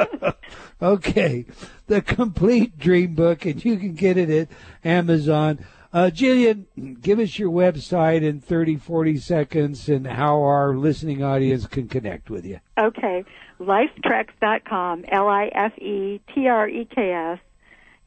[0.82, 1.46] okay.
[1.88, 4.50] The complete dream book, and you can get it at
[4.84, 5.66] Amazon.
[5.94, 6.66] Uh, Jillian,
[7.02, 12.30] give us your website in 30, 40 seconds and how our listening audience can connect
[12.30, 12.60] with you.
[12.78, 13.24] Okay.
[13.60, 16.20] Lifetreks.com, L-I-F-E-T-R-E-K-S.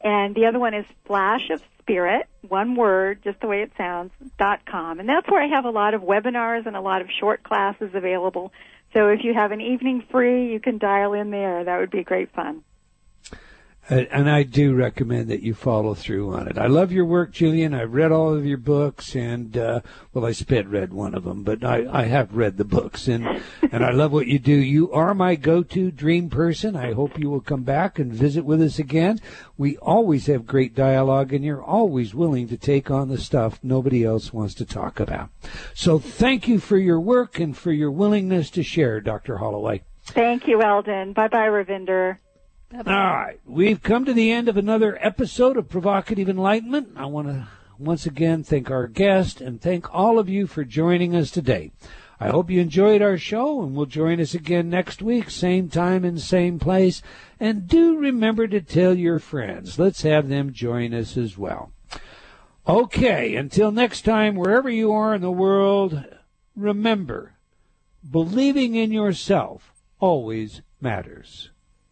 [0.03, 4.11] And the other one is Flash of Spirit, one word, just the way it sounds,
[4.37, 4.99] dot com.
[4.99, 7.91] And that's where I have a lot of webinars and a lot of short classes
[7.93, 8.51] available.
[8.93, 11.63] So if you have an evening free, you can dial in there.
[11.63, 12.63] That would be great fun
[13.89, 16.57] and I do recommend that you follow through on it.
[16.57, 17.77] I love your work, Jillian.
[17.77, 19.81] I've read all of your books, and uh,
[20.13, 23.41] well, I sped read one of them, but I, I have read the books, and
[23.71, 24.53] and I love what you do.
[24.53, 26.75] You are my go-to dream person.
[26.75, 29.19] I hope you will come back and visit with us again.
[29.57, 34.03] We always have great dialogue, and you're always willing to take on the stuff nobody
[34.03, 35.29] else wants to talk about.
[35.73, 39.37] So thank you for your work and for your willingness to share, Dr.
[39.37, 39.83] Holloway.
[40.03, 41.13] Thank you, Eldon.
[41.13, 42.17] Bye bye, Ravinder.
[42.73, 43.37] All right.
[43.45, 46.93] We've come to the end of another episode of Provocative Enlightenment.
[46.95, 51.13] I want to once again thank our guest and thank all of you for joining
[51.13, 51.73] us today.
[52.17, 56.05] I hope you enjoyed our show and will join us again next week, same time
[56.05, 57.01] and same place.
[57.41, 59.77] And do remember to tell your friends.
[59.77, 61.73] Let's have them join us as well.
[62.65, 66.05] Okay, until next time, wherever you are in the world,
[66.55, 67.33] remember,
[68.09, 71.50] believing in yourself always matters.